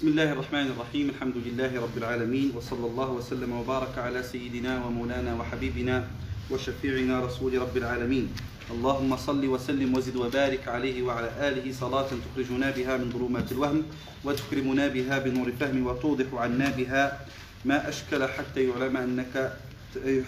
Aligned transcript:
بسم 0.00 0.16
الله 0.16 0.32
الرحمن 0.32 0.66
الرحيم. 0.72 1.06
الحمد 1.12 1.36
لله 1.36 1.76
رب 1.76 1.96
العالمين 1.96 2.56
وصلى 2.56 2.86
الله 2.88 3.10
وسلم 3.20 3.52
وبارك 3.52 3.98
على 4.00 4.22
سيدنا 4.24 4.80
ومولانا 4.80 5.36
وحبيبنا 5.36 6.08
وشفيعنا 6.50 7.20
رسول 7.20 7.52
رب 7.60 7.76
العالمين. 7.76 8.32
اللهم 8.72 9.16
صل 9.16 9.44
وسلم 9.44 9.92
وزد 9.92 10.16
وبارك 10.16 10.64
عليه 10.68 11.04
وعلى 11.04 11.28
آله 11.48 11.72
صلاة 11.72 12.08
تخرجنا 12.16 12.70
بها 12.72 12.96
من 12.96 13.12
ظلمات 13.12 13.52
الوهم 13.52 13.82
وتكرمنا 14.24 14.88
بها 14.88 15.18
بنور 15.18 15.46
الفهم 15.52 15.86
وتوضح 15.86 16.32
عنا 16.32 16.68
بها 16.80 17.20
ما 17.68 17.88
أشكل 17.88 18.24
حتى 18.24 18.72
يعلم 18.72 18.96
أنك 18.96 19.52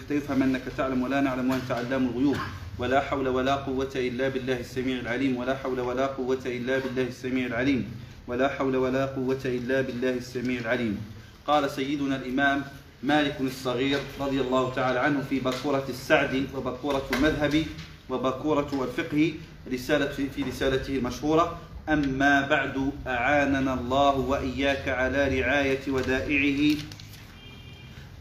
حتى 0.04 0.14
يفهم 0.20 0.42
أنك 0.42 0.68
تعلم 0.76 1.00
ولا 1.00 1.24
نعلم 1.24 1.48
وأنت 1.48 1.70
علام 1.72 2.12
الغيوب. 2.12 2.36
ولا 2.78 3.00
حول 3.00 3.28
ولا 3.28 3.64
قوة 3.64 3.92
إلا 3.96 4.28
بالله 4.28 4.60
السميع 4.68 5.00
العليم. 5.00 5.32
ولا 5.36 5.56
حول 5.56 5.80
ولا 5.80 6.06
قوة 6.12 6.44
إلا 6.44 6.78
بالله 6.84 7.08
السميع 7.08 7.46
العليم. 7.46 8.11
ولا 8.32 8.48
حول 8.48 8.76
ولا 8.76 9.06
قوة 9.06 9.44
إلا 9.44 9.80
بالله 9.80 10.10
السميع 10.10 10.60
العليم. 10.60 11.00
قال 11.46 11.70
سيدنا 11.70 12.16
الإمام 12.16 12.64
مالك 13.02 13.36
الصغير 13.40 13.98
رضي 14.20 14.40
الله 14.40 14.74
تعالى 14.74 14.98
عنه 14.98 15.20
في 15.30 15.40
بكورة 15.40 15.84
السعد 15.88 16.46
وبكورة 16.56 17.02
المذهب 17.12 17.64
وبكورة 18.10 18.88
الفقه 18.88 19.32
رسالة 19.72 20.28
في 20.34 20.42
رسالته 20.42 20.96
المشهورة 20.96 21.58
أما 21.88 22.48
بعد 22.48 22.92
أعاننا 23.06 23.74
الله 23.74 24.16
وإياك 24.16 24.88
على 24.88 25.40
رعاية 25.40 25.84
ودائعه. 25.88 26.76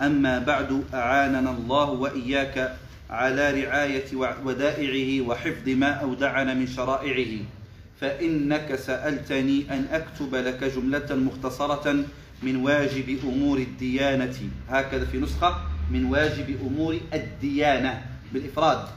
أما 0.02 0.40
بعد 0.40 0.84
أعاننا 0.94 1.52
الله 1.52 1.90
وإياك 1.90 2.78
على 3.10 3.64
رعاية 3.64 4.16
ودائعه 4.46 5.28
وحفظ 5.28 5.70
ما 5.70 5.92
أودعنا 5.92 6.54
من 6.54 6.68
شرائعه. 6.68 7.61
فإنك 8.02 8.76
سألتني 8.76 9.66
أن 9.72 9.86
أكتب 9.92 10.36
لك 10.36 10.64
جملة 10.64 11.16
مختصرة 11.16 12.06
من 12.44 12.56
واجب 12.56 13.20
أمور 13.24 13.58
الديانة. 13.58 14.38
هكذا 14.70 15.06
في 15.06 15.18
نسخة 15.18 15.56
من 15.92 16.06
واجب 16.06 16.62
أمور 16.62 16.98
الديانة. 17.14 18.02
بالإفراد. 18.34 18.88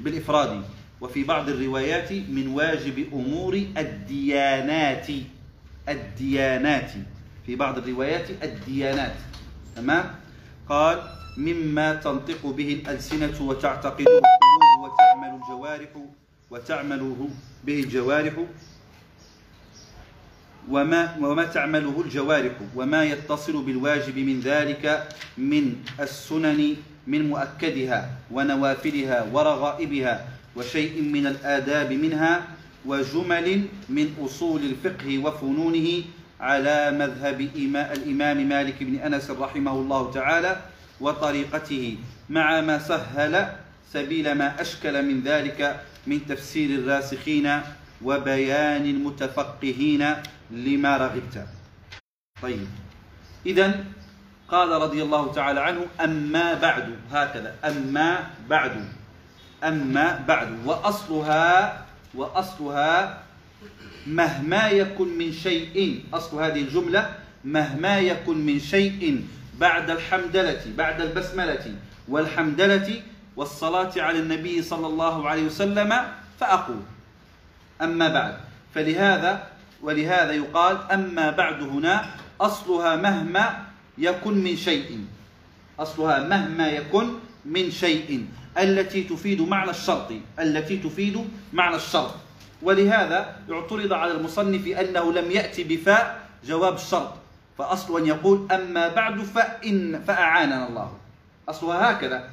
بالإفراد. 0.00 0.62
وفي 1.00 1.24
بعض 1.24 1.48
الروايات 1.48 2.12
من 2.12 2.46
واجب 2.46 3.06
أمور 3.12 3.54
الديانات. 3.76 5.06
الديانات. 5.88 6.90
في 7.46 7.56
بعض 7.56 7.78
الروايات 7.78 8.30
الديانات. 8.42 9.16
تمام؟ 9.76 10.04
قال 10.68 11.02
مما 11.36 11.94
تنطق 11.94 12.46
به 12.46 12.72
الألسنة 12.72 13.42
وتعتقده 13.42 14.20
القلوب 14.20 14.80
وتعمل 14.82 15.40
الجوارح 15.42 15.88
وتعمله 16.50 17.28
به 17.64 17.80
الجوارح 17.80 18.32
وما 20.70 21.16
وما 21.20 21.44
تعمله 21.44 22.00
الجوارح 22.00 22.52
وما 22.76 23.04
يتصل 23.04 23.62
بالواجب 23.62 24.18
من 24.18 24.40
ذلك 24.40 25.08
من 25.38 25.76
السنن 26.00 26.76
من 27.06 27.28
مؤكدها 27.28 28.10
ونوافلها 28.30 29.18
ورغائبها 29.32 30.28
وشيء 30.56 31.02
من 31.02 31.26
الآداب 31.26 31.92
منها 31.92 32.42
وجمل 32.86 33.62
من 33.88 34.14
أصول 34.24 34.60
الفقه 34.64 35.18
وفنونه 35.18 35.88
على 36.40 36.90
مذهب 36.90 37.40
الإمام 37.96 38.48
مالك 38.48 38.82
بن 38.82 38.94
أنس 38.96 39.30
رحمه 39.30 39.72
الله 39.72 40.10
تعالى 40.12 40.52
وطريقته 41.00 41.96
مع 42.30 42.60
ما 42.60 42.78
سهل 42.78 43.48
سبيل 43.92 44.32
ما 44.32 44.60
أشكل 44.60 45.02
من 45.02 45.20
ذلك 45.20 45.80
من 46.06 46.26
تفسير 46.26 46.78
الراسخين 46.78 47.60
وبيان 48.02 48.84
المتفقهين 48.86 50.14
لما 50.50 50.96
رغبت. 50.96 51.46
طيب. 52.42 52.66
إذا 53.46 53.84
قال 54.48 54.68
رضي 54.68 55.02
الله 55.02 55.32
تعالى 55.32 55.60
عنه 55.60 55.86
أما 56.00 56.54
بعد. 56.54 56.96
هكذا. 57.12 57.54
أما 57.64 58.30
بعد. 58.48 58.88
أما 59.64 60.24
بعد. 60.28 60.48
وأصلها 60.66 61.84
وأصلها 62.14 63.22
مهما 64.06 64.68
يكن 64.68 65.08
من 65.18 65.32
شيء. 65.32 66.04
أصل 66.14 66.42
هذه 66.42 66.60
الجملة. 66.60 67.14
مهما 67.44 67.98
يكن 67.98 68.46
من 68.46 68.60
شيء 68.60 69.24
بعد 69.60 69.90
الحمدلة 69.90 70.60
بعد 70.76 71.00
البسملة 71.00 71.74
والحمدلة 72.08 73.02
والصلاة 73.36 73.92
على 73.96 74.18
النبي 74.18 74.62
صلى 74.62 74.86
الله 74.86 75.28
عليه 75.28 75.46
وسلم 75.46 75.92
فأقول. 76.40 76.82
أما 77.82 78.08
بعد 78.08 78.36
فلهذا 78.74 79.46
ولهذا 79.82 80.32
يقال 80.32 80.92
أما 80.92 81.30
بعد 81.30 81.62
هنا 81.62 82.10
أصلها 82.40 82.96
مهما 82.96 83.64
يكن 83.98 84.34
من 84.34 84.56
شيء. 84.56 85.06
أصلها 85.78 86.28
مهما 86.28 86.68
يكن 86.68 87.14
من 87.44 87.70
شيء. 87.70 88.26
التي 88.58 89.02
تفيد 89.02 89.40
معنى 89.42 89.70
الشرط. 89.70 90.12
التي 90.38 90.76
تفيد 90.76 91.28
معنى 91.52 91.76
الشرط. 91.76 92.14
ولهذا 92.62 93.36
اعترض 93.50 93.92
على 93.92 94.12
المصنف 94.12 94.66
أنه 94.66 95.12
لم 95.12 95.30
يأتي 95.30 95.64
بفاء 95.64 96.28
جواب 96.44 96.74
الشرط. 96.74 97.14
فأصل 97.58 98.00
أن 98.00 98.06
يقول 98.06 98.52
أما 98.52 98.88
بعد 98.88 99.20
فإن 99.20 100.02
فأعاننا 100.06 100.68
الله. 100.68 100.92
أصلها 101.48 101.90
هكذا. 101.90 102.30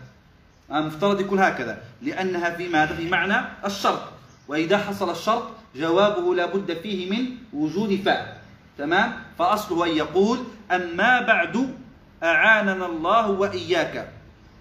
مفترض 0.72 1.20
يكون 1.20 1.40
هكذا. 1.40 1.78
لأنها 2.02 2.50
في 2.50 2.68
ماذا؟ 2.68 2.96
في 2.96 3.10
معنى 3.10 3.36
الشرط. 3.66 4.02
وإذا 4.48 4.78
حصل 4.78 5.12
الشرط 5.12 5.44
جوابه 5.76 6.36
لا 6.36 6.46
بد 6.46 6.78
فيه 6.84 7.12
من 7.12 7.26
وجود 7.54 8.02
فاء. 8.06 8.42
تمام؟ 8.78 9.14
فأصله 9.40 9.86
أن 9.86 9.92
يقول 9.92 10.40
أما 10.72 11.22
بعد 11.22 11.76
أعاننا 12.24 12.86
الله 12.86 13.30
وإياك. 13.30 14.10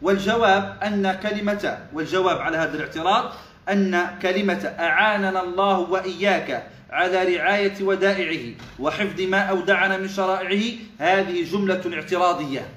والجواب 0.03 0.79
أن 0.83 1.13
كلمة 1.23 1.79
والجواب 1.93 2.39
على 2.39 2.57
هذا 2.57 2.77
الاعتراض 2.77 3.33
أن 3.69 4.19
كلمة 4.23 4.75
أعاننا 4.79 5.43
الله 5.43 5.79
وإياك 5.79 6.67
على 6.91 7.37
رعاية 7.37 7.85
ودائعه 7.85 8.55
وحفظ 8.79 9.21
ما 9.21 9.39
أودعنا 9.39 9.97
من 9.97 10.09
شرائعه 10.09 10.63
هذه 10.99 11.45
جملة 11.53 11.83
اعتراضية. 11.95 12.69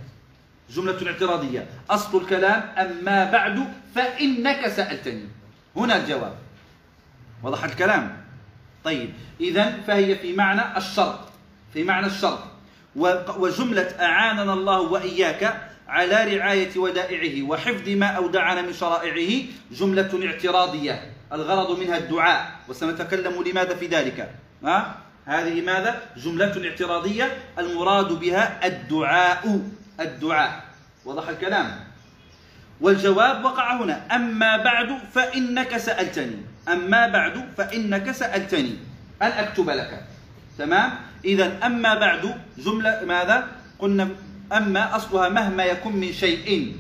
جملة 0.69 1.07
اعتراضية. 1.07 1.68
أصل 1.90 2.22
الكلام 2.22 2.63
أما 2.78 3.31
بعد 3.31 3.74
فإنك 3.96 4.68
سألتني. 4.68 5.28
هنا 5.75 5.97
الجواب. 5.97 6.35
وضح 7.44 7.63
الكلام. 7.63 8.24
طيب 8.84 9.13
إذا 9.41 9.78
فهي 9.88 10.16
في 10.16 10.34
معنى 10.34 10.78
الشرط. 10.78 11.19
في 11.73 11.84
معنى 11.84 12.07
الشرط. 12.07 12.40
وجملة 13.38 13.96
أعاننا 14.00 14.53
الله 14.53 14.81
وإياك 14.81 15.69
على 15.88 16.38
رعاية 16.38 16.78
ودائعه 16.78 17.50
وحفظ 17.50 17.90
ما 17.90 18.06
أودعنا 18.07 18.62
من 18.62 18.73
شرائعه 18.73 19.44
جملة 19.72 20.28
اعتراضية. 20.28 21.13
الغرض 21.34 21.79
منها 21.79 21.97
الدعاء. 21.97 22.52
وسنتكلم 22.69 23.44
لماذا 23.44 23.75
في 23.75 23.88
ذلك؟ 23.88 24.31
ها؟ 24.63 24.96
هذه 25.25 25.62
ماذا؟ 25.62 26.02
جملة 26.18 26.69
اعتراضية. 26.69 27.38
المراد 27.59 28.19
بها 28.19 28.68
الدعاء. 28.68 29.62
الدعاء. 29.99 30.63
وضح 31.05 31.29
الكلام؟ 31.29 31.79
والجواب 32.81 33.45
وقع 33.45 33.75
هنا. 33.75 34.15
أما 34.15 34.57
بعد 34.57 34.99
فإنك 35.13 35.77
سألتني. 35.77 36.37
أما 36.67 37.07
بعد 37.07 37.49
فإنك 37.57 38.11
سألتني. 38.11 38.77
أن 39.21 39.31
أكتب 39.31 39.69
لك؟ 39.69 40.05
تمام؟ 40.57 40.91
إذا 41.25 41.65
أما 41.65 41.95
بعد 41.95 42.41
جملة 42.57 43.01
ماذا؟ 43.05 43.47
قلنا 43.79 44.09
أما 44.53 44.95
أصلها 44.95 45.29
مهما 45.29 45.63
يكن 45.63 45.91
من 45.95 46.13
شيء 46.13 46.75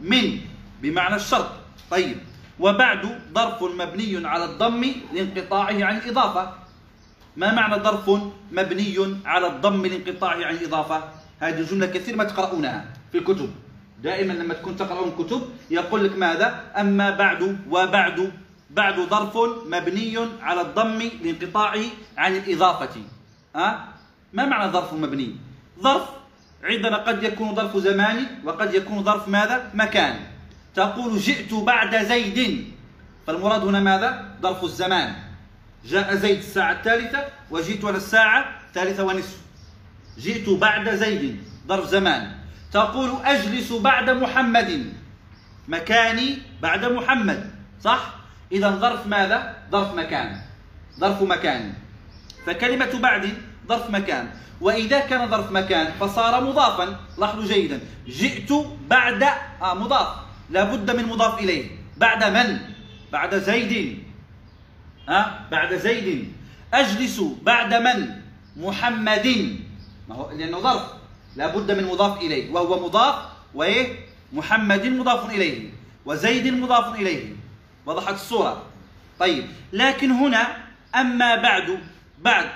من 0.00 0.40
بمعنى 0.82 1.16
الشرط. 1.16 1.50
طيب. 1.90 2.16
وبعد 2.60 3.20
ظرف 3.34 3.62
مبني 3.62 4.26
على 4.28 4.44
الضم 4.44 4.84
لانقطاعه 5.12 5.84
عن 5.84 5.96
الإضافة. 5.96 6.52
ما 7.36 7.54
معنى 7.54 7.82
ظرف 7.82 8.10
مبني 8.52 8.96
على 9.26 9.46
الضم 9.46 9.86
لانقطاعه 9.86 10.44
عن 10.44 10.54
الإضافة؟ 10.54 11.23
هذه 11.44 11.60
الجملة 11.60 11.86
كثير 11.86 12.16
ما 12.16 12.24
تقرؤونها 12.24 12.84
في 13.12 13.18
الكتب. 13.18 13.50
دائما 14.02 14.32
لما 14.32 14.54
تكون 14.54 14.76
تقرؤون 14.76 15.12
كتب 15.18 15.42
يقول 15.70 16.04
لك 16.04 16.16
ماذا؟ 16.16 16.72
أما 16.76 17.10
بعد 17.10 17.58
وبعد. 17.68 18.32
بعد 18.70 19.00
ظرف 19.00 19.36
مبني 19.66 20.16
على 20.42 20.60
الضم 20.60 20.98
لانقطاعه 21.22 21.84
عن 22.16 22.36
الإضافة. 22.36 22.96
ها؟ 23.56 23.88
ما 24.32 24.44
معنى 24.44 24.72
ظرف 24.72 24.92
مبني؟ 24.92 25.36
ظرف 25.80 26.08
عندنا 26.64 26.96
قد 26.96 27.22
يكون 27.22 27.54
ظرف 27.54 27.76
زمان 27.76 28.26
وقد 28.44 28.74
يكون 28.74 29.04
ظرف 29.04 29.28
ماذا؟ 29.28 29.70
مكان. 29.74 30.16
تقول 30.74 31.18
جئت 31.18 31.54
بعد 31.54 32.04
زيد. 32.04 32.64
فالمراد 33.26 33.64
هنا 33.64 33.80
ماذا؟ 33.80 34.10
ظرف 34.42 34.64
الزمان. 34.64 35.14
جاء 35.84 36.14
زيد 36.14 36.38
الساعة 36.38 36.72
الثالثة 36.72 37.24
وجئت 37.50 37.84
أنا 37.84 37.96
الساعة 37.96 38.60
الثالثة 38.68 39.04
ونصف. 39.04 39.38
جئت 40.18 40.48
بعد 40.48 40.94
زيد 40.94 41.36
ظرف 41.68 41.86
زمان. 41.88 42.30
تقول 42.72 43.10
أجلس 43.24 43.72
بعد 43.72 44.10
محمد. 44.10 44.92
مكاني 45.68 46.38
بعد 46.62 46.84
محمد 46.84 47.50
صح؟ 47.80 48.14
إذا 48.52 48.70
ظرف 48.70 49.06
ماذا؟ 49.06 49.56
ظرف 49.72 49.94
مكان. 49.94 50.40
ظرف 51.00 51.22
مكان. 51.22 51.72
فكلمة 52.46 52.98
بعد 52.98 53.28
ظرف 53.68 53.90
مكان. 53.90 54.28
وإذا 54.60 55.00
كان 55.00 55.30
ظرف 55.30 55.52
مكان 55.52 55.92
فصار 56.00 56.44
مضافا. 56.44 56.96
لاحظوا 57.18 57.46
جيدا. 57.46 57.80
جئت 58.08 58.52
بعد 58.88 59.22
آه 59.62 59.74
مضاف. 59.74 60.08
لابد 60.50 60.90
من 60.90 61.04
مضاف 61.06 61.38
إليه. 61.38 61.70
بعد 61.96 62.24
من؟ 62.24 62.58
بعد 63.12 63.34
زيد. 63.34 64.02
آه 65.08 65.26
بعد 65.50 65.74
زيد. 65.74 66.32
أجلس 66.74 67.20
بعد 67.42 67.74
من؟ 67.74 68.10
محمد. 68.56 69.56
ما 70.08 70.14
هو 70.14 70.30
لأنه 70.30 70.60
ظرف. 70.60 70.82
لابد 71.36 71.70
من 71.70 71.84
مضاف 71.84 72.22
إليه. 72.22 72.52
وهو 72.52 72.86
مضاف 72.86 73.14
وإيه؟ 73.54 74.06
محمد 74.32 74.86
مضاف 74.86 75.30
إليه. 75.30 75.70
وزيد 76.06 76.46
مضاف 76.46 76.94
إليه. 76.94 77.36
وضحت 77.86 78.14
الصورة. 78.14 78.62
طيب 79.20 79.46
لكن 79.72 80.10
هنا 80.10 80.56
أما 80.94 81.36
بعد 81.36 81.78
بعد 82.18 82.48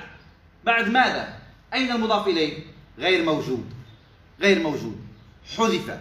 بعد 0.64 0.88
ماذا؟ 0.88 1.38
أين 1.74 1.92
المضاف 1.92 2.28
إليه؟ 2.28 2.58
غير 2.98 3.24
موجود. 3.24 3.64
غير 4.40 4.62
موجود. 4.62 5.00
حذف. 5.56 5.98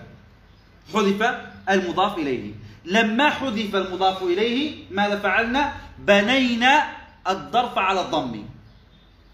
حذف 0.93 1.35
المضاف 1.69 2.17
إليه. 2.17 2.53
لما 2.85 3.29
حذف 3.29 3.75
المضاف 3.75 4.23
إليه 4.23 4.83
ماذا 4.91 5.19
فعلنا؟ 5.19 5.73
بنينا 6.00 6.83
الظرف 7.29 7.77
على 7.77 8.01
الضم. 8.01 8.45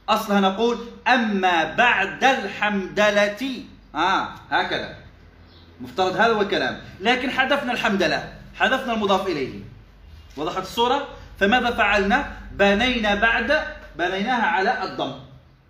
أصلها 0.10 0.40
نقول 0.40 0.78
أما 1.08 1.74
بعد 1.74 2.24
الحمدلة. 2.24 3.64
آه 3.96 4.28
هكذا. 4.52 4.96
مفترض 5.82 6.16
هذا 6.16 6.34
هو 6.34 6.42
الكلام. 6.42 6.82
لكن 7.00 7.32
حذفنا 7.32 7.72
الحمدلة 7.72 8.34
حذفنا 8.56 8.94
المضاف 8.94 9.28
إليه. 9.28 9.60
وضحت 10.38 10.62
الصورة؟ 10.62 11.08
فماذا 11.40 11.72
فعلنا؟ 11.72 12.32
بنينا 12.52 13.16
بعد 13.16 13.64
بنيناها 13.96 14.46
على 14.46 14.84
الضم. 14.84 15.14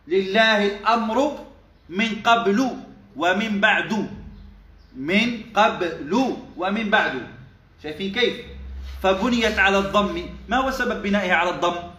لله 0.08 0.66
الأمر 0.68 1.40
من 1.90 2.22
قبل 2.24 2.78
ومن 3.16 3.62
بعد. 3.62 4.10
من 4.96 5.44
قبل 5.56 6.36
ومن 6.58 6.90
بعد. 6.90 7.28
شايفين 7.84 8.14
كيف؟ 8.14 8.36
فبنيت 9.04 9.60
على 9.60 9.78
الضم. 9.78 10.30
ما 10.48 10.58
هو 10.58 10.72
سبب 10.72 11.02
بنائها 11.04 11.36
على 11.36 11.50
الضم؟ 11.50 11.93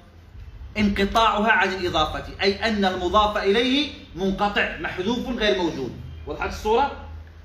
انقطاعها 0.79 1.51
عن 1.51 1.69
الإضافة 1.69 2.25
أي 2.43 2.69
أن 2.69 2.85
المضاف 2.85 3.37
إليه 3.37 3.91
منقطع 4.17 4.77
محذوف 4.81 5.29
غير 5.29 5.59
موجود. 5.59 5.93
وضحت 6.27 6.49
الصورة؟ 6.49 6.93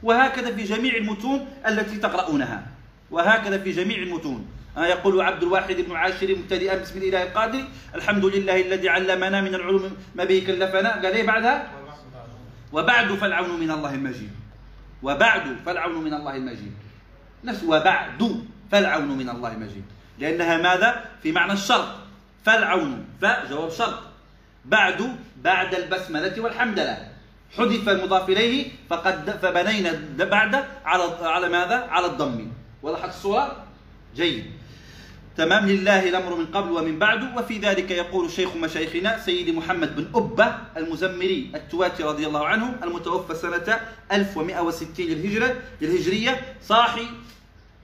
وهكذا 0.03 0.55
في 0.55 0.63
جميع 0.63 0.95
المتون 0.95 1.47
التي 1.67 1.97
تقرؤونها. 1.97 2.67
وهكذا 3.11 3.57
في 3.57 3.71
جميع 3.71 3.97
المتون. 3.97 4.47
آه، 4.77 4.85
يقول 4.85 5.21
عبد 5.21 5.43
الواحد 5.43 5.75
بن 5.75 5.95
عاشر 5.95 6.35
مبتدئا 6.35 6.75
بسم 6.75 6.97
الله 7.01 7.23
القادر 7.23 7.63
الحمد 7.95 8.25
لله 8.25 8.61
الذي 8.61 8.89
علمنا 8.89 9.41
من 9.41 9.55
العلوم 9.55 9.97
ما 10.15 10.23
به 10.23 10.43
كلفنا. 10.47 10.93
قال 10.93 11.05
إيه 11.05 11.27
بعدها؟ 11.27 11.67
وبعد 12.73 13.13
فالعون 13.13 13.59
من 13.59 13.71
الله 13.71 13.93
المجيد. 13.93 14.31
وبعد 15.03 15.57
فالعون 15.65 16.03
من 16.03 16.13
الله 16.13 16.35
المجيد. 16.35 16.73
نفس 17.43 17.63
وبعد 17.63 18.45
فالعون 18.71 19.17
من 19.17 19.29
الله 19.29 19.53
المجيد. 19.53 19.83
لأنها 20.19 20.57
ماذا؟ 20.57 21.05
في 21.23 21.31
معنى 21.31 21.53
الشرط. 21.53 22.08
فالعون 22.45 23.05
فجواب 23.21 23.71
شرط. 23.71 23.99
بعد 24.65 25.15
بعد 25.37 25.75
البسملة 25.75 26.41
والحمدلة. 26.41 27.07
حذف 27.57 27.89
المضاف 27.89 28.29
إليه 28.29 28.71
فقد 28.89 29.39
فبنينا 29.41 30.01
بعد 30.17 30.55
على 30.85 31.03
على 31.21 31.49
ماذا؟ 31.49 31.75
على 31.75 32.05
الضم. 32.05 32.47
وضحت 32.83 33.09
الصورة؟ 33.09 33.63
جيد. 34.15 34.45
تمام 35.37 35.67
لله 35.67 36.09
الأمر 36.09 36.35
من 36.35 36.45
قبل 36.45 36.71
ومن 36.71 36.99
بعد 36.99 37.37
وفي 37.37 37.57
ذلك 37.59 37.91
يقول 37.91 38.31
شيخ 38.31 38.55
مشايخنا 38.55 39.19
سيدي 39.19 39.51
محمد 39.51 39.95
بن 39.95 40.07
أبة 40.15 40.57
المزمري 40.77 41.51
التواتي 41.55 42.03
رضي 42.03 42.27
الله 42.27 42.47
عنه 42.47 42.75
المتوفى 42.83 43.35
سنة 43.35 43.79
1160 44.11 45.05
للهجرة 45.05 45.55
للهجرية. 45.81 46.55
صاحي 46.61 47.07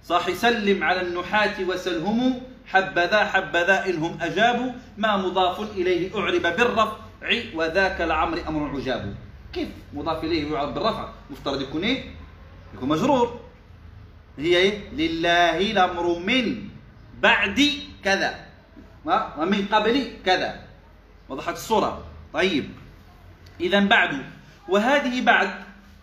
صاحي 0.04 0.36
سلم 0.36 0.84
على 0.84 1.02
النحاة 1.02 1.64
وسلهم 1.64 2.42
حبذا 2.68 3.26
حبذا 3.26 3.86
إنهم 3.86 4.18
أجابوا 4.22 4.72
ما 4.98 5.18
مضاف 5.18 5.72
إليه 5.72 6.20
أعرب 6.20 6.42
بالرفع 6.42 6.92
وذاك 7.56 8.02
لعمر 8.02 8.42
أمر 8.48 8.76
عجاب. 8.76 9.16
كيف 9.54 9.68
مضاف 9.94 10.24
إليه 10.24 10.52
يعرب 10.54 10.74
بالرفع؟ 10.74 11.10
مفترض 11.30 11.62
يكون 11.62 11.84
إيه؟ 11.84 12.04
يكون 12.74 12.90
مجرور. 12.90 13.40
هي 14.38 14.58
إيه؟ 14.58 14.90
لله 14.90 15.72
الأمر 15.72 16.20
من 16.20 16.70
بعد 17.22 17.70
كذا. 18.04 18.46
ومن 19.38 19.66
قبل 19.72 20.12
كذا. 20.26 20.60
وضحت 21.30 21.54
الصورة. 21.54 22.04
طيب. 22.34 22.70
إذا 23.62 23.80
بعد. 23.80 24.26
وهذه 24.70 25.22
بعد. 25.22 25.50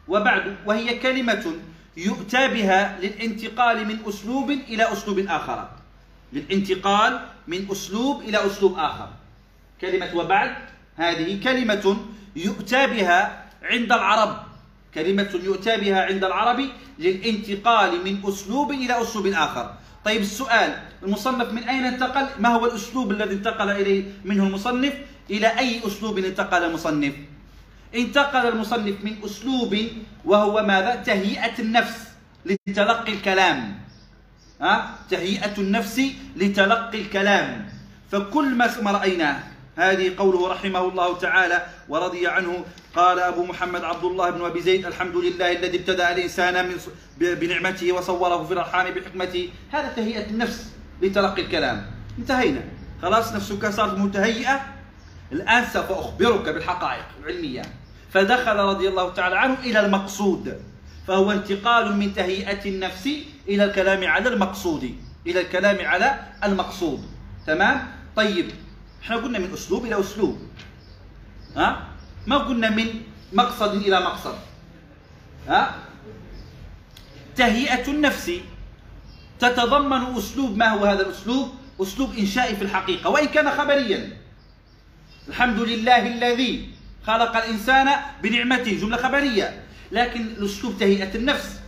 وبعد. 0.08 0.56
وهي 0.66 0.98
كلمة 0.98 1.52
يؤتى 1.96 2.48
بها 2.48 2.98
للانتقال 3.00 3.86
من 3.88 3.98
أسلوب 4.08 4.50
إلى 4.50 4.92
أسلوب 4.92 5.18
آخر. 5.18 5.68
للانتقال 6.32 7.20
من 7.48 7.70
أسلوب 7.70 8.20
إلى 8.20 8.46
أسلوب 8.46 8.78
آخر. 8.78 9.08
كلمة 9.80 10.10
وبعد 10.14 10.54
هذه 10.96 11.42
كلمة 11.44 11.96
يؤتى 12.36 12.86
بها 12.86 13.44
عند 13.62 13.92
العرب. 13.92 14.36
كلمة 14.94 15.40
يؤتى 15.44 15.76
بها 15.76 16.02
عند 16.02 16.24
العرب 16.24 16.68
للانتقال 16.98 18.04
من 18.04 18.20
أسلوب 18.24 18.70
إلى 18.70 19.02
أسلوب 19.02 19.26
آخر. 19.26 19.74
طيب 20.04 20.20
السؤال 20.20 20.82
المصنف 21.02 21.52
من 21.52 21.62
أين 21.62 21.84
انتقل؟ 21.84 22.26
ما 22.42 22.48
هو 22.48 22.66
الأسلوب 22.66 23.10
الذي 23.10 23.34
انتقل 23.34 23.70
إليه 23.70 24.04
منه 24.24 24.46
المصنف؟ 24.46 24.94
إلى 25.30 25.58
أي 25.58 25.86
أسلوب 25.86 26.18
انتقل 26.18 26.64
المصنف؟ 26.64 27.14
انتقل 27.94 28.48
المصنف 28.48 29.04
من 29.04 29.16
أسلوب 29.24 29.76
وهو 30.24 30.62
ماذا؟ 30.62 30.94
تهيئة 30.94 31.58
النفس 31.58 32.08
لتلقي 32.46 33.12
الكلام. 33.12 33.80
ها؟ 34.62 34.94
تهيئة 35.10 35.58
النفس 35.58 36.00
لتلقي 36.36 37.00
الكلام. 37.00 37.68
فكل 38.12 38.54
ما 38.54 38.90
رأيناه. 38.90 39.40
هذه 39.76 40.12
قوله 40.18 40.52
رحمه 40.52 40.88
الله 40.88 41.18
تعالى 41.18 41.66
ورضي 41.88 42.26
عنه. 42.26 42.64
قال 42.96 43.18
أبو 43.18 43.44
محمد 43.44 43.84
عبد 43.84 44.04
الله 44.04 44.30
بن 44.30 44.44
أبي 44.44 44.60
زيد 44.60 44.86
الحمد 44.86 45.16
لله 45.16 45.52
الذي 45.52 45.78
ابتدأ 45.78 46.12
الإنسان 46.12 46.68
من 46.68 46.74
بنعمته 47.18 47.92
وصوره 47.92 48.44
في 48.44 48.52
الأرحام 48.52 48.90
بحكمته. 48.90 49.48
هذا 49.70 49.92
تهيئة 49.96 50.30
النفس 50.30 50.66
لتلقي 51.02 51.42
الكلام. 51.42 51.86
انتهينا. 52.18 52.60
خلاص 53.02 53.32
نفسك 53.32 53.70
صارت 53.70 53.98
متهيئة. 53.98 54.60
الآن 55.32 55.64
سوف 55.72 55.92
أخبرك 55.92 56.48
بالحقائق 56.48 57.04
العلمية. 57.20 57.62
فدخل 58.12 58.56
رضي 58.56 58.88
الله 58.88 59.12
تعالى 59.12 59.38
عنه 59.38 59.56
إلى 59.64 59.86
المقصود 59.86 60.62
فهو 61.08 61.32
انتقال 61.32 61.96
من 61.96 62.14
تهيئة 62.14 62.68
النفس 62.68 63.08
إلى 63.48 63.64
الكلام 63.64 64.04
على 64.06 64.28
المقصود. 64.28 64.96
إلى 65.26 65.40
الكلام 65.40 65.86
على 65.86 66.20
المقصود. 66.44 67.06
تمام؟ 67.46 67.88
طيب. 68.16 68.50
إحنا 69.02 69.16
قلنا 69.16 69.38
من 69.38 69.52
أسلوب 69.52 69.84
إلى 69.84 70.00
أسلوب. 70.00 70.38
ها؟ 71.56 71.88
ما 72.26 72.38
قلنا 72.38 72.70
من 72.70 73.02
مقصد 73.32 73.74
إلى 73.74 74.00
مقصد. 74.00 74.34
ها؟ 75.48 75.74
تهيئة 77.36 77.90
النفس. 77.90 78.32
تتضمن 79.40 80.16
أسلوب. 80.16 80.56
ما 80.56 80.68
هو 80.68 80.84
هذا 80.84 81.02
الأسلوب؟ 81.02 81.48
أسلوب 81.80 82.14
إنشائي 82.18 82.56
في 82.56 82.62
الحقيقة. 82.62 83.10
وإن 83.10 83.26
كان 83.26 83.50
خبريا. 83.50 84.16
الحمد 85.28 85.58
لله 85.58 86.06
الذي 86.06 86.70
خلق 87.06 87.36
الإنسان 87.36 87.88
بنعمته. 88.22 88.80
جملة 88.80 88.96
خبرية. 88.96 89.62
لكن 89.92 90.20
الأسلوب 90.20 90.78
تهيئة 90.78 91.14
النفس. 91.14 91.60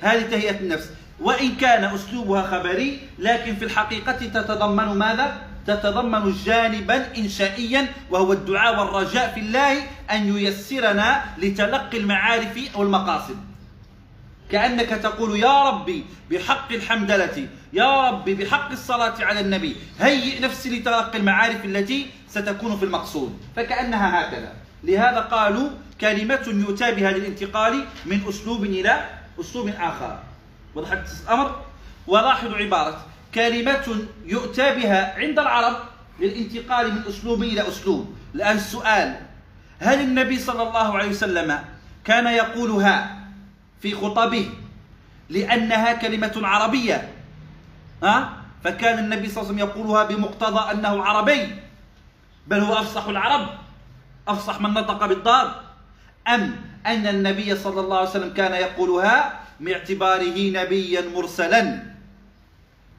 هذه 0.00 0.22
تهيئة 0.22 0.60
النفس. 0.60 0.90
وإن 1.20 1.56
كان 1.56 1.84
أسلوبها 1.84 2.42
خبري 2.42 3.00
لكن 3.18 3.56
في 3.56 3.64
الحقيقة 3.64 4.12
تتضمن 4.12 4.98
ماذا؟ 4.98 5.42
تتضمن 5.66 6.32
جانبا 6.44 7.16
إنشائيا 7.18 7.86
وهو 8.10 8.32
الدعاء 8.32 8.80
والرجاء 8.80 9.32
في 9.34 9.40
الله 9.40 9.82
أن 10.10 10.36
ييسرنا 10.36 11.24
لتلقي 11.38 11.98
المعارف 11.98 12.76
والمقاصد 12.76 13.36
كأنك 14.50 14.88
تقول 14.88 15.38
يا 15.38 15.62
ربي 15.70 16.04
بحق 16.30 16.72
الحمدلة 16.72 17.48
يا 17.72 18.10
ربي 18.10 18.34
بحق 18.34 18.70
الصلاة 18.70 19.14
على 19.20 19.40
النبي 19.40 19.76
هيئ 20.00 20.40
نفسي 20.40 20.78
لتلقي 20.78 21.18
المعارف 21.18 21.64
التي 21.64 22.06
ستكون 22.28 22.76
في 22.76 22.84
المقصود. 22.84 23.38
فكأنها 23.56 24.20
هكذا. 24.20 24.52
لهذا 24.84 25.20
قالوا 25.20 25.68
كلمة 26.00 26.44
يؤتى 26.46 26.92
بها 26.92 27.10
للانتقال 27.10 27.84
من 28.06 28.20
أسلوب 28.28 28.64
إلى 28.64 29.08
أسلوب 29.40 29.68
آخر. 29.68 30.18
وضحت 30.76 30.98
الأمر. 31.24 31.62
ولاحظوا 32.06 32.56
عبارة 32.56 33.06
كلمة 33.34 34.06
يؤتى 34.26 34.74
بها 34.74 35.18
عند 35.18 35.38
العرب 35.38 35.76
للانتقال 36.20 36.94
من 36.94 37.02
أسلوب 37.08 37.42
إلى 37.42 37.68
أسلوب. 37.68 38.14
الآن 38.34 38.56
السؤال 38.56 39.20
هل 39.78 40.00
النبي 40.00 40.38
صلى 40.38 40.62
الله 40.62 40.98
عليه 40.98 41.08
وسلم 41.08 41.64
كان 42.04 42.26
يقولها 42.26 43.16
في 43.80 43.94
خطبه 43.94 44.50
لأنها 45.30 45.92
كلمة 45.92 46.32
عربية؟ 46.36 47.08
ها؟ 48.02 48.32
فكان 48.64 48.98
النبي 48.98 49.28
صلى 49.28 49.42
الله 49.42 49.52
عليه 49.52 49.64
وسلم 49.64 49.68
يقولها 49.68 50.04
بمقتضى 50.04 50.72
أنه 50.72 51.04
عربي. 51.04 51.54
بل 52.46 52.60
هو 52.60 52.74
أفصح 52.74 53.04
العرب 53.06 53.48
أفصح 54.28 54.60
من 54.60 54.70
نطق 54.70 55.06
بالضاد. 55.06 55.50
أم 56.28 56.56
أن 56.86 57.06
النبي 57.06 57.56
صلى 57.56 57.80
الله 57.80 57.98
عليه 57.98 58.10
وسلم 58.10 58.34
كان 58.34 58.52
يقولها 58.52 59.45
باعتباره 59.60 60.50
نبيا 60.50 61.00
مرسلا 61.14 61.82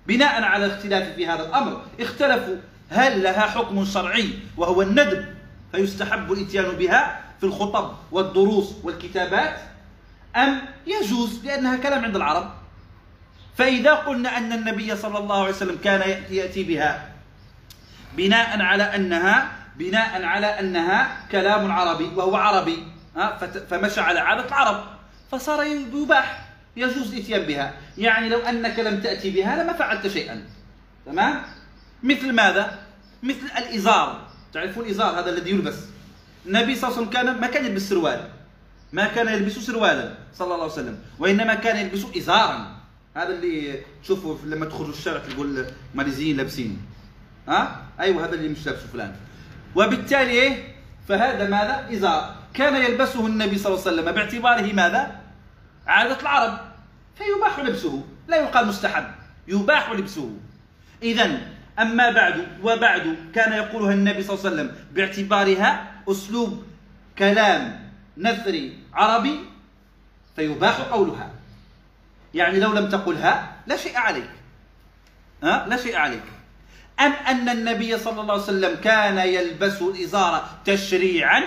بناء 0.07 0.43
على 0.43 0.65
الاختلاف 0.65 1.15
في 1.15 1.27
هذا 1.27 1.43
الأمر. 1.43 1.81
اختلفوا 1.99 2.55
هل 2.89 3.23
لها 3.23 3.41
حكم 3.41 3.85
شرعي 3.85 4.29
وهو 4.57 4.81
الندب 4.81 5.25
فيستحب 5.71 6.31
الإتيان 6.31 6.71
بها 6.75 7.21
في 7.39 7.45
الخطب 7.45 7.95
والدروس 8.11 8.73
والكتابات 8.83 9.59
أم 10.35 10.61
يجوز 10.87 11.45
لأنها 11.45 11.77
كلام 11.77 12.05
عند 12.05 12.15
العرب؟ 12.15 12.51
فإذا 13.57 13.93
قلنا 13.93 14.37
أن 14.37 14.53
النبي 14.53 14.95
صلى 14.95 15.17
الله 15.17 15.41
عليه 15.41 15.53
وسلم 15.53 15.77
كان 15.83 16.23
يأتي 16.29 16.63
بها 16.63 17.09
بناء 18.17 18.61
على 18.61 18.83
أنها 18.83 19.51
بناء 19.75 20.23
على 20.23 20.47
أنها 20.47 21.17
كلام 21.31 21.71
عربي 21.71 22.03
وهو 22.15 22.35
عربي 22.35 22.87
فمشى 23.69 24.01
على 24.01 24.19
عادة 24.19 24.47
العرب 24.47 24.83
فصار 25.31 25.63
يباح. 25.63 26.46
يجوز 26.77 27.13
الاتيان 27.13 27.41
بها. 27.41 27.73
يعني 27.97 28.29
لو 28.29 28.39
أنك 28.39 28.79
لم 28.79 29.01
تأتي 29.01 29.29
بها 29.29 29.63
لما 29.63 29.73
فعلت 29.73 30.07
شيئا. 30.07 30.43
تمام؟ 31.05 31.41
مثل 32.03 32.31
ماذا؟ 32.31 32.79
مثل 33.23 33.45
الإزار. 33.57 34.27
تعرفون 34.53 34.85
الإزار 34.85 35.19
هذا 35.19 35.29
الذي 35.29 35.49
يلبس. 35.49 35.75
النبي 36.45 36.75
صلى 36.75 36.89
الله 36.89 36.97
عليه 36.97 37.07
وسلم 37.07 37.09
كان 37.09 37.41
ما 37.41 37.47
كان 37.47 37.65
يلبس 37.65 37.81
سروال. 37.81 38.29
ما 38.93 39.07
كان 39.07 39.27
يلبس 39.27 39.51
سروالا 39.51 40.13
صلى 40.35 40.45
الله 40.45 40.63
عليه 40.63 40.73
وسلم. 40.73 40.97
وإنما 41.19 41.53
كان 41.53 41.77
يلبس 41.77 42.05
إزارا. 42.17 42.77
هذا 43.15 43.29
اللي 43.29 43.81
تشوفوا 44.03 44.37
لما 44.45 44.65
تخرجوا 44.65 44.93
الشارع 44.93 45.19
تقول 45.19 45.65
ماليزيين 45.95 46.37
لابسين. 46.37 46.81
ها؟ 47.47 47.81
أيوه 47.99 48.25
هذا 48.25 48.35
اللي 48.35 48.49
مش 48.49 48.65
لابسه 48.65 48.87
فلان. 48.93 49.15
وبالتالي 49.75 50.31
إيه؟ 50.31 50.75
فهذا 51.07 51.49
ماذا؟ 51.49 51.87
إزار. 51.93 52.35
كان 52.53 52.75
يلبسه 52.75 53.27
النبي 53.27 53.57
صلى 53.57 53.73
الله 53.73 53.87
عليه 53.87 53.95
وسلم. 53.95 54.11
باعتباره 54.11 54.73
ماذا؟ 54.73 55.26
عادة 55.87 56.21
العرب 56.21 56.59
فيباح 57.17 57.59
لبسه 57.59 58.03
لا 58.27 58.37
يقال 58.37 58.67
مستحب 58.67 59.05
يباح 59.47 59.91
لبسه. 59.91 60.31
إذا 61.03 61.41
أما 61.79 62.11
بعد 62.11 62.47
وبعد 62.63 63.17
كان 63.35 63.53
يقولها 63.53 63.93
النبي 63.93 64.23
صلى 64.23 64.35
الله 64.35 64.45
عليه 64.45 64.55
وسلم 64.55 64.75
باعتبارها 64.91 65.91
أسلوب 66.07 66.63
كلام 67.17 67.89
نثري 68.17 68.79
عربي 68.93 69.39
فيباح 70.35 70.79
قولها. 70.79 71.31
يعني 72.33 72.59
لو 72.59 72.73
لم 72.73 72.89
تقلها 72.89 73.55
لا 73.67 73.77
شيء 73.77 73.97
عليك. 73.97 74.29
ها؟ 75.43 75.65
لا 75.67 75.77
شيء 75.77 75.95
عليك. 75.95 76.23
أم 76.99 77.11
أن 77.11 77.49
النبي 77.49 77.97
صلى 77.97 78.21
الله 78.21 78.33
عليه 78.33 78.43
وسلم 78.43 78.75
كان 78.75 79.17
يلبس 79.17 79.81
الإزار 79.81 80.49
تشريعا؟ 80.65 81.43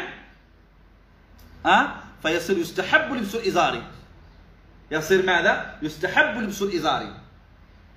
ها؟ 1.67 1.97
فيصير 2.23 2.59
يستحب 2.59 3.13
لبس 3.13 3.35
الإزار. 3.35 3.83
يصير 4.91 5.27
ماذا؟ 5.27 5.75
يستحب 5.83 6.39
لبس 6.39 6.63
الإزار. 6.63 7.07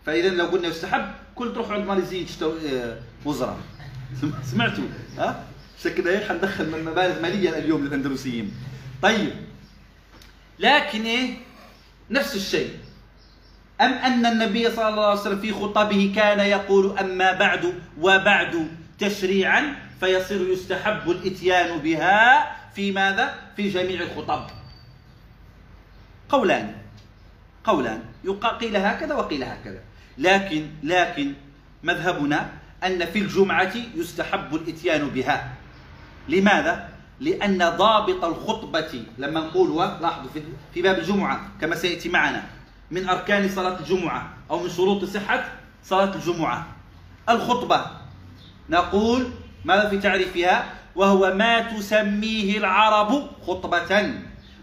فإذا 0.05 0.29
لو 0.29 0.45
قلنا 0.45 0.67
يستحب 0.67 1.05
كل 1.35 1.53
تروح 1.53 1.71
عند 1.71 1.87
ماليزيين 1.87 2.25
تشتروا 2.25 2.53
آه، 2.69 2.97
وزراء. 3.25 3.57
سمعتوا؟ 4.51 4.83
ها؟ 5.17 5.43
شكلنا 5.83 6.09
إيه 6.09 6.25
حندخل 6.27 6.69
من 6.69 6.83
مبالغ 6.85 7.21
ماليه 7.21 7.57
اليوم 7.57 7.85
للأندلسيين. 7.85 8.53
طيب. 9.01 9.33
لكن 10.59 11.05
إيه؟ 11.05 11.37
نفس 12.09 12.35
الشيء. 12.35 12.69
أم 13.81 13.93
أن 13.93 14.25
النبي 14.25 14.71
صلى 14.71 14.89
الله 14.89 15.05
عليه 15.05 15.19
وسلم 15.19 15.39
في 15.39 15.53
خطبه 15.53 16.13
كان 16.15 16.39
يقول 16.39 16.97
أما 16.97 17.31
بعد 17.31 17.73
وبعد 17.99 18.67
تشريعا 18.99 19.75
فيصير 19.99 20.49
يستحب 20.49 21.11
الإتيان 21.11 21.77
بها 21.79 22.55
في 22.75 22.91
ماذا؟ 22.91 23.35
في 23.55 23.69
جميع 23.69 24.01
الخطب. 24.01 24.47
قولان. 26.29 26.82
قولان. 27.63 28.03
قيل 28.59 28.77
هكذا 28.77 29.15
وقيل 29.15 29.43
هكذا. 29.43 29.79
لكن 30.17 30.67
لكن 30.83 31.33
مذهبنا 31.83 32.49
أن 32.83 33.05
في 33.05 33.19
الجمعة 33.19 33.73
يستحب 33.95 34.55
الإتيان 34.55 35.09
بها. 35.09 35.53
لماذا؟ 36.29 36.89
لأن 37.19 37.69
ضابط 37.69 38.23
الخطبة 38.25 39.03
لما 39.17 39.39
نقول 39.39 39.77
لاحظوا 40.01 40.29
في 40.73 40.81
باب 40.81 40.99
الجمعة 40.99 41.51
كما 41.61 41.75
سيأتي 41.75 42.09
معنا 42.09 42.43
من 42.91 43.09
أركان 43.09 43.49
صلاة 43.49 43.79
الجمعة 43.79 44.33
أو 44.51 44.63
من 44.63 44.69
شروط 44.69 45.05
صحة 45.05 45.45
صلاة 45.83 46.15
الجمعة. 46.15 46.67
الخطبة 47.29 47.85
نقول 48.69 49.31
ماذا 49.65 49.89
في 49.89 49.97
تعريفها؟ 49.97 50.65
وهو 50.95 51.33
ما 51.33 51.59
تسميه 51.59 52.57
العرب 52.57 53.29
خطبة. 53.47 54.13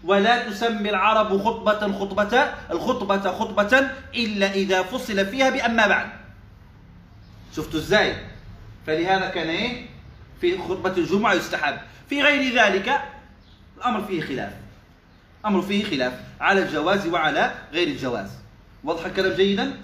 ولا 0.03 0.49
تسمي 0.49 0.89
العرب 0.89 1.37
خطبة 1.37 1.99
خطبة 1.99 2.53
الخطبة 2.71 3.31
خطبة 3.31 3.89
إلا 4.15 4.51
إذا 4.53 4.83
فصل 4.83 5.25
فيها 5.25 5.49
بأما 5.49 5.87
بعد. 5.87 6.09
شفتوا 7.55 7.79
إزاي؟ 7.79 8.15
فلهذا 8.87 9.29
كان 9.29 9.49
إيه؟ 9.49 9.85
في 10.41 10.57
خطبة 10.57 10.97
الجمعة 10.97 11.33
يستحب. 11.33 11.77
في 12.09 12.21
غير 12.21 12.55
ذلك 12.55 13.01
الأمر 13.77 14.01
فيه 14.01 14.21
خلاف. 14.21 14.53
أمر 15.45 15.61
فيه 15.61 15.83
خلاف 15.83 16.13
على 16.41 16.63
الجواز 16.63 17.07
وعلى 17.07 17.51
غير 17.73 17.87
الجواز. 17.87 18.31
واضح 18.83 19.05
الكلام 19.05 19.33
جيدا؟ 19.33 19.81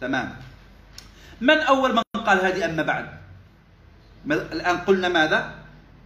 تمام. 0.00 0.36
من 1.40 1.58
أول 1.58 1.94
من 1.94 2.02
قال 2.26 2.44
هذه 2.44 2.64
أما 2.64 2.82
بعد؟ 2.82 3.08
الآن 4.30 4.78
قلنا 4.78 5.08
ماذا؟ 5.08 5.54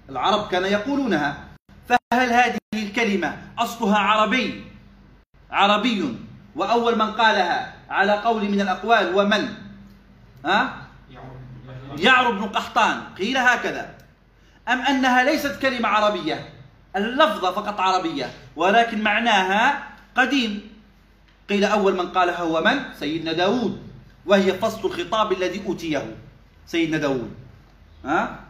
العرب 0.09 0.49
كانوا 0.49 0.69
يقولونها. 0.69 1.50
فهل 2.11 2.33
هذه 2.33 2.59
الكلمة 2.75 3.39
أصلها 3.59 3.99
عربي؟ 3.99 4.65
عربي. 5.51 6.17
وأول 6.57 6.99
من 6.99 7.13
قالها 7.13 7.75
على 7.91 8.13
قول 8.13 8.51
من 8.51 8.61
الأقوال 8.61 9.15
ومن 9.15 9.49
ها؟ 10.45 10.73
يعرب 11.99 12.35
بن 12.39 12.45
قحطان. 12.45 13.03
قيل 13.19 13.37
هكذا. 13.37 13.95
أم 14.69 14.81
أنها 14.81 15.25
ليست 15.25 15.63
كلمة 15.63 15.89
عربية؟ 15.89 16.49
اللفظة 16.97 17.53
فقط 17.53 17.81
عربية 17.81 18.31
ولكن 18.57 19.03
معناها 19.03 19.83
قديم. 20.17 20.71
قيل 21.51 21.65
أول 21.65 21.97
من 21.97 22.09
قالها 22.09 22.43
هو 22.43 22.63
من؟ 22.63 22.83
سيدنا 22.99 23.33
داود. 23.33 23.83
وهي 24.27 24.53
فصل 24.53 24.87
الخطاب 24.89 25.33
الذي 25.33 25.67
أوتيه. 25.67 26.17
سيدنا 26.67 26.99
داود. 26.99 27.35
ها؟ 28.05 28.41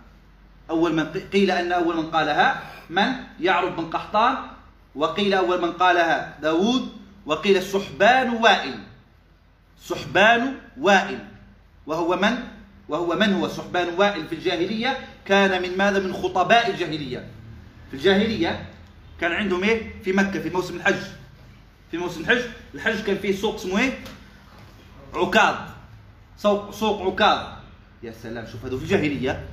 أول 0.71 0.95
من 0.95 1.05
قيل 1.33 1.51
أن 1.51 1.73
أول 1.73 1.97
من 1.97 2.11
قالها 2.11 2.63
من؟ 2.91 3.13
يعرب 3.41 3.77
بن 3.77 3.91
قحطان 3.91 4.37
وقيل 4.95 5.35
أول 5.35 5.63
من 5.63 5.73
قالها 5.73 6.39
داود 6.43 6.93
وقيل 7.27 7.63
سحبان 7.63 8.31
وائل. 8.31 8.75
سحبان 9.83 10.55
وائل. 10.81 11.19
وهو 11.87 12.17
من؟ 12.17 12.39
وهو 12.89 13.15
من 13.15 13.33
هو 13.33 13.49
سحبان 13.49 13.89
وائل 13.99 14.27
في 14.27 14.35
الجاهلية؟ 14.35 14.99
كان 15.25 15.63
من 15.63 15.79
ماذا؟ 15.79 15.99
من 15.99 16.13
خطباء 16.13 16.71
الجاهلية. 16.71 17.29
في 17.91 17.97
الجاهلية 17.97 18.67
كان 19.21 19.33
عندهم 19.33 19.65
إيه؟ 19.65 20.03
في 20.03 20.13
مكة 20.13 20.41
في 20.41 20.51
موسم 20.51 20.77
الحج. 20.77 21.03
في 21.91 21.99
موسم 21.99 22.21
الحج 22.21 22.43
الحج 22.75 23.03
كان 23.03 23.19
فيه 23.19 23.37
سوق 23.37 23.55
اسمه 23.55 23.79
إيه؟ 23.79 23.99
عكاظ. 25.15 25.57
سوق 26.37 26.71
سوق 26.71 27.03
عكاظ. 27.03 27.47
يا 28.03 28.13
سلام 28.13 28.47
شوف 28.47 28.65
هذا 28.65 28.77
في 28.77 28.83
الجاهلية. 28.83 29.45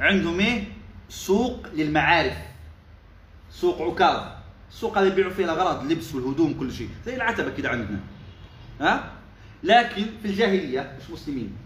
عندهم 0.00 0.40
إيه؟ 0.40 0.64
سوق 1.08 1.66
للمعارف. 1.74 2.51
سوق 3.52 3.82
عكاظ. 3.82 4.22
السوق 4.70 4.98
هذا 4.98 5.06
يبيعوا 5.06 5.32
فيه 5.32 5.44
الأغراض 5.44 5.82
اللبس 5.82 6.14
والهدوم 6.14 6.54
كل 6.54 6.72
شيء. 6.72 6.88
زي 7.06 7.16
العتبة 7.16 7.50
كده 7.50 7.68
عندنا. 7.68 8.00
ها؟ 8.80 9.10
لكن 9.62 10.06
في 10.22 10.28
الجاهلية 10.28 10.96
مش 11.00 11.10
مسلمين. 11.10 11.56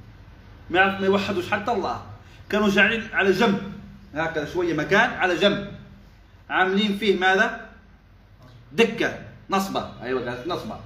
ما 0.71 1.01
ما 1.01 1.07
يوحدوش 1.07 1.51
حتى 1.51 1.73
الله. 1.73 2.03
كانوا 2.49 2.69
جاعلين 2.69 3.09
على 3.13 3.33
جنب. 3.33 3.73
هكذا 4.15 4.53
شوية 4.53 4.75
مكان 4.75 5.11
على 5.11 5.37
جنب. 5.37 5.73
عاملين 6.51 6.99
فيه 6.99 7.19
ماذا؟ 7.19 7.67
دكة. 8.73 9.19
نصبة. 9.51 10.03
أيوه 10.03 10.31
قالت 10.31 10.47
نصبة. 10.47 10.81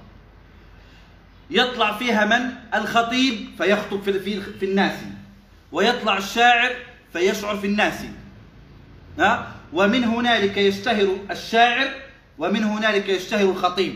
يطلع 1.49 1.97
فيها 1.97 2.25
من؟ 2.25 2.51
الخطيب 2.73 3.49
فيخطب 3.57 4.01
في 4.01 4.19
في, 4.19 4.41
في 4.41 4.65
الناس. 4.65 4.99
ويطلع 5.71 6.17
الشاعر 6.17 6.71
فيشعر 7.13 7.57
في 7.57 7.67
الناس. 7.67 8.05
ها؟ 9.19 9.51
ومن 9.73 10.03
هنالك 10.03 10.57
يشتهر 10.57 11.17
الشاعر 11.31 11.87
ومن 12.37 12.63
هنالك 12.63 13.09
يشتهر 13.09 13.49
الخطيب 13.49 13.95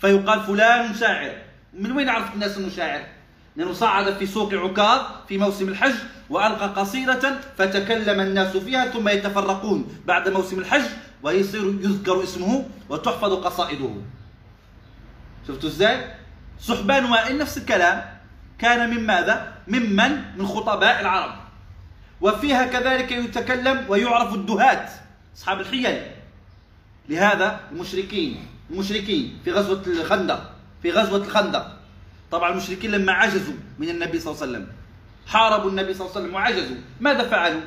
فيقال 0.00 0.40
فلان 0.40 0.94
شاعر 0.94 1.32
من 1.72 1.92
وين 1.92 2.08
عرف 2.08 2.34
الناس 2.34 2.58
إنه 2.58 2.68
شاعر؟ 2.68 3.02
لأنه 3.56 3.72
صعد 3.72 4.16
في 4.16 4.26
سوق 4.26 4.54
عكاظ 4.54 5.00
في 5.28 5.38
موسم 5.38 5.68
الحج 5.68 5.94
وألقى 6.30 6.68
قصيدة 6.68 7.38
فتكلم 7.58 8.20
الناس 8.20 8.56
فيها 8.56 8.90
ثم 8.90 9.08
يتفرقون 9.08 9.88
بعد 10.06 10.28
موسم 10.28 10.58
الحج 10.58 10.84
ويصير 11.22 11.64
يذكر 11.64 12.22
اسمه 12.22 12.64
وتحفظ 12.88 13.32
قصائده 13.32 13.90
شفتوا 15.48 15.68
إزاي؟ 15.68 16.04
صحبان 16.60 17.04
وائل 17.04 17.38
نفس 17.38 17.58
الكلام 17.58 18.04
كان 18.58 18.90
من 18.90 19.06
ماذا؟ 19.06 19.52
ممن 19.68 20.38
من 20.38 20.46
خطباء 20.46 21.00
العرب 21.00 21.47
وفيها 22.20 22.66
كذلك 22.66 23.12
يتكلم 23.12 23.84
ويعرف 23.88 24.34
الدهات 24.34 24.90
أصحاب 25.36 25.60
الحيل 25.60 26.02
لهذا 27.08 27.60
المشركين 27.72 28.46
المشركين 28.70 29.38
في 29.44 29.52
غزوة 29.52 29.82
الخندق 29.86 30.50
في 30.82 30.90
غزوة 30.90 31.24
الخندق 31.24 31.76
طبعا 32.30 32.50
المشركين 32.52 32.90
لما 32.90 33.12
عجزوا 33.12 33.54
من 33.78 33.88
النبي 33.88 34.20
صلى 34.20 34.32
الله 34.32 34.42
عليه 34.42 34.52
وسلم 34.52 34.66
حاربوا 35.26 35.70
النبي 35.70 35.94
صلى 35.94 36.06
الله 36.06 36.16
عليه 36.16 36.24
وسلم 36.24 36.34
وعجزوا 36.34 36.76
ماذا 37.00 37.28
فعلوا؟ 37.28 37.60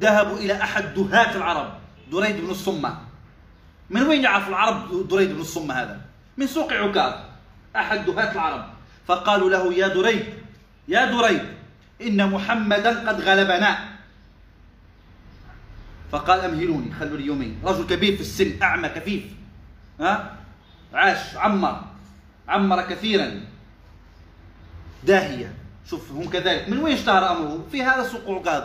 ذهبوا 0.00 0.38
إلى 0.38 0.62
أحد 0.62 0.94
دهات 0.94 1.36
العرب 1.36 1.72
دريد 2.12 2.36
بن 2.36 2.50
الصمة 2.50 2.98
من 3.90 4.02
وين 4.02 4.24
يعرف 4.24 4.48
العرب 4.48 5.08
دريد 5.08 5.32
بن 5.32 5.40
الصمة 5.40 5.74
هذا؟ 5.74 6.00
من 6.36 6.46
سوق 6.46 6.72
عكاظ 6.72 7.14
أحد 7.76 8.06
دهات 8.06 8.32
العرب 8.32 8.64
فقالوا 9.06 9.50
له 9.50 9.74
يا 9.74 9.88
دريد 9.88 10.24
يا 10.88 11.04
دريد 11.04 11.57
إن 12.02 12.30
محمدا 12.30 13.08
قد 13.08 13.20
غلبنا. 13.20 13.78
فقال 16.12 16.40
أمهلوني 16.40 16.92
خلوا 16.94 17.16
لي 17.16 17.26
يومين. 17.26 17.60
رجل 17.64 17.86
كبير 17.86 18.14
في 18.16 18.20
السن 18.20 18.62
أعمى 18.62 18.88
كفيف. 18.88 19.22
ها؟ 20.00 20.36
عاش 20.94 21.36
عمر. 21.36 21.84
عمر 22.48 22.82
كثيرا. 22.82 23.40
داهية. 25.04 25.54
شوف 25.90 26.12
هم 26.12 26.30
كذلك. 26.30 26.68
من 26.68 26.78
وين 26.78 26.94
اشتهر 26.94 27.32
أمره؟ 27.32 27.66
في 27.72 27.82
هذا 27.82 28.08
سوق 28.08 28.30
عكاظ 28.30 28.64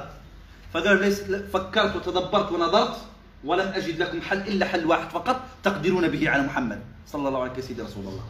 فقال 0.73 1.01
ليس 1.01 1.21
فكرت 1.53 1.95
وتدبرت 1.95 2.51
ونظرت 2.51 2.97
ولم 3.43 3.67
أجد 3.67 4.01
لكم 4.01 4.21
حل 4.21 4.37
إلا 4.37 4.65
حل 4.65 4.85
واحد 4.85 5.09
فقط 5.09 5.47
تقدرون 5.63 6.07
به 6.07 6.29
على 6.29 6.43
محمد. 6.43 6.81
صلى 7.07 7.27
الله 7.27 7.41
عليه 7.41 7.51
وسلم 7.51 7.85
رسول 7.85 8.05
الله. 8.07 8.23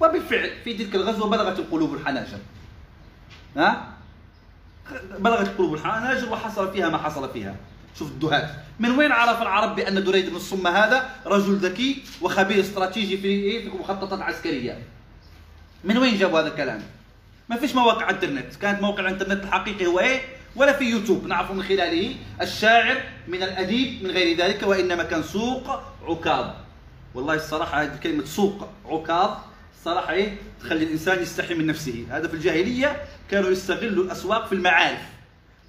وبالفعل 0.00 0.50
في 0.64 0.74
تلك 0.74 0.94
الغزوة 0.94 1.30
بلغت 1.30 1.58
القلوب 1.58 1.94
الحناجر. 1.94 2.38
ها؟ 3.56 3.95
بلغت 5.18 5.46
القلوب 5.46 5.74
الحناجر 5.74 6.32
وحصل 6.32 6.72
فيها 6.72 6.88
ما 6.88 6.98
حصل 6.98 7.32
فيها. 7.32 7.56
شوف 7.98 8.08
الدهات. 8.10 8.50
من 8.80 8.90
وين 8.90 9.12
عرف 9.12 9.42
العرب 9.42 9.76
بأن 9.76 10.04
دريد 10.04 10.30
بن 10.30 10.36
الصمة 10.36 10.70
هذا؟ 10.70 11.10
رجل 11.26 11.56
ذكي 11.56 12.02
وخبير 12.22 12.60
استراتيجي 12.60 13.16
في 13.16 13.26
إيه؟ 13.26 13.70
في 13.70 13.76
مخططات 13.76 14.20
عسكرية. 14.20 14.78
من 15.84 15.98
وين 15.98 16.18
جابوا 16.18 16.40
هذا 16.40 16.48
الكلام؟ 16.48 16.82
ما 17.48 17.56
فيش 17.56 17.74
مواقع 17.74 18.10
إنترنت. 18.10 18.54
كانت 18.54 18.82
موقع 18.82 19.00
الانترنت 19.00 19.44
الحقيقي 19.44 19.86
هو 19.86 20.00
إيه؟ 20.00 20.20
ولا 20.56 20.72
في 20.72 20.84
يوتيوب. 20.84 21.26
نعرف 21.26 21.50
من 21.50 21.62
خلاله 21.62 22.14
الشاعر 22.40 23.02
من 23.28 23.42
الأديب 23.42 24.04
من 24.04 24.10
غير 24.10 24.36
ذلك 24.36 24.62
وإنما 24.62 25.02
كان 25.02 25.22
سوق 25.22 25.80
عكاظ. 26.08 26.46
والله 27.14 27.34
الصراحة 27.34 27.82
هذه 27.82 27.96
كلمة 28.02 28.24
سوق 28.24 28.68
عكاظ 28.84 29.30
صراحة 29.86 30.12
إيه؟ 30.12 30.36
تخلي 30.60 30.84
الإنسان 30.84 31.22
يستحي 31.22 31.54
من 31.54 31.66
نفسه. 31.66 32.06
هذا 32.10 32.28
في 32.28 32.34
الجاهلية 32.34 33.02
كانوا 33.30 33.50
يستغلوا 33.50 34.04
الأسواق 34.04 34.46
في 34.46 34.54
المعارف. 34.54 35.02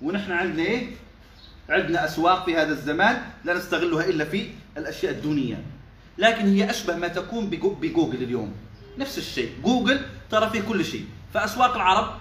ونحن 0.02 0.32
عندنا 0.32 0.64
إيه؟ 0.64 0.88
عندنا 1.70 2.06
أسواق 2.06 2.46
في 2.46 2.56
هذا 2.56 2.72
الزمان 2.72 3.22
لا 3.46 3.54
نستغلها 3.54 4.06
إلا 4.06 4.26
في 4.26 4.50
الأشياء 4.78 5.12
الدونية. 5.12 5.64
لكن 6.18 6.54
هي 6.54 6.70
أشبه 6.70 6.96
ما 6.96 7.08
تكون 7.08 7.50
بجوجل 7.50 8.24
اليوم. 8.24 8.54
نفس 8.98 9.18
الشيء. 9.18 9.52
جوجل 9.64 10.00
ترى 10.32 10.50
فيه 10.50 10.62
كل 10.62 10.86
شيء. 10.86 11.06
فأسواق 11.34 11.76
العرب 11.76 12.18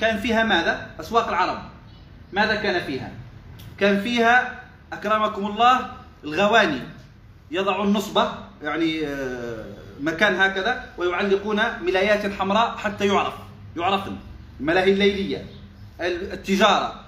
كان 0.00 0.18
فيها 0.18 0.44
ماذا؟ 0.44 0.90
أسواق 1.00 1.28
العرب. 1.28 1.62
ماذا 2.32 2.54
كان 2.54 2.86
فيها؟ 2.86 3.12
كان 3.80 4.00
فيها 4.00 4.62
أكرمكم 4.92 5.46
الله 5.46 5.92
الغواني. 6.24 6.80
يضع 7.50 7.84
النصبة 7.84 8.34
يعني 8.62 9.06
آه، 9.06 9.64
مكان 10.00 10.34
هكذا 10.34 10.84
ويعلقون 10.98 11.60
ملايات 11.82 12.32
حمراء 12.32 12.76
حتى 12.76 13.06
يعرف 13.06 13.34
يعرفن 13.76 14.16
الملاهي 14.60 14.92
الليلية 14.92 15.46
التجارة 16.00 17.04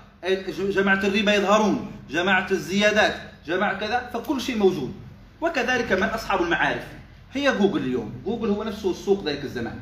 جماعة 0.59 1.06
الربا 1.06 1.35
يظهرون 1.35 1.92
جماعة 2.11 2.47
الزيادات 2.50 3.14
جماعة 3.47 3.78
كذا 3.78 4.11
فكل 4.12 4.40
شيء 4.40 4.56
موجود. 4.56 4.94
وكذلك 5.40 5.92
من 5.92 6.02
أصحاب 6.02 6.42
المعارف؟ 6.42 6.84
هي 7.32 7.52
جوجل 7.52 7.78
اليوم. 7.78 8.23
جوجل 8.25 8.49
هو 8.50 8.64
نفسه 8.64 8.91
السوق 8.91 9.25
ذلك 9.25 9.45
الزمان 9.45 9.80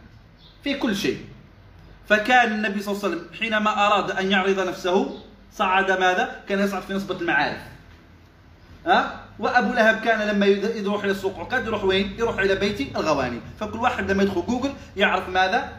في 0.65 0.75
كل 0.75 0.97
شيء. 0.97 1.25
فكان 2.09 2.53
النبي 2.53 2.83
صلى 2.83 2.95
الله 2.95 3.05
عليه 3.05 3.17
وسلم 3.17 3.29
حينما 3.39 3.87
أراد 3.87 4.11
أن 4.11 4.31
يعرض 4.31 4.61
نفسه 4.61 5.19
صعد 5.53 5.91
ماذا؟ 5.91 6.41
كان 6.49 6.59
يصعد 6.59 6.83
في 6.83 6.95
نصبة 6.95 7.21
المعارف. 7.21 7.61
ها؟ 8.87 9.21
وأبو 9.39 9.73
لهب 9.73 10.01
كان 10.01 10.29
لما 10.29 10.47
يروح 10.47 11.05
إلى 11.05 11.13
السوق 11.13 11.39
عكاظ 11.39 11.67
يروح 11.67 11.85
وين؟ 11.85 12.15
يروح 12.19 12.39
إلى 12.39 12.55
بيت 12.55 12.97
الغواني، 12.97 13.41
فكل 13.61 13.79
واحد 13.79 14.11
لما 14.11 14.23
يدخل 14.23 14.47
جوجل 14.47 14.73
يعرف 14.97 15.29
ماذا؟ 15.29 15.73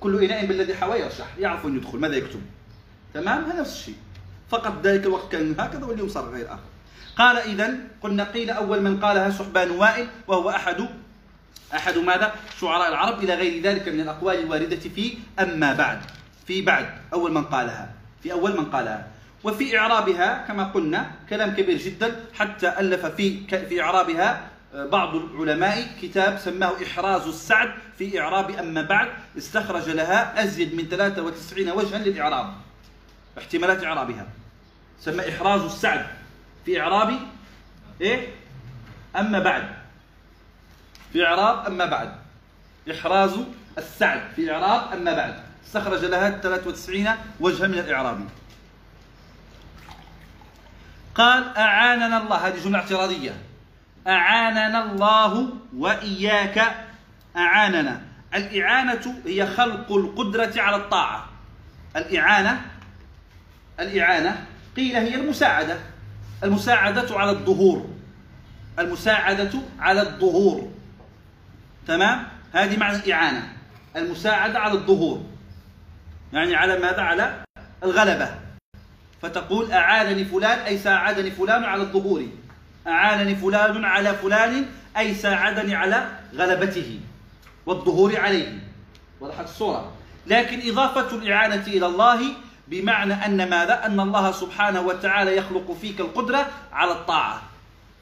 كل 0.00 0.24
إناء 0.24 0.46
بالذي 0.46 0.74
حوى 0.74 1.00
يرشح، 1.00 1.26
يعرف 1.38 1.64
وين 1.64 1.76
يدخل، 1.76 1.98
ماذا 1.98 2.16
يكتب. 2.16 2.40
تمام؟ 3.14 3.44
هذا 3.44 3.60
نفس 3.60 3.72
الشيء. 3.72 3.94
فقط 4.50 4.86
ذلك 4.86 5.06
الوقت 5.06 5.32
كان 5.32 5.54
هكذا 5.58 5.84
واليوم 5.84 6.08
صار 6.08 6.30
غير 6.30 6.46
آخر. 6.46 6.62
قال 7.16 7.36
اذا 7.36 7.74
قلنا 8.02 8.24
قيل 8.24 8.50
أول 8.50 8.82
من 8.82 9.00
قالها 9.00 9.30
سحبان 9.30 9.70
وائل 9.70 10.06
وهو 10.26 10.50
احد 10.50 10.88
أحد 11.74 11.98
ماذا؟ 11.98 12.34
شعراء 12.60 12.88
العرب 12.88 13.24
إلى 13.24 13.34
غير 13.34 13.62
ذلك 13.62 13.88
من 13.88 14.00
الأقوال 14.00 14.38
الواردة 14.38 14.76
في 14.76 15.18
أما 15.40 15.72
بعد 15.72 16.00
في 16.46 16.62
بعد 16.62 16.86
أول 17.12 17.32
من 17.32 17.44
قالها 17.44 17.92
في 18.22 18.32
أول 18.32 18.56
من 18.56 18.64
قالها 18.64 19.06
وفي 19.44 19.78
إعرابها 19.78 20.44
كما 20.48 20.64
قلنا 20.64 21.10
كلام 21.30 21.50
كبير 21.54 21.78
جدا 21.78 22.26
حتى 22.34 22.68
ألف 22.68 23.06
في 23.06 23.46
في 23.68 23.82
إعرابها 23.82 24.48
آه، 24.74 24.86
بعض 24.86 25.14
العلماء 25.14 25.86
كتاب 26.02 26.38
سماه 26.38 26.72
إحراز 26.86 27.26
السعد 27.26 27.70
في 27.98 28.20
إعراب 28.20 28.50
أما 28.50 28.82
بعد 28.82 29.08
استخرج 29.38 29.88
لها 29.90 30.44
أزيد 30.44 30.74
من 30.74 30.88
93 30.88 31.70
وجها 31.70 31.98
للإعراب 31.98 32.54
احتمالات 33.38 33.84
إعرابها. 33.84 34.26
سمى 35.00 35.28
إحراز 35.28 35.60
السعد 35.62 36.06
في 36.64 36.80
إعراب 36.80 37.18
إيه؟ 38.00 38.28
أما 39.16 39.38
بعد. 39.38 39.64
في 41.12 41.24
إعراب 41.26 41.66
أما 41.66 41.86
بعد. 41.86 42.14
إحراز 42.90 43.38
السعد 43.78 44.20
في 44.36 44.52
إعراب 44.52 44.92
أما 44.92 45.12
بعد. 45.14 45.34
استخرج 45.66 46.04
لها 46.04 46.30
93 46.30 47.08
وجها 47.40 47.66
من 47.66 47.78
الإعراب. 47.78 48.20
قال 51.14 51.56
أعاننا 51.56 52.22
الله 52.22 52.48
هذه 52.48 52.64
جملة 52.64 52.78
اعتراضية. 52.78 53.32
أعاننا 54.06 54.84
الله 54.84 55.48
وإياك 55.76 56.74
أعاننا. 57.36 58.00
الإعانة 58.34 59.22
هي 59.26 59.46
خلق 59.46 59.92
القدرة 59.92 60.52
على 60.56 60.76
الطاعة. 60.76 61.28
الإعانة 61.96 62.60
الإعانة 63.80 64.46
قيل 64.76 64.96
هي 64.96 65.14
المساعدة. 65.14 65.76
المساعدة 66.44 67.18
على 67.18 67.30
الظهور. 67.30 67.90
المساعدة 68.78 69.50
على 69.78 70.02
الظهور. 70.02 70.72
تمام؟ 71.86 72.26
هذه 72.52 72.76
معنى 72.76 72.96
الإعانة. 72.96 73.52
المساعدة 73.96 74.58
على 74.58 74.72
الظهور. 74.72 75.26
يعني 76.32 76.56
على 76.56 76.78
ماذا؟ 76.78 77.02
على 77.02 77.44
الغلبة. 77.82 78.43
فتقول 79.24 79.72
أعانني 79.72 80.24
فلان 80.24 80.58
أي 80.58 80.78
ساعدني 80.78 81.30
فلان 81.30 81.64
على 81.64 81.82
الظهور. 81.82 82.26
أعانني 82.86 83.36
فلان 83.36 83.84
على 83.84 84.14
فلان 84.14 84.66
أي 84.96 85.14
ساعدني 85.14 85.74
على 85.74 86.08
غلبته 86.34 87.00
والظهور 87.66 88.20
عليه. 88.20 88.58
وضحت 89.20 89.44
الصورة. 89.44 89.92
لكن 90.26 90.70
إضافة 90.70 91.16
الإعانة 91.16 91.66
إلى 91.66 91.86
الله 91.86 92.20
بمعنى 92.68 93.14
أن 93.14 93.50
ماذا؟ 93.50 93.86
أن 93.86 94.00
الله 94.00 94.32
سبحانه 94.32 94.80
وتعالى 94.80 95.36
يخلق 95.36 95.72
فيك 95.80 96.00
القدرة 96.00 96.46
على 96.72 96.92
الطاعة. 96.92 97.42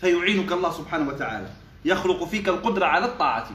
فيعينك 0.00 0.52
الله 0.52 0.70
سبحانه 0.70 1.08
وتعالى. 1.08 1.48
يخلق 1.84 2.24
فيك 2.24 2.48
القدرة 2.48 2.86
على 2.86 3.06
الطاعة. 3.06 3.50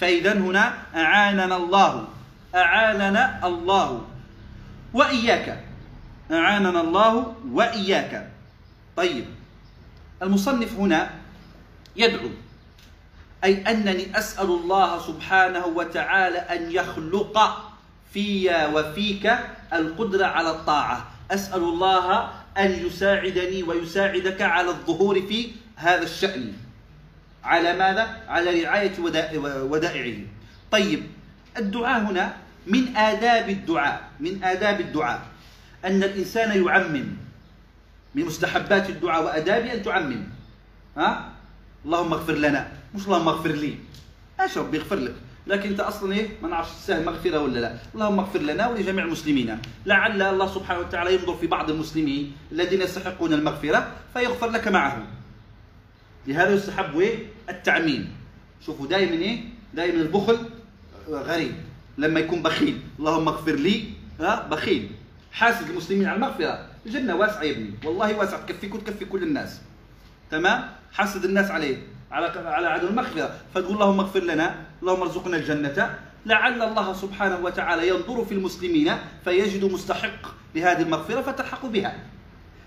فإذا 0.00 0.32
هنا 0.32 0.74
أعاننا 0.96 1.56
الله. 1.56 2.08
أعاننا 2.54 3.46
الله. 3.46 4.04
وإياك. 4.92 5.63
أعاننا 6.32 6.80
الله 6.80 7.34
وإياك. 7.50 8.30
طيب 8.96 9.24
المصنف 10.22 10.72
هنا 10.72 11.10
يدعو 11.96 12.28
أي 13.44 13.62
أنني 13.70 14.18
أسأل 14.18 14.46
الله 14.46 14.98
سبحانه 14.98 15.66
وتعالى 15.66 16.38
أن 16.38 16.72
يخلق 16.72 17.38
في 18.12 18.50
وفيك 18.74 19.38
القدرة 19.72 20.26
على 20.26 20.50
الطاعة. 20.50 21.08
أسأل 21.30 21.62
الله 21.62 22.30
أن 22.58 22.70
يساعدني 22.86 23.62
ويساعدك 23.62 24.42
على 24.42 24.68
الظهور 24.68 25.20
في 25.20 25.50
هذا 25.76 26.02
الشأن. 26.02 26.52
على 27.44 27.76
ماذا؟ 27.76 28.22
على 28.28 28.62
رعاية 28.64 28.92
ودائعه. 29.42 30.18
طيب 30.70 31.02
الدعاء 31.56 32.00
هنا 32.00 32.36
من 32.66 32.96
آداب 32.96 33.48
الدعاء 33.50 34.08
من 34.20 34.44
آداب 34.44 34.80
الدعاء. 34.80 35.22
أن 35.84 36.02
الإنسان 36.02 36.64
يعمم 36.64 37.06
من 38.14 38.24
مستحبات 38.24 38.90
الدعاء 38.90 39.24
وأدابه 39.24 39.72
أن 39.74 39.82
تعمم. 39.82 40.22
ها؟ 40.96 41.32
اللهم 41.84 42.12
اغفر 42.12 42.32
لنا. 42.32 42.68
مش 42.94 43.04
اللهم 43.04 43.28
اغفر 43.28 43.52
لي. 43.52 43.74
إيش 44.40 44.58
ربي 44.58 44.76
يغفر 44.76 44.96
لك. 44.96 45.14
لكن 45.46 45.68
أنت 45.68 45.80
أصلا 45.80 46.12
إيه؟ 46.12 46.28
ما 46.42 46.48
نعرفش 46.48 46.70
تستاهل 46.70 47.04
مغفرة 47.04 47.38
ولا 47.38 47.60
لا. 47.60 47.76
اللهم 47.94 48.18
اغفر 48.18 48.38
لنا 48.38 48.68
ولجميع 48.68 49.04
المسلمين. 49.04 49.58
لعل 49.86 50.22
الله 50.22 50.54
سبحانه 50.54 50.80
وتعالى 50.80 51.14
ينظر 51.14 51.36
في 51.36 51.46
بعض 51.46 51.70
المسلمين 51.70 52.32
الذين 52.52 52.82
يستحقون 52.82 53.32
المغفرة 53.32 53.92
فيغفر 54.14 54.50
لك 54.50 54.68
معهم. 54.68 55.06
لهذا 56.26 56.54
يستحب 56.54 56.98
إيه؟ 56.98 57.26
التعميم. 57.48 58.12
شوفوا 58.66 58.86
دائما 58.86 59.12
إيه؟ 59.12 59.40
دائما 59.74 60.00
البخل 60.02 60.38
غريب. 61.08 61.52
لما 61.98 62.20
يكون 62.20 62.42
بخيل. 62.42 62.80
اللهم 62.98 63.28
اغفر 63.28 63.54
لي 63.54 63.84
ها؟ 64.20 64.48
بخيل. 64.48 64.90
حاسد 65.34 65.70
المسلمين 65.70 66.06
على 66.06 66.16
المغفرة. 66.16 66.66
الجنة 66.86 67.14
واسعة 67.14 67.42
يا 67.42 67.50
ابني. 67.50 67.70
والله 67.84 68.14
واسعة. 68.14 68.46
تكفيك 68.46 68.74
وتكفي 68.74 69.04
كل 69.04 69.22
الناس. 69.22 69.60
تمام؟ 70.30 70.68
حسد 70.92 71.24
الناس 71.24 71.50
عليه. 71.50 71.76
على 72.10 72.26
على 72.26 72.66
عدم 72.68 72.88
المغفرة. 72.88 73.34
فتقول 73.54 73.74
اللهم 73.74 74.00
اغفر 74.00 74.20
لنا. 74.20 74.54
اللهم 74.82 75.02
ارزقنا 75.02 75.36
الجنة. 75.36 75.98
لعل 76.26 76.62
الله 76.62 76.92
سبحانه 76.92 77.36
وتعالى 77.36 77.88
ينظر 77.88 78.24
في 78.24 78.34
المسلمين 78.34 78.92
فيجد 79.24 79.64
مستحق 79.64 80.22
لهذه 80.54 80.82
المغفرة 80.82 81.20
فتلحق 81.20 81.66
بها. 81.66 81.94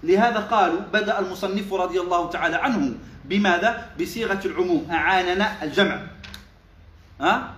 لهذا 0.03 0.39
قالوا 0.39 0.80
بدأ 0.93 1.19
المصنف 1.19 1.73
رضي 1.73 1.99
الله 1.99 2.30
تعالى 2.30 2.56
عنه 2.56 2.95
بماذا؟ 3.25 3.89
بصيغة 4.01 4.41
العموم. 4.45 4.88
أعاننا 4.91 5.63
الجمع. 5.63 5.99
ها؟ 7.21 7.53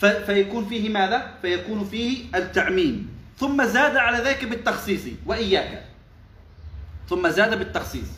فيكون 0.00 0.64
فيه 0.64 0.88
ماذا؟ 0.88 1.30
فيكون 1.42 1.84
فيه 1.84 2.24
التعميم. 2.34 3.17
ثم 3.38 3.64
زاد 3.64 3.96
على 3.96 4.18
ذلك 4.18 4.44
بالتخصيص. 4.44 5.02
وإياك. 5.26 5.84
ثم 7.08 7.28
زاد 7.28 7.58
بالتخصيص. 7.58 8.08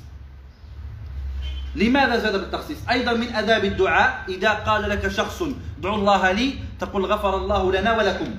لماذا 1.77 2.19
زاد 2.19 2.41
بالتخصيص؟ 2.41 2.79
أيضا 2.91 3.13
من 3.13 3.29
آداب 3.35 3.65
الدعاء. 3.65 4.25
إذا 4.29 4.51
قال 4.51 4.89
لك 4.89 5.09
شخص 5.09 5.43
ادعوا 5.79 5.97
الله 5.97 6.33
لي 6.33 6.55
تقول 6.81 7.05
غفر 7.05 7.37
الله 7.37 7.73
لنا 7.73 7.97
ولكم 7.97 8.35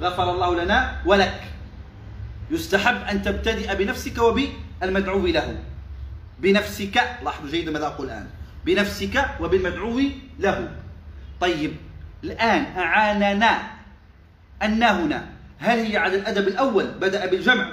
غفر 0.00 0.30
الله 0.30 0.64
لنا 0.64 1.02
ولك. 1.06 1.40
يستحب 2.50 2.96
أن 3.08 3.22
تبتدئ 3.22 3.74
بنفسك 3.74 4.18
وبالمدعو 4.18 5.26
له. 5.26 5.58
بنفسك. 6.38 6.96
لاحظوا 7.24 7.50
جيدا 7.50 7.70
ماذا 7.70 7.86
أقول 7.86 8.06
الآن. 8.06 8.26
بنفسك 8.64 9.40
وبالمدعو 9.40 10.00
له. 10.38 10.68
طيب 11.40 11.76
الآن 12.24 12.78
أعاننا 12.78 13.62
أن 14.62 14.82
هنا 14.82 15.33
هل 15.58 15.78
هي 15.78 15.96
على 15.96 16.16
الأدب 16.16 16.48
الأول 16.48 16.86
بدأ 16.86 17.26
بالجمع 17.26 17.72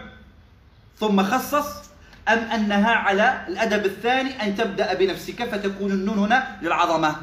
ثم 0.99 1.23
خصص 1.23 1.81
أم 2.29 2.37
أنها 2.37 2.91
على 2.91 3.45
الأدب 3.47 3.85
الثاني 3.85 4.43
أن 4.43 4.55
تبدأ 4.55 4.93
بنفسك 4.93 5.43
فتكون 5.43 5.91
النون 5.91 6.19
هنا 6.19 6.57
للعظمة؟ 6.61 7.15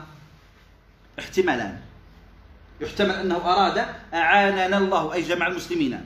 احتمالان. 1.18 1.78
يحتمل 2.80 3.10
أنه 3.10 3.36
أراد 3.36 3.86
أعاننا 4.14 4.78
الله 4.78 5.14
أي 5.14 5.22
جمع 5.22 5.46
المسلمين. 5.46 6.00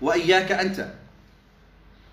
وإياك 0.00 0.52
أنت. 0.52 0.88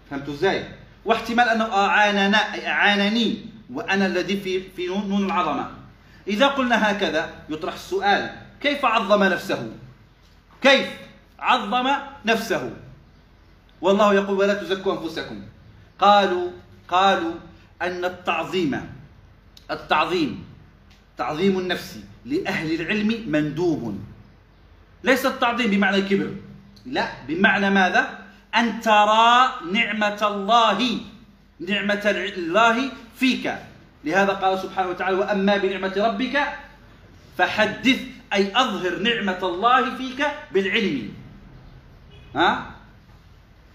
فهمت 0.10 0.30
إزاي؟ 0.30 0.66
واحتمال 1.06 1.50
أنه 1.50 1.74
أعاننا 1.86 2.54
أي 2.54 2.68
أعانني 2.68 3.46
وأنا 3.74 4.06
الذي 4.06 4.42
في 4.42 4.70
في 4.76 4.88
نون 4.88 5.26
العظمة. 5.26 5.72
إذا 6.28 6.48
قلنا 6.48 6.92
هكذا 6.92 7.30
يطرح 7.50 7.74
السؤال 7.74 8.36
كيف 8.62 8.86
عظم 8.86 9.24
نفسه؟ 9.24 9.72
كيف 10.62 10.88
عظم 11.40 11.88
نفسه؟ 12.26 12.72
والله 13.82 14.14
يقول 14.14 14.38
ولا 14.38 14.54
تزكوا 14.54 14.94
أنفسكم. 14.94 15.42
قالوا 16.00 16.52
قالوا 16.88 17.34
أن 17.82 18.06
التعظيم 18.06 18.82
التعظيم 19.72 20.44
تعظيم 21.18 21.60
النفس 21.60 22.00
لأهل 22.26 22.82
العلم 22.82 23.32
مندوب. 23.32 24.00
ليس 25.04 25.26
التعظيم 25.26 25.72
بمعنى 25.72 25.98
الكبر 25.98 26.32
لا 26.86 27.08
بمعنى 27.28 27.70
ماذا؟ 27.70 28.20
أن 28.56 28.82
ترى 28.82 29.52
نعمة 29.72 30.20
الله 30.22 31.00
نعمة 31.60 32.06
الله 32.38 32.92
فيك. 33.16 33.56
لهذا 34.04 34.34
قال 34.34 34.60
سبحانه 34.60 34.90
وتعالى 34.90 35.18
وأما 35.18 35.58
بنعمة 35.58 35.94
ربك 35.98 36.36
فحدث 37.38 38.00
أي 38.34 38.52
أظهر 38.56 39.00
نعمة 39.00 39.40
الله 39.44 39.96
فيك 39.98 40.28
بالعلم. 40.52 41.14
ها؟ 42.36 42.76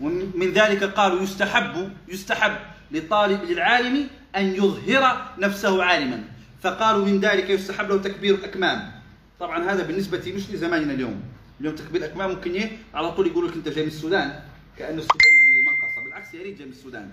ومن 0.01 0.53
ذلك 0.53 0.85
قالوا 0.85 1.23
يستحب 1.23 1.93
يستحب 2.09 2.57
لطالب 2.91 3.45
للعالم 3.45 4.07
أن 4.37 4.45
يظهر 4.55 5.33
نفسه 5.39 5.85
عالما. 5.85 6.25
فقالوا 6.63 7.07
من 7.07 7.21
ذلك 7.21 7.51
يستحب 7.51 7.89
له 7.89 7.99
تكبير 7.99 8.35
الأكمام. 8.35 8.93
طبعا 9.41 9.73
هذا 9.73 9.83
بالنسبة 9.83 10.33
مش 10.37 10.51
لزماننا 10.51 10.93
اليوم. 10.93 11.23
اليوم 11.61 11.75
تكبير 11.75 12.01
الأكمام 12.01 12.31
ممكن 12.31 12.53
إيه؟ 12.53 12.79
على 12.95 13.13
طول 13.13 13.27
يقول 13.27 13.49
لك 13.49 13.55
أنت 13.55 13.69
جاي 13.69 13.83
من 13.83 13.89
السودان. 13.89 14.41
كأن 14.79 14.99
السودان 14.99 15.33
يعني 15.39 15.67
منقصة 15.67 16.05
بالعكس 16.05 16.35
يا 16.35 16.43
ريت 16.43 16.59
جاي 16.59 16.67
من 16.67 16.73
السودان. 16.73 17.11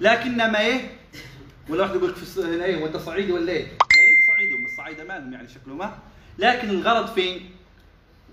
لكنما 0.00 0.60
إيه؟ 0.60 0.90
ولا 1.68 1.82
واحد 1.82 1.94
يقول 1.94 2.10
لك 2.10 2.16
في 2.16 2.40
هنا 2.40 2.64
إيه؟ 2.64 2.82
وأنت 2.82 2.96
صعيدي 2.96 3.32
ولا 3.32 3.52
إيه؟ 3.52 3.64
يا 3.64 4.02
ريت 4.06 4.26
صعيدي. 4.26 4.54
هم 4.54 4.64
الصعايدة 4.64 5.04
مالهم 5.04 5.32
يعني 5.32 5.48
شكله 5.48 5.74
ما 5.74 5.98
لكن 6.40 6.70
الغرض 6.70 7.14
فين؟ 7.14 7.50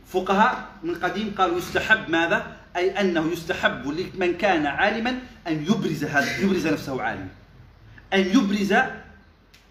فقهاء 0.08 0.66
من 0.84 0.96
قديم 0.96 1.36
قالوا 1.38 1.58
يستحب 1.58 2.10
ماذا؟ 2.10 2.48
أي 2.76 3.02
أنه 3.02 3.32
يستحب 3.32 3.88
لمن 3.88 4.38
كان 4.38 4.66
عالما 4.66 5.20
أن 5.48 5.64
يبرز 5.64 6.04
هذا 6.04 6.40
يبرز 6.40 6.68
نفسه 6.68 7.02
عالما. 7.02 7.28
أن 8.14 8.20
يبرز 8.20 8.74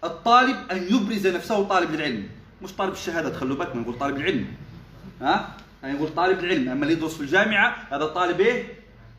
الطالب 0.03 0.57
أن 0.71 0.83
يبرز 0.89 1.27
نفسه 1.27 1.63
طالب 1.63 1.93
العلم. 1.93 2.29
مش 2.61 2.71
طالب 2.71 2.93
الشهادة 2.93 3.33
خلوا 3.33 3.57
بالكم 3.57 3.79
نقول 3.79 3.97
طالب 3.97 4.17
العلم. 4.17 4.45
ها؟ 5.21 5.49
يعني 5.83 5.95
نقول 5.95 6.09
طالب 6.15 6.39
العلم. 6.39 6.69
أما 6.69 6.83
اللي 6.83 6.93
يدرس 6.93 7.13
في 7.13 7.21
الجامعة 7.21 7.75
هذا 7.91 8.05
طالب 8.05 8.39
إيه؟ 8.39 8.63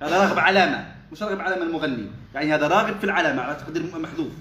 هذا 0.02 0.18
راغب 0.18 0.38
علامة. 0.38 0.86
مش 1.12 1.22
راغب 1.22 1.40
علامة 1.40 1.62
المغني. 1.62 2.06
يعني 2.34 2.54
هذا 2.54 2.68
راغب 2.68 2.98
في 2.98 3.04
العلامة 3.04 3.42
على 3.42 3.54
تقدير 3.54 3.82
محذوف. 3.98 4.32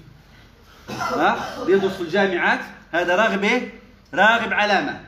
ها؟ 0.90 1.62
اللي 1.62 1.74
يدرس 1.74 1.94
في 1.94 2.02
الجامعات 2.02 2.60
هذا 2.92 3.16
راغب 3.16 3.44
إيه؟ 3.44 3.72
راغب 4.13 4.54
علامة 4.54 5.02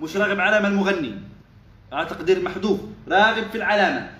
مش 0.00 0.16
راغب 0.16 0.40
علامة 0.40 0.68
المغني. 0.68 1.18
على 1.92 2.08
تقدير 2.08 2.42
محذوف. 2.42 2.80
راغب 3.08 3.50
في 3.50 3.54
العلامة. 3.58 4.10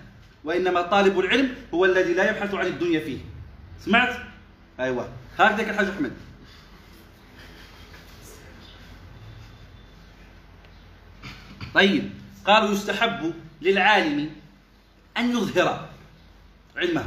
وإنما 0.45 0.83
طالب 0.83 1.19
العلم 1.19 1.55
هو 1.75 1.85
الذي 1.85 2.15
لا 2.15 2.31
يبحث 2.31 2.55
عن 2.55 2.67
الدنيا 2.67 3.01
فيه. 3.01 3.19
سمعت؟ 3.81 4.17
أيوة. 4.81 5.09
هكذا 5.39 5.71
الحاج 5.71 5.87
أحمد. 5.89 6.13
طيب. 11.75 12.11
قالوا 12.45 12.73
يستحب 12.73 13.35
للعالم 13.63 14.31
أن 15.17 15.31
يظهر 15.31 15.89
علمه. 16.77 17.07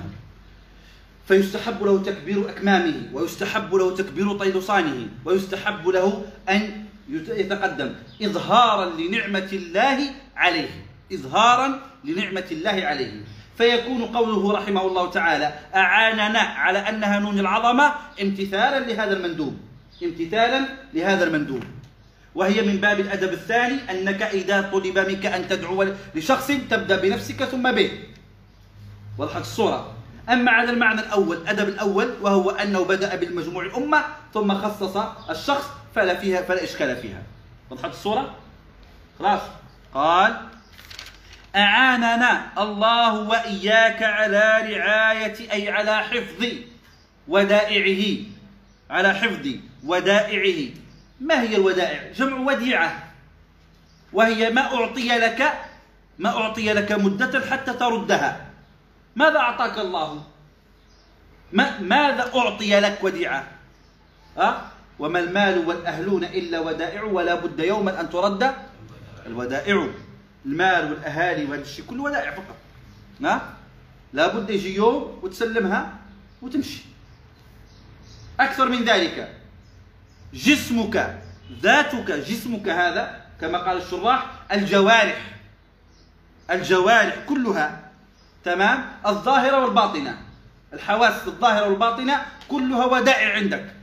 فيستحب 1.28 1.84
له 1.84 2.04
تكبير 2.04 2.50
أكمامه 2.50 3.10
ويستحب 3.14 3.76
له 3.76 3.96
تكبير 3.96 4.34
طيلصانه 4.34 5.08
ويستحب 5.26 5.88
له 5.88 6.26
أن 6.50 6.89
يتقدم. 7.12 7.96
إظهارا 8.22 8.90
لنعمة 8.90 9.50
الله 9.54 10.00
عليه. 10.36 10.70
إظهارا 11.14 11.82
لنعمة 12.04 12.46
الله 12.52 12.86
عليه. 12.86 13.12
فيكون 13.58 14.06
قوله 14.06 14.54
رحمه 14.54 14.82
الله 14.82 15.10
تعالى 15.10 15.54
أعاننا 15.76 16.40
على 16.40 16.80
أنها 16.80 17.20
نون 17.20 17.40
العظمة 17.40 17.94
امتثالا 18.22 18.80
لهذا 18.80 19.18
المندوب. 19.18 19.58
امتثالا 20.04 20.66
لهذا 20.94 21.24
المندوب. 21.24 21.64
وهي 22.36 22.62
من 22.62 22.78
باب 22.78 23.00
الأدب 23.00 23.34
الثاني 23.34 23.92
أنك 23.92 24.22
إذا 24.24 24.62
طلب 24.62 25.00
منك 25.00 25.26
أن 25.26 25.48
تدعو 25.48 25.86
لشخص 26.16 26.48
تبدأ 26.48 27.02
بنفسك 27.02 27.44
ثم 27.44 27.72
به. 27.72 27.92
وضحت 29.18 29.42
الصورة. 29.42 29.94
أما 30.30 30.52
على 30.52 30.72
المعنى 30.72 31.02
الأول 31.02 31.38
الأدب 31.38 31.68
الأول 31.68 32.14
وهو 32.22 32.50
أنه 32.50 32.84
بدأ 32.84 33.16
بالمجموع 33.16 33.66
الأمة 33.66 34.04
ثم 34.34 34.54
خصص 34.54 34.98
الشخص 35.30 35.79
فلا 35.96 36.16
فيها 36.16 36.42
فلا 36.42 36.64
إشكال 36.64 36.98
فيها 36.98 37.22
وضحت 37.70 37.90
الصورة 37.90 38.36
خلاص 39.20 39.42
قال 39.94 40.50
أعاننا 41.56 42.52
الله 42.58 43.14
وإياك 43.20 44.04
على 44.04 44.74
رعاية 44.74 45.52
أي 45.52 45.70
على 45.72 45.98
حفظ 45.98 46.46
ودائعه 47.28 48.26
على 48.90 49.14
حفظ 49.14 49.48
ودائعه 49.86 50.72
ما 51.22 51.42
هي 51.42 51.56
الودائع؟ 51.56 52.12
جمع 52.12 52.38
وديعة 52.38 53.04
وهي 54.14 54.50
ما 54.50 54.62
أعطي 54.62 55.08
لك 55.08 55.54
ما 56.20 56.30
أعطي 56.30 56.74
لك 56.74 56.92
مدة 56.92 57.46
حتى 57.52 57.74
تردها 57.74 58.46
ماذا 59.16 59.40
أعطاك 59.40 59.80
الله؟ 59.80 60.24
ما 61.52 61.80
ماذا 61.80 62.32
أعطي 62.36 62.80
لك 62.80 63.04
وديعة؟ 63.04 63.48
أه؟ 64.38 64.62
وما 65.00 65.20
المال 65.20 65.68
والأهلون 65.68 66.24
إلا 66.24 66.60
ودائع 66.60 67.04
ولا 67.04 67.36
بد 67.36 67.60
يوما 67.60 68.02
أن 68.02 68.10
ترد 68.10 68.54
الودائع. 69.26 69.88
المال 70.46 70.92
والأهالي 70.92 71.46
وهذا 71.46 71.62
الشيء 71.62 71.86
كله 71.86 72.04
ودائع 72.04 72.32
فقط. 72.32 72.56
ها؟ 73.24 73.54
لا 74.14 74.28
بد 74.28 74.50
يجي 74.50 74.76
يوم 74.76 75.20
وتسلمها 75.22 75.94
وتمشي. 76.42 76.82
أكثر 78.40 78.70
من 78.70 78.84
ذلك. 78.84 79.36
جسمك 80.34 81.18
ذاتك 81.62 82.12
جسمك 82.12 82.70
هذا 82.70 83.22
كما 83.42 83.58
قال 83.58 83.78
الشراح 83.78 84.26
الجوارح. 84.52 85.22
الجوارح 86.52 87.16
كلها 87.28 87.92
تمام؟ 88.44 88.92
الظاهرة 89.06 89.66
والباطنة. 89.66 90.18
الحواس 90.74 91.28
الظاهرة 91.28 91.68
والباطنة 91.68 92.26
كلها 92.50 92.86
ودائع 92.86 93.36
عندك. 93.36 93.79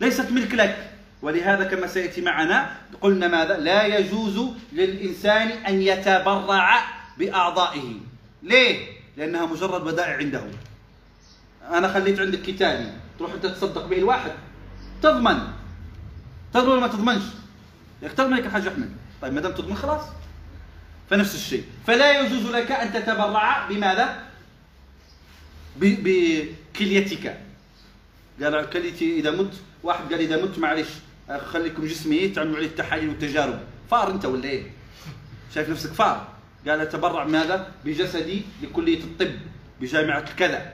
ليست 0.00 0.30
ملك 0.30 0.54
لك. 0.54 0.90
ولهذا 1.22 1.64
كما 1.64 1.86
سيأتي 1.86 2.20
معنا 2.20 2.76
قلنا 3.00 3.28
ماذا؟ 3.28 3.56
لا 3.56 3.86
يجوز 3.86 4.50
للإنسان 4.72 5.48
أن 5.48 5.82
يتبرع 5.82 6.84
بأعضائه. 7.18 7.94
ليه؟ 8.42 8.86
لأنها 9.16 9.46
مجرد 9.46 9.86
ودائع 9.86 10.16
عنده. 10.16 10.44
أنا 11.70 11.88
خليت 11.88 12.20
عندك 12.20 12.42
كتابي. 12.42 12.92
تروح 13.18 13.32
أنت 13.32 13.46
تصدق 13.46 13.86
به 13.86 13.98
الواحد. 13.98 14.30
تضمن. 15.02 15.38
تضمن 16.54 16.68
ولا 16.68 16.80
ما 16.80 16.88
تضمنش؟ 16.88 17.22
تضمن 18.16 18.36
لك 18.36 18.46
الحاج 18.46 18.66
أحمد. 18.66 18.90
طيب 19.22 19.32
ما 19.32 19.40
دام 19.40 19.52
تضمن 19.52 19.76
خلاص. 19.76 20.02
فنفس 21.10 21.34
الشيء. 21.34 21.64
فلا 21.86 22.20
يجوز 22.20 22.46
لك 22.46 22.72
أن 22.72 22.92
تتبرع 22.92 23.66
بماذا؟ 23.68 24.22
بكليتك. 25.76 27.40
قال 28.42 28.70
كليتي 28.70 29.18
إذا 29.18 29.30
مت 29.30 29.54
واحد 29.82 30.12
قال 30.12 30.20
إذا 30.20 30.44
مت 30.44 30.58
معلش 30.58 30.88
خليكم 31.46 31.86
جسمي 31.86 32.28
تعملوا 32.28 32.56
عليه 32.56 32.66
التحاليل 32.66 33.08
والتجارب 33.08 33.60
فار 33.90 34.10
أنت 34.10 34.24
ولا 34.24 34.44
إيه؟ 34.44 34.70
شايف 35.54 35.68
نفسك 35.70 35.92
فار 35.92 36.28
قال 36.68 36.80
أتبرع 36.80 37.24
ماذا؟ 37.24 37.72
بجسدي 37.84 38.42
لكلية 38.62 39.04
الطب 39.04 39.34
بجامعة 39.80 40.34
كذا 40.34 40.72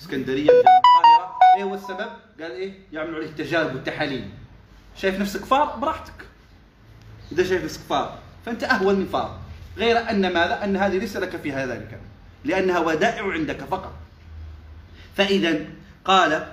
إسكندرية 0.00 0.50
القاهرة 0.50 1.38
إيه 1.56 1.64
هو 1.64 1.74
السبب؟ 1.74 2.08
قال 2.40 2.50
إيه؟ 2.50 2.72
يعملوا 2.92 3.16
عليه 3.16 3.26
التجارب 3.26 3.74
والتحاليل 3.74 4.28
شايف 4.96 5.20
نفسك 5.20 5.44
فار 5.44 5.76
براحتك 5.76 6.26
إذا 7.32 7.44
شايف 7.44 7.64
نفسك 7.64 7.80
فار 7.80 8.18
فأنت 8.46 8.64
أهون 8.64 8.94
من 8.94 9.06
فار 9.06 9.40
غير 9.76 10.10
أن 10.10 10.32
ماذا؟ 10.32 10.64
أن 10.64 10.76
هذه 10.76 10.98
ليس 10.98 11.16
لك 11.16 11.36
فيها 11.36 11.66
ذلك 11.66 12.00
لأنها 12.44 12.78
ودائع 12.78 13.32
عندك 13.32 13.60
فقط 13.60 13.92
فإذا 15.16 15.64
قال 16.04 16.46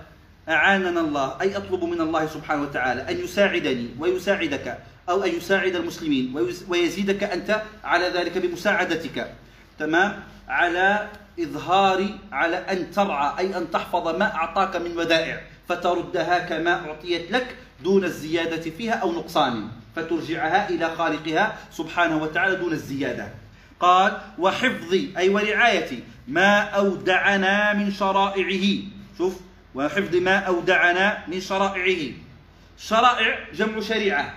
أعاننا 0.50 1.00
الله 1.00 1.38
أي 1.42 1.58
أطلب 1.58 1.84
من 1.84 2.02
الله 2.02 2.26
سبحانه 2.26 2.62
وتعالى 2.62 3.02
أن 3.10 3.24
يساعدني 3.24 3.90
ويساعدك 4.00 4.78
أو 5.10 5.24
أن 5.24 5.30
يساعد 5.30 5.76
المسلمين 5.76 6.36
ويزيدك 6.68 7.24
أنت 7.24 7.62
على 7.84 8.10
ذلك 8.10 8.38
بمساعدتك. 8.38 9.34
تمام؟ 9.80 10.24
على 10.48 11.08
إظهار 11.40 12.08
على 12.32 12.58
أن 12.58 12.92
ترعى 12.92 13.40
أي 13.40 13.58
أن 13.58 13.72
تحفظ 13.72 14.08
ما 14.08 14.36
أعطاك 14.36 14.76
من 14.76 14.98
ودائع 14.98 15.42
فتردها 15.70 16.40
كما 16.40 16.74
أعطيت 16.90 17.32
لك 17.32 17.56
دون 17.84 18.04
الزيادة 18.04 18.72
فيها 18.72 18.94
أو 18.94 19.12
نقصان 19.12 19.68
فترجعها 19.96 20.70
إلى 20.70 20.96
خالقها 20.96 21.58
سبحانه 21.72 22.18
وتعالى 22.24 22.56
دون 22.56 22.74
الزيادة. 22.74 23.28
قال 23.80 24.18
وحفظ 24.40 24.94
أي 25.18 25.30
ورعاية 25.30 26.00
ما 26.28 26.60
أودعنا 26.60 27.74
من 27.74 27.92
شرائعه. 27.92 28.84
شوف 29.18 29.40
وحفظ 29.76 30.16
ما 30.16 30.38
أودعنا 30.38 31.28
من 31.28 31.42
شرائعه. 31.42 32.14
شرائع 32.78 33.40
جمع 33.54 33.80
شريعة 33.80 34.34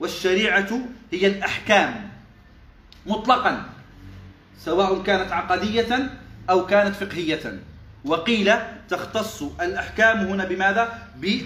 والشريعة 0.00 0.80
هي 1.12 1.26
الأحكام. 1.26 2.10
مطلقا 3.06 3.64
سواء 4.58 5.02
كانت 5.02 5.32
عقدية 5.32 6.10
أو 6.50 6.66
كانت 6.66 6.94
فقهية. 6.94 7.60
وقيل 8.04 8.52
تختص 8.88 9.42
الأحكام 9.42 10.18
هنا 10.18 10.44
بماذا؟ 10.44 11.08
ب 11.16 11.40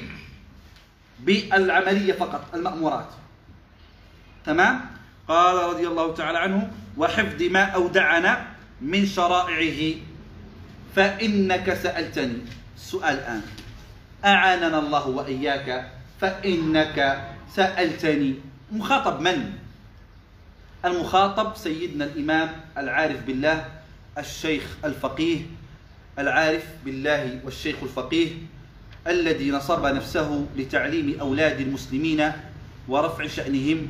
بالعملية 1.20 2.12
فقط 2.12 2.54
المأمورات. 2.54 3.08
تمام؟ 4.44 4.80
قال 5.28 5.56
رضي 5.56 5.86
الله 5.86 6.14
تعالى 6.14 6.38
عنه 6.38 6.70
وحفظ 6.96 7.42
ما 7.42 7.64
أودعنا 7.64 8.46
من 8.80 9.06
شرائعه. 9.06 9.94
فإنك 10.96 11.74
سألتني. 11.74 12.38
السؤال 12.76 13.14
الآن. 13.18 13.42
أعاننا 14.24 14.78
الله 14.78 15.08
وإياك 15.08 15.92
فإنك 16.20 17.28
سألتني. 17.54 18.34
مخاطب 18.72 19.20
من؟ 19.20 19.52
المخاطب 20.84 21.56
سيدنا 21.56 22.04
الإمام 22.04 22.50
العارف 22.78 23.22
بالله 23.22 23.68
الشيخ 24.18 24.62
الفقيه 24.84 25.40
العارف 26.18 26.64
بالله 26.84 27.40
والشيخ 27.44 27.76
الفقيه 27.82 28.28
الذي 29.06 29.50
نصب 29.50 29.86
نفسه 29.86 30.46
لتعليم 30.56 31.20
أولاد 31.20 31.60
المسلمين 31.60 32.32
ورفع 32.88 33.26
شأنهم 33.26 33.88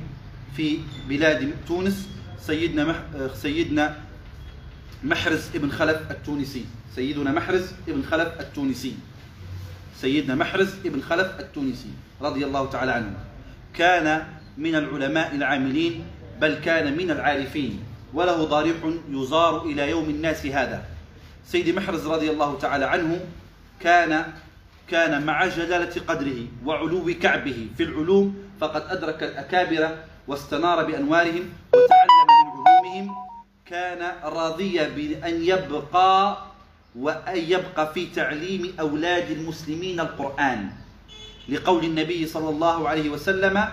في 0.56 0.78
بلاد 1.08 1.54
تونس 1.68 2.08
سيدنا 2.40 3.04
سيدنا 3.34 3.96
محرز 5.04 5.48
ابن 5.54 5.70
خلف 5.70 6.10
التونسي. 6.10 6.64
سيدنا 6.96 7.32
محرز 7.32 7.72
ابن 7.88 8.02
خلف 8.02 8.40
التونسي. 8.40 8.94
سيدنا 10.00 10.34
محرز 10.34 10.74
ابن 10.86 11.00
خلف 11.02 11.40
التونسي 11.40 11.92
رضي 12.22 12.44
الله 12.44 12.70
تعالى 12.70 12.92
عنه. 12.92 13.14
كان 13.74 14.26
من 14.56 14.74
العلماء 14.74 15.34
العاملين 15.34 16.04
بل 16.40 16.54
كان 16.54 16.96
من 16.96 17.10
العارفين 17.10 17.84
وله 18.14 18.44
ضريح 18.44 18.76
يزار 19.10 19.62
إلى 19.62 19.90
يوم 19.90 20.04
الناس 20.04 20.46
هذا. 20.46 20.84
سيدي 21.46 21.72
محرز 21.72 22.06
رضي 22.06 22.30
الله 22.30 22.58
تعالى 22.58 22.84
عنه 22.84 23.20
كان 23.80 24.32
كان 24.88 25.26
مع 25.26 25.46
جلالة 25.46 26.00
قدره 26.08 26.46
وعلو 26.64 27.14
كعبه 27.22 27.68
في 27.76 27.82
العلوم 27.82 28.36
فقد 28.60 28.82
أدرك 28.88 29.22
الأكابر 29.22 29.96
واستنار 30.28 30.84
بأنوارهم 30.84 31.44
وتعلم 31.74 32.28
من 32.28 32.48
علومهم. 32.56 33.14
كان 33.66 34.12
راضيا 34.24 34.88
بأن 34.88 35.42
يبقى 35.42 36.38
وأن 36.98 37.36
يبقى 37.36 37.94
في 37.94 38.06
تعليم 38.06 38.74
أولاد 38.80 39.30
المسلمين 39.30 40.00
القرآن. 40.00 40.70
لقول 41.48 41.84
النبي 41.84 42.26
صلى 42.26 42.48
الله 42.48 42.88
عليه 42.88 43.10
وسلم 43.10 43.68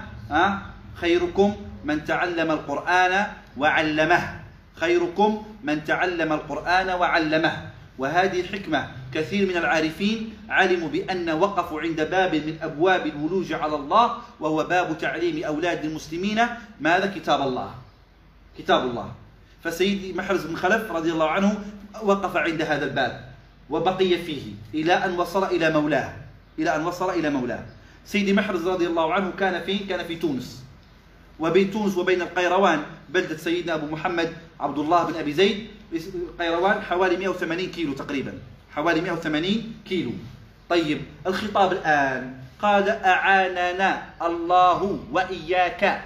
خيركم 0.96 1.56
من 1.84 2.06
تعلم 2.06 2.52
القرآن 2.52 3.28
وعلمه. 3.58 4.40
خيركم 4.76 5.46
من 5.64 5.84
تعلم 5.84 6.34
القرآن 6.34 6.90
وعلمه. 6.90 7.54
وهذه 7.98 8.44
حكمة 8.44 8.88
كثير 9.14 9.48
من 9.48 9.58
العارفين 9.58 10.34
علموا 10.50 10.90
بأن 10.90 11.30
وقفوا 11.30 11.82
عند 11.82 12.02
باب 12.02 12.36
من 12.36 12.58
أبواب 12.62 13.08
الولوج 13.08 13.54
على 13.54 13.76
الله 13.76 14.18
وهو 14.40 14.64
باب 14.64 14.98
تعليم 14.98 15.44
أولاد 15.44 15.86
المسلمين. 15.86 16.42
ماذا؟ 16.82 17.14
كتاب 17.16 17.42
الله. 17.42 17.72
كتاب 18.58 18.82
الله. 18.86 19.23
فسيدي 19.64 20.14
محرز 20.14 20.46
بن 20.46 20.56
خلف 20.56 20.92
رضي 20.92 21.12
الله 21.12 21.30
عنه 21.30 21.64
وقف 22.02 22.38
عند 22.38 22.62
هذا 22.62 22.86
الباب 22.86 23.30
وبقي 23.70 24.18
فيه 24.18 24.42
إلى 24.74 24.94
أن 24.94 25.20
وصل 25.20 25.44
إلى 25.44 25.70
مولاه 25.70 26.14
إلى 26.60 26.76
أن 26.76 26.86
وصل 26.86 27.10
إلى 27.10 27.30
مولاه. 27.30 27.64
سيدي 28.06 28.34
محرز 28.34 28.68
رضي 28.68 28.88
الله 28.88 29.14
عنه 29.14 29.32
كان 29.40 29.64
في 29.64 29.78
كان 29.78 30.06
في 30.06 30.16
تونس. 30.16 30.64
وبين 31.40 31.72
تونس 31.72 31.98
وبين 31.98 32.22
القيروان 32.22 32.84
بلدة 33.10 33.38
سيدنا 33.38 33.74
أبو 33.74 33.86
محمد 33.86 34.34
عبد 34.60 34.80
الله 34.80 35.04
بن 35.04 35.16
أبي 35.16 35.34
زيد 35.34 35.68
القيروان 35.94 36.82
حوالي 36.82 37.18
180 37.18 37.72
كيلو 37.72 37.94
تقريبا. 37.94 38.34
حوالي 38.76 39.02
180 39.02 39.74
كيلو. 39.86 40.12
طيب 40.70 41.02
الخطاب 41.28 41.72
الآن. 41.72 42.34
قال 42.62 42.90
أعاننا 42.90 44.04
الله 44.22 45.00
وإياك. 45.12 46.02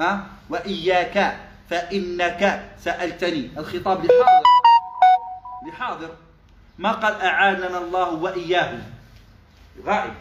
أه؟ 0.00 0.20
وإياك. 0.50 1.49
فإنك 1.70 2.70
سألتني. 2.84 3.50
الخطاب 3.56 4.04
لحاضر. 4.04 4.42
لحاضر. 5.68 6.10
ما 6.78 6.92
قال 6.92 7.20
أعاننا 7.20 7.78
الله 7.78 8.10
وإياه 8.12 8.78
غائب. 9.86 10.14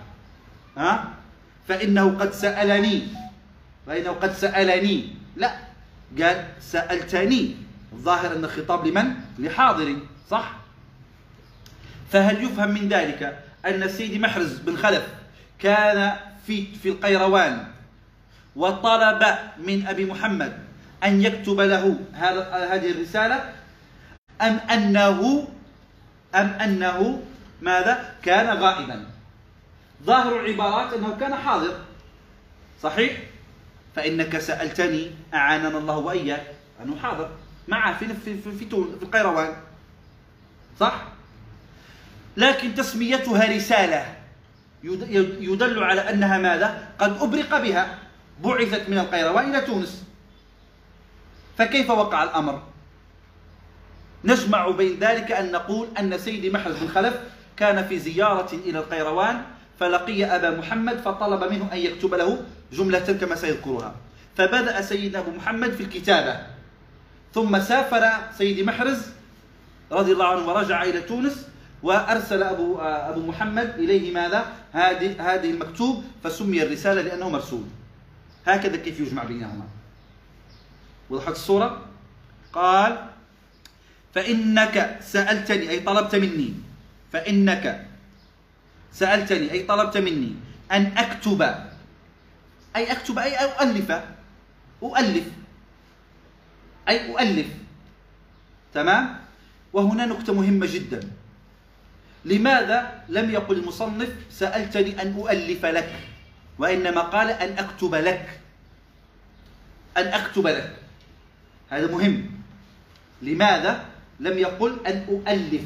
ها؟ 0.78 1.10
فإنه 1.68 2.18
قد 2.20 2.32
سألني. 2.32 3.08
فإنه 3.88 4.12
قد 4.12 4.34
سألني. 4.34 5.16
لا. 5.36 5.58
قال 6.20 6.46
سألتني. 6.60 7.56
الظاهر 7.94 8.36
أن 8.36 8.46
الخطاب 8.46 8.88
لمن؟ 8.88 9.14
لحاضر. 9.40 9.96
صح؟ 10.30 10.52
فهل 12.12 12.44
يفهم 12.44 12.70
من 12.70 12.90
ذلك 12.90 13.44
أن 13.66 13.90
سيدي 13.90 14.20
محرز 14.20 14.58
بن 14.58 14.78
خلف 14.78 15.08
كان 15.60 16.18
في 16.48 16.66
في 16.76 16.90
القيروان 16.90 17.68
وطلب 18.56 19.24
من 19.58 19.88
أبي 19.88 20.06
محمد 20.06 20.69
أن 21.04 21.22
يكتب 21.22 21.60
له 21.60 22.00
هذه 22.74 22.92
الرسالة 22.92 23.54
أم 24.42 24.58
أنه 24.58 25.48
أم 26.36 26.48
أنه 26.48 27.22
ماذا؟ 27.62 28.16
كان 28.24 28.58
غائبا. 28.58 29.06
ظاهر 30.04 30.40
العبارات 30.40 30.94
أنه 30.94 31.18
كان 31.20 31.36
حاضر. 31.36 31.80
صحيح؟ 32.84 33.18
فإنك 33.96 34.38
سألتني 34.38 35.12
أعاننا 35.34 35.78
الله 35.78 35.98
وإياك. 35.98 36.48
أنه 36.84 36.96
حاضر. 36.96 37.30
معه 37.68 37.98
في 37.98 38.08
في, 38.08 38.42
في, 38.42 38.52
في 38.52 38.76
القيروان. 39.04 39.54
صح؟ 40.80 41.04
لكن 42.38 42.76
تسميتها 42.76 43.56
رسالة. 43.56 44.16
يدل 44.84 45.84
على 45.84 46.10
أنها 46.10 46.38
ماذا؟ 46.38 46.88
قد 47.00 47.22
أبرق 47.22 47.58
بها. 47.62 47.98
بعثت 48.44 48.90
من 48.90 48.98
القيروان 48.98 49.50
إلى 49.50 49.62
تونس. 49.62 50.09
فكيف 51.60 51.90
وقع 51.90 52.24
الأمر؟ 52.24 52.62
نجمع 54.24 54.70
بين 54.70 55.00
ذلك 55.00 55.32
أن 55.32 55.52
نقول 55.52 55.88
أن 56.00 56.18
سيدي 56.18 56.50
محرز 56.50 56.76
بن 56.78 56.88
خلف 56.88 57.20
كان 57.58 57.88
في 57.88 58.00
زيارة 58.00 58.54
إلى 58.54 58.80
القيروان 58.80 59.42
فلقي 59.80 60.26
أبا 60.26 60.50
محمد 60.58 60.98
فطلب 60.98 61.52
منه 61.52 61.70
أن 61.74 61.78
يكتب 61.78 62.14
له 62.14 62.44
جملة 62.74 63.18
كما 63.22 63.36
سيذكرها 63.36 63.96
فبدأ 64.38 64.82
سيدنا 64.82 65.20
أبو 65.20 65.32
محمد 65.32 65.72
في 65.72 65.84
الكتابة 65.84 66.40
ثم 67.34 67.60
سافر 67.60 68.10
سيدي 68.38 68.64
محرز 68.64 69.02
رضي 69.92 70.12
الله 70.12 70.26
عنه 70.26 70.48
ورجع 70.48 70.84
إلى 70.84 71.02
تونس 71.02 71.48
وأرسل 71.84 72.44
أبو, 72.44 72.78
أبو 72.82 73.20
محمد 73.20 73.70
إليه 73.78 74.14
ماذا؟ 74.14 74.46
هذه 74.72 75.34
هذه 75.34 75.52
المكتوب 75.52 76.04
فسمي 76.24 76.64
الرسالة 76.64 77.02
لأنه 77.02 77.30
مرسول 77.30 77.64
هكذا 78.46 78.78
كيف 78.78 79.00
يجمع 79.00 79.24
بينهما 79.24 79.79
وضحت 81.10 81.30
الصورة؟ 81.30 81.86
قال 82.54 83.10
فإنك 84.16 85.00
سألتني 85.02 85.70
أي 85.70 85.80
طلبت 85.80 86.16
مني. 86.16 86.54
فإنك 87.14 87.86
سألتني 88.94 89.52
أي 89.52 89.64
طلبت 89.64 89.98
مني 89.98 90.34
أن 90.72 90.98
أكتب 90.98 91.42
أي 92.76 92.92
أكتب 92.92 93.20
أي 93.20 93.36
أؤلف 93.36 93.92
أؤلف 94.84 95.28
أي 96.90 97.12
أؤلف. 97.12 97.48
تمام؟ 98.74 99.20
وهنا 99.74 100.06
نكتة 100.06 100.34
مهمة 100.34 100.68
جدا. 100.70 101.00
لماذا 102.26 103.04
لم 103.10 103.30
يقل 103.30 103.56
المصنف 103.58 104.10
سألتني 104.32 105.02
أن 105.02 105.14
أؤلف 105.18 105.66
لك؟ 105.66 105.94
وإنما 106.60 107.02
قال 107.02 107.30
أن 107.30 107.58
أكتب 107.58 107.96
لك. 107.96 108.40
أن 109.98 110.08
أكتب 110.08 110.48
لك. 110.48 110.76
هذا 111.70 111.92
مهم. 111.92 112.32
لماذا 113.22 113.86
لم 114.20 114.38
يقل 114.38 114.78
أن 114.88 115.06
أؤلف 115.10 115.62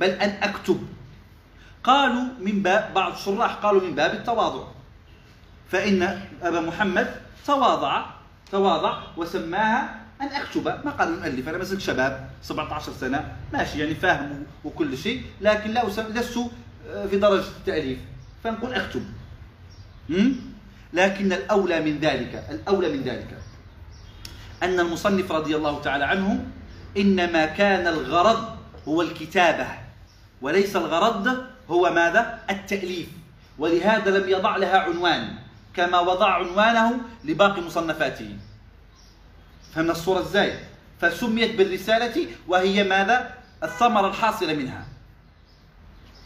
بل 0.00 0.08
أن 0.10 0.30
أكتب؟ 0.42 0.86
قالوا 1.84 2.24
من 2.40 2.62
باب 2.62 2.94
بعض 2.94 3.12
الشراح 3.12 3.54
قالوا 3.54 3.80
من 3.80 3.94
باب 3.94 4.14
التواضع. 4.14 4.64
فإن 5.70 6.02
أبا 6.42 6.60
محمد 6.60 7.14
تواضع 7.46 8.06
تواضع 8.50 9.02
وسماها 9.16 10.00
أن 10.20 10.26
أكتب. 10.26 10.64
ما 10.64 10.90
قال 10.90 11.08
المؤلف؟ 11.08 11.48
أنا 11.48 11.58
مثلا 11.58 11.78
شباب 11.78 12.30
17 12.42 12.92
سنة 12.92 13.36
ماشي 13.52 13.78
يعني 13.78 13.94
فاهم 13.94 14.46
وكل 14.64 14.98
شيء 14.98 15.22
لكن 15.40 15.70
لا 15.70 15.86
لست 15.86 16.38
آه، 16.90 17.06
في 17.06 17.18
درجة 17.18 17.46
التأليف. 17.58 17.98
فنقول 18.44 18.74
أكتب. 18.74 19.04
لكن 20.92 21.32
الأولى 21.32 21.80
من 21.80 21.98
ذلك 21.98 22.44
الأولى 22.50 22.88
من 22.96 23.02
ذلك. 23.02 23.38
أن 24.62 24.80
المصنف 24.80 25.32
رضي 25.32 25.56
الله 25.56 25.80
تعالى 25.80 26.04
عنه 26.04 26.44
إنما 26.96 27.46
كان 27.46 27.86
الغرض 27.86 28.56
هو 28.88 29.02
الكتابة 29.02 29.66
وليس 30.42 30.76
الغرض 30.76 31.44
هو 31.70 31.90
ماذا؟ 31.90 32.38
التأليف 32.50 33.08
ولهذا 33.58 34.18
لم 34.18 34.28
يضع 34.28 34.56
لها 34.56 34.78
عنوان 34.78 35.34
كما 35.74 36.00
وضع 36.00 36.34
عنوانه 36.34 37.00
لباقي 37.24 37.60
مصنفاته 37.62 38.36
فهمنا 39.74 39.92
الصورة 39.92 40.20
إزاي؟ 40.20 40.58
فسميت 41.00 41.54
بالرسالة 41.54 42.26
وهي 42.48 42.84
ماذا؟ 42.84 43.34
الثمرة 43.62 44.08
الحاصلة 44.08 44.54
منها 44.54 44.84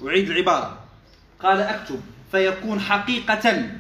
أعيد 0.07 0.31
العبارة 0.31 0.79
قال 1.43 1.61
أكتب 1.61 2.01
فيكون 2.33 2.81
حقيقة 2.81 3.71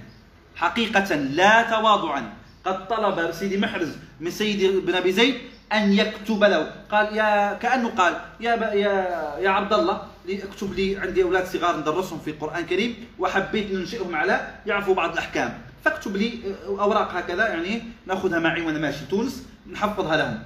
حقيقة 0.56 1.14
لا 1.14 1.62
تواضعا 1.62 2.32
قد 2.66 2.88
طلب 2.88 3.32
سيدي 3.32 3.56
محرز 3.56 3.88
من 4.20 4.30
سيدي 4.30 4.80
بن 4.80 4.94
أبي 4.94 5.12
زيد 5.12 5.34
أن 5.72 5.92
يكتب 5.92 6.44
له. 6.44 6.72
قال 6.90 7.16
يا 7.16 7.54
كأنه 7.54 7.88
قال 7.88 8.14
يا 8.40 8.54
يا 8.74 8.92
يا 9.38 9.50
عبد 9.50 9.72
الله 9.72 10.02
اكتب 10.28 10.72
لي 10.72 10.96
عندي 10.98 11.22
أولاد 11.22 11.46
صغار 11.46 11.76
ندرسهم 11.76 12.18
في 12.18 12.30
القرآن 12.30 12.62
الكريم 12.62 13.06
وحبيت 13.18 13.72
ننشئهم 13.72 14.14
على 14.14 14.54
يعرفوا 14.66 14.94
بعض 14.94 15.12
الأحكام. 15.12 15.58
فاكتب 15.84 16.16
لي 16.16 16.40
أوراق 16.66 17.12
هكذا 17.14 17.48
يعني 17.48 17.82
نأخذها 18.06 18.38
معي 18.38 18.62
وأنا 18.62 18.78
ماشي 18.78 19.06
تونس 19.10 19.46
نحفظها 19.72 20.16
لهم. 20.16 20.42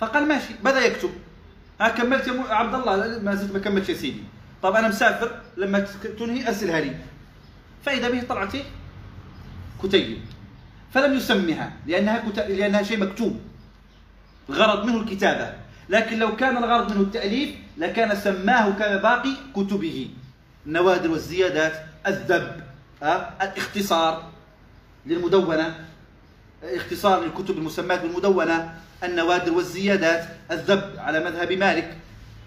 فقال 0.00 0.28
ماشي 0.28 0.54
بدأ 0.64 0.86
يكتب. 0.86 1.10
ها 1.80 1.88
كملت 1.88 2.28
يا 2.28 2.54
عبد 2.54 2.74
الله 2.74 3.18
ما 3.22 3.34
زلت 3.34 3.52
ما 3.52 3.58
كملتش 3.58 3.88
يا 3.88 3.94
سيدي. 3.94 4.22
طب 4.62 4.74
أنا 4.74 4.88
مسافر 4.88 5.30
لما 5.56 5.86
تنهي 6.18 6.48
أرسلها 6.48 6.80
لي. 6.80 6.96
فإذا 7.84 8.10
به 8.10 8.22
طلعت 8.28 8.52
كتيب. 9.82 10.18
فلم 10.94 11.14
يسمها 11.14 11.72
لأنها. 11.86 12.22
لأنها 12.48 12.82
شيء 12.82 12.98
مكتوب 12.98 13.40
الغرض 14.48 14.84
منه 14.84 15.00
الكتابة 15.00 15.52
لكن 15.88 16.18
لو 16.18 16.36
كان 16.36 16.56
الغرض 16.56 16.92
منه 16.92 17.00
التأليف 17.00 17.50
لكان 17.78 18.16
سماه 18.16 18.70
كما 18.70 18.96
باقي 18.96 19.30
كتبه 19.54 20.08
النوادر 20.66 21.10
والزيادات 21.10 21.72
الذب 22.06 22.60
الاختصار 23.42 24.30
للمدونة 25.06 25.74
اختصار 26.62 27.24
للكتب 27.24 27.58
المسماة 27.58 27.96
بالمدونة 27.96 28.74
النوادر 29.04 29.52
والزيادات 29.52 30.28
الذب 30.50 30.98
على 30.98 31.24
مذهب 31.24 31.52
مالك 31.52 31.96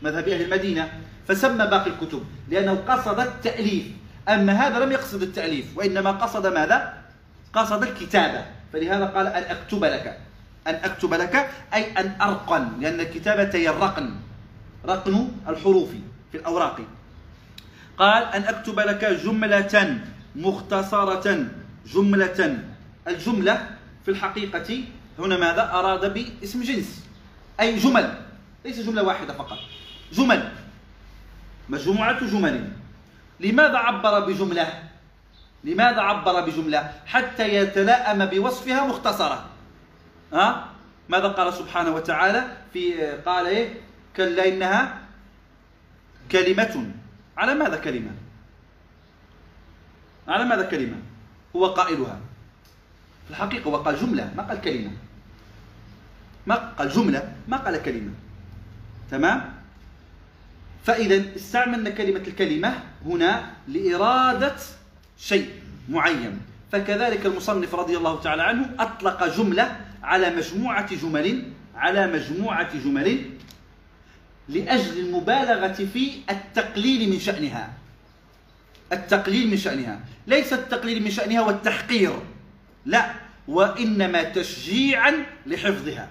مذهب 0.02 0.28
أهل 0.28 0.42
المدينة 0.42 0.92
فسمى 1.28 1.68
باقي 1.68 1.90
الكتب 1.90 2.24
لأنه 2.50 2.74
قصد 2.88 3.20
التأليف 3.20 3.84
أما 4.30 4.54
هذا 4.54 4.86
لم 4.86 4.92
يقصد 4.92 5.22
التأليف 5.22 5.66
وإنما 5.78 6.12
قصد 6.12 6.48
ماذا؟ 6.48 6.94
قصد 7.54 7.84
الكتابة. 7.84 8.46
فلهذا 8.74 9.06
قال 9.06 9.28
أن 9.28 9.44
أكتب 9.44 9.84
لك. 9.86 10.20
أن 10.68 10.76
أكتب 10.76 11.14
لك 11.14 11.50
أي 11.74 11.92
أن 11.98 12.22
أرقن 12.22 12.80
لأن 12.80 13.00
الكتابة 13.00 13.50
هي 13.54 13.70
الرقن. 13.70 14.16
رقن 14.86 15.32
الحروف 15.48 15.90
في 16.32 16.38
الأوراق. 16.38 16.82
قال 17.98 18.24
أن 18.24 18.44
أكتب 18.44 18.80
لك 18.80 19.06
جملة 19.06 20.00
مختصرة. 20.36 21.46
جملة. 21.94 22.60
الجملة 23.08 23.68
في 24.06 24.12
الحقيقة 24.12 24.84
هنا 25.20 25.38
ماذا؟ 25.38 25.72
أراد 25.74 26.14
باسم 26.14 26.64
جنس. 26.64 27.06
أي 27.60 27.80
جمل. 27.80 28.18
ليس 28.66 28.80
جملة 28.80 29.04
واحدة 29.04 29.34
فقط. 29.34 29.58
جمل. 30.14 30.52
مجموعة 31.70 32.26
جمل. 32.26 32.70
لماذا 33.40 33.78
عبر 33.78 34.20
بجملة؟ 34.20 34.89
لماذا 35.64 36.02
عبر 36.02 36.42
بجملة؟ 36.42 36.94
حتى 37.06 37.54
يتلائم 37.54 38.26
بوصفها 38.26 38.88
مختصرة. 38.88 39.46
ها؟ 40.34 40.70
ماذا 41.10 41.28
قال 41.28 41.54
سبحانه 41.54 41.96
وتعالى؟ 41.96 42.58
في 42.74 43.12
قال 43.26 43.48
إيه؟ 43.48 43.74
كلا 44.18 44.48
إنها 44.48 45.02
كلمة. 46.32 46.92
على 47.38 47.54
ماذا 47.54 47.78
كلمة؟ 47.78 48.12
على 50.28 50.46
ماذا 50.46 50.66
كلمة؟ 50.66 50.98
هو 51.56 51.66
قائلها. 51.66 52.20
في 53.26 53.32
الحقيقة 53.32 53.68
هو 53.68 53.78
قال 53.78 53.98
جملة 53.98 54.32
ما 54.38 54.44
قال 54.44 54.62
كلمة. 54.62 54.92
ما 56.48 56.56
قال 56.56 56.90
جملة 56.90 57.34
ما 57.48 57.58
قال 57.58 57.84
كلمة. 57.84 58.12
تمام؟ 59.12 59.54
فإذا 60.84 61.36
استعملنا 61.36 61.90
كلمة 61.90 62.20
الكلمة 62.20 62.84
هنا 63.06 63.52
لإرادة 63.68 64.56
شيء 65.20 65.50
معين. 65.90 66.40
فكذلك 66.72 67.26
المصنف 67.26 67.76
رضي 67.76 67.98
الله 67.98 68.22
تعالى 68.22 68.44
عنه 68.44 68.70
أطلق 68.80 69.38
جملة 69.38 69.76
على 70.04 70.30
مجموعة 70.36 70.96
جمل 70.96 71.44
على 71.76 72.08
مجموعة 72.08 72.78
جمل 72.78 73.26
لأجل 74.50 75.00
المبالغة 75.00 75.74
في 75.94 76.12
التقليل 76.30 77.10
من 77.10 77.20
شأنها. 77.20 77.74
التقليل 78.94 79.50
من 79.50 79.58
شأنها. 79.58 80.00
ليس 80.28 80.54
التقليل 80.54 81.04
من 81.04 81.12
شأنها 81.12 81.42
والتحقير. 81.42 82.14
لا 82.86 83.12
وإنما 83.48 84.24
تشجيعا 84.24 85.26
لحفظها. 85.46 86.10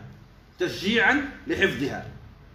تشجيعا 0.58 1.30
لحفظها. 1.46 2.06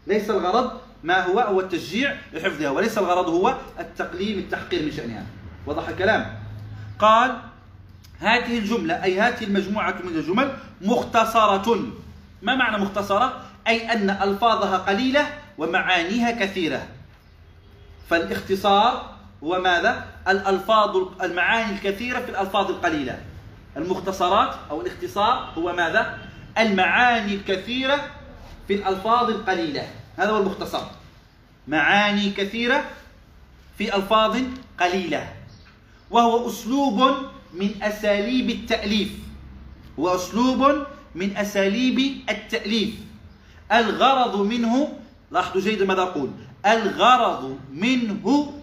ليس 0.07 0.29
الغرض 0.29 0.81
ما 1.03 1.25
هو 1.25 1.39
هو 1.39 1.59
التشجيع 1.59 2.15
لحفظها 2.33 2.69
وليس 2.69 2.97
الغرض 2.97 3.29
هو 3.29 3.57
التقليل 3.79 4.39
التحقير 4.39 4.83
من 4.83 4.91
شأنها. 4.91 5.25
وضح 5.65 5.89
الكلام؟ 5.89 6.42
قال 7.03 7.37
هذه 8.19 8.59
الجملة 8.59 9.03
أي 9.03 9.21
هذه 9.21 9.43
المجموعة 9.43 9.95
من 10.03 10.15
الجمل 10.15 10.57
مختصرة 10.81 11.77
ما 12.41 12.55
معنى 12.55 12.77
مختصرة؟ 12.77 13.41
أي 13.67 13.91
أن 13.91 14.09
ألفاظها 14.09 14.77
قليلة 14.77 15.27
ومعانيها 15.57 16.31
كثيرة 16.31 16.87
فالاختصار 18.09 19.15
هو 19.43 19.59
ماذا؟ 19.59 20.05
الألفاظ 20.27 20.97
المعاني 21.23 21.73
الكثيرة 21.73 22.19
في 22.19 22.31
الألفاظ 22.31 22.69
القليلة 22.69 23.19
المختصرات 23.77 24.55
أو 24.71 24.81
الاختصار 24.81 25.53
هو 25.57 25.73
ماذا؟ 25.73 26.17
المعاني 26.57 27.35
الكثيرة 27.35 28.09
في 28.67 28.73
الألفاظ 28.73 29.29
القليلة 29.29 29.87
هذا 30.17 30.31
هو 30.31 30.37
المختصر 30.37 30.83
معاني 31.67 32.29
كثيرة 32.29 32.83
في 33.77 33.95
ألفاظ 33.95 34.37
قليلة 34.79 35.42
وهو 36.13 36.47
أسلوب 36.47 37.01
من 37.53 37.83
أساليب 37.83 38.49
التأليف. 38.49 39.11
هو 39.99 40.15
أسلوب 40.15 40.85
من 41.15 41.37
أساليب 41.37 42.21
التأليف. 42.29 42.93
الغرض 43.71 44.41
منه 44.41 44.93
لاحظوا 45.31 45.61
جيدا 45.61 45.85
ماذا 45.85 46.01
أقول. 46.01 46.29
الغرض 46.65 47.59
منه 47.73 48.53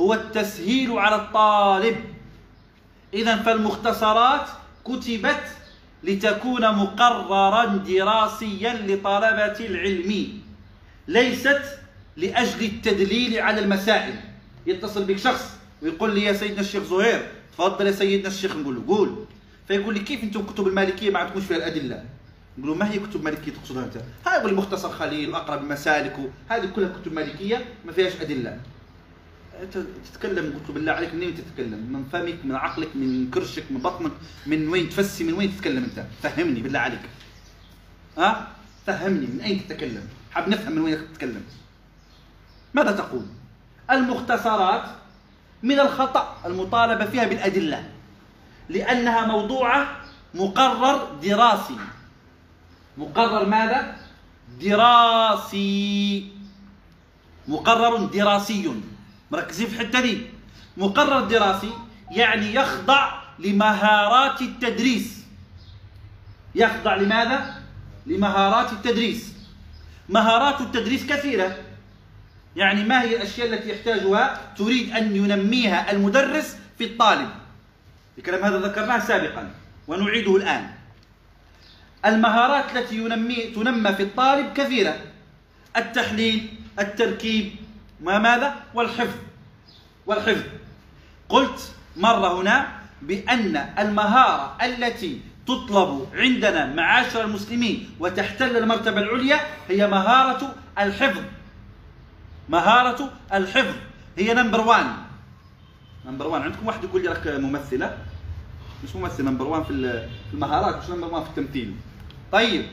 هو 0.00 0.14
التسهيل 0.14 0.98
على 0.98 1.16
الطالب. 1.16 1.96
إذا 3.14 3.36
فالمختصرات 3.36 4.48
كتبت 4.84 5.44
لتكون 6.02 6.74
مقررا 6.74 7.64
دراسيا 7.64 8.72
لطلبة 8.74 9.58
العلم. 9.60 10.40
ليست 11.08 11.62
لأجل 12.16 12.64
التدليل 12.64 13.40
على 13.40 13.60
المسائل. 13.60 14.14
يتصل 14.66 15.04
بك 15.04 15.18
شخص 15.18 15.55
ويقول 15.86 16.14
لي 16.14 16.22
يا 16.22 16.32
سيدنا 16.32 16.60
الشيخ 16.60 16.82
زهير 16.82 17.28
تفضل 17.52 17.86
يا 17.86 17.92
سيدنا 17.92 18.28
الشيخ 18.28 18.56
نقول 18.56 18.74
له 18.74 18.82
قول. 18.86 19.24
فيقول 19.68 19.94
لي 19.94 20.00
كيف 20.00 20.22
أنتم 20.22 20.46
كتب 20.46 20.66
المالكية 20.66 21.10
ما 21.10 21.18
عندكمش 21.18 21.44
فيها 21.44 21.56
الأدلة؟ 21.56 22.04
نقول 22.58 22.70
له 22.70 22.74
ما 22.76 22.90
هي 22.90 22.98
كتب 22.98 23.24
مالكيه 23.24 23.52
تقصدها 23.52 23.84
أنت؟ 23.84 23.96
هاي 24.26 24.44
المختصر 24.44 24.90
خليل 24.90 25.34
أقرب 25.34 25.62
المسالك 25.62 26.16
هذه 26.48 26.66
كلها 26.66 26.88
كتب 26.88 27.12
مالكية 27.12 27.64
ما 27.84 27.92
فيهاش 27.92 28.12
أدلة. 28.20 28.60
تتكلم 30.12 30.44
قلت 30.44 30.68
له 30.68 30.74
بالله 30.74 30.92
عليك 30.92 31.14
منين 31.14 31.34
تتكلم؟ 31.34 31.92
من 31.92 32.04
فمك 32.12 32.44
من 32.44 32.54
عقلك 32.54 32.96
من 32.96 33.30
كرشك 33.30 33.64
من 33.70 33.78
بطنك 33.78 34.12
من 34.46 34.68
وين 34.68 34.88
تفسي 34.88 35.24
من 35.24 35.32
وين 35.32 35.56
تتكلم 35.56 35.84
أنت؟ 35.84 36.04
فهمني 36.22 36.60
بالله 36.60 36.78
عليك. 36.78 37.00
ها؟ 38.18 38.48
فهمني 38.86 39.26
من 39.26 39.40
أين 39.40 39.68
تتكلم؟ 39.68 40.08
حاب 40.30 40.48
نفهم 40.48 40.72
من 40.72 40.82
وين 40.82 40.98
تتكلم. 41.12 41.42
ماذا 42.74 42.92
تقول؟ 42.92 43.26
المختصرات 43.90 44.84
من 45.62 45.80
الخطأ 45.80 46.36
المطالبة 46.46 47.04
فيها 47.06 47.24
بالأدلة 47.24 47.90
لأنها 48.68 49.26
موضوعة 49.26 49.96
مقرر 50.34 51.14
دراسي. 51.22 51.76
مقرر 52.98 53.46
ماذا؟ 53.48 53.96
دراسي. 54.60 56.30
مقرر 57.48 57.96
دراسي. 57.96 58.74
مركزين 59.30 59.66
في 59.66 59.80
الحتة 59.80 60.00
دي. 60.00 60.26
مقرر 60.76 61.20
دراسي 61.20 61.70
يعني 62.10 62.54
يخضع 62.54 63.12
لمهارات 63.38 64.42
التدريس. 64.42 65.24
يخضع 66.54 66.94
لماذا؟ 66.94 67.62
لمهارات 68.06 68.72
التدريس. 68.72 69.32
مهارات 70.08 70.60
التدريس 70.60 71.06
كثيرة. 71.06 71.56
يعني 72.56 72.84
ما 72.84 73.02
هي 73.02 73.16
الأشياء 73.16 73.46
التي 73.52 73.70
يحتاجها 73.70 74.40
تريد 74.58 74.92
أن 74.92 75.16
ينميها 75.16 75.90
المدرس 75.90 76.56
في 76.78 76.84
الطالب؟ 76.84 77.28
الكلام 78.18 78.44
هذا 78.44 78.58
ذكرناه 78.58 78.98
سابقا 78.98 79.50
ونعيده 79.88 80.36
الآن. 80.36 80.70
المهارات 82.06 82.76
التي 82.76 82.96
ينمي 82.96 83.36
تنمى 83.36 83.92
في 83.92 84.02
الطالب 84.02 84.52
كثيرة. 84.52 84.96
التحليل 85.76 86.48
التركيب. 86.78 87.52
ما 88.00 88.18
ماذا؟ 88.18 88.54
والحفظ. 88.74 89.16
والحفظ. 90.06 90.42
قلت 91.28 91.72
مرة 91.96 92.40
هنا 92.40 92.68
بأن 93.02 93.56
المهارة 93.78 94.56
التي 94.62 95.20
تطلب 95.46 96.08
عندنا 96.14 96.66
معاشر 96.66 97.24
المسلمين 97.24 97.90
وتحتل 98.00 98.56
المرتبة 98.56 99.00
العليا 99.00 99.40
هي 99.68 99.86
مهارة 99.86 100.54
الحفظ. 100.78 101.22
مهارة 102.48 103.10
الحفظ. 103.32 103.74
هي 104.18 104.34
number 104.34 104.60
one 104.60 104.86
number 106.06 106.26
one 106.26 106.42
عندكم 106.42 106.66
واحد 106.66 106.84
يقول 106.84 107.02
لي 107.02 107.08
راك 107.08 107.26
ممثلة؟ 107.26 107.98
مش 108.84 108.96
ممثل 108.96 109.24
number 109.24 109.44
one 109.44 109.64
في 109.64 110.04
المهارات 110.32 110.84
مش 110.84 110.90
number 110.90 111.14
one 111.14 111.24
في 111.24 111.30
التمثيل. 111.30 111.74
طيب. 112.32 112.66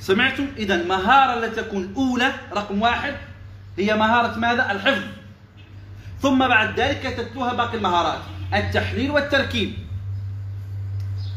سمعتم؟ 0.00 0.46
إذا 0.56 0.74
المهارة 0.74 1.44
التي 1.44 1.62
تكون 1.62 1.94
أولى 1.96 2.32
رقم 2.52 2.82
واحد 2.82 3.14
هي 3.78 3.96
مهارة 3.96 4.38
ماذا؟ 4.38 4.72
الحفظ. 4.72 5.04
ثم 6.20 6.48
بعد 6.48 6.80
ذلك 6.80 7.02
تتلوها 7.02 7.52
باقي 7.52 7.76
المهارات. 7.76 8.20
التحليل 8.54 9.10
والتركيب. 9.10 9.74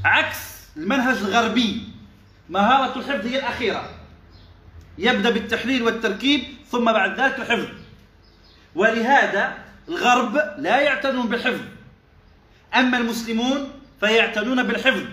عكس 0.06 0.68
المنهج 0.78 1.18
الغربي. 1.18 1.84
مهارة 2.50 3.00
الحفظ 3.00 3.26
هي 3.26 3.40
الأخيرة. 3.40 3.97
يبدأ 4.98 5.30
بالتحليل 5.30 5.84
والتركيب 5.84 6.44
ثم 6.72 6.86
بعد 6.86 7.20
ذلك 7.20 7.40
الحفظ 7.40 7.68
ولهذا 8.76 9.58
الغرب 9.90 10.42
لا 10.58 10.80
يعتنون 10.80 11.28
بالحفظ. 11.28 11.62
أما 12.76 12.98
المسلمون 12.98 13.72
فيعتنون 14.00 14.64
بالحفظ. 14.64 15.04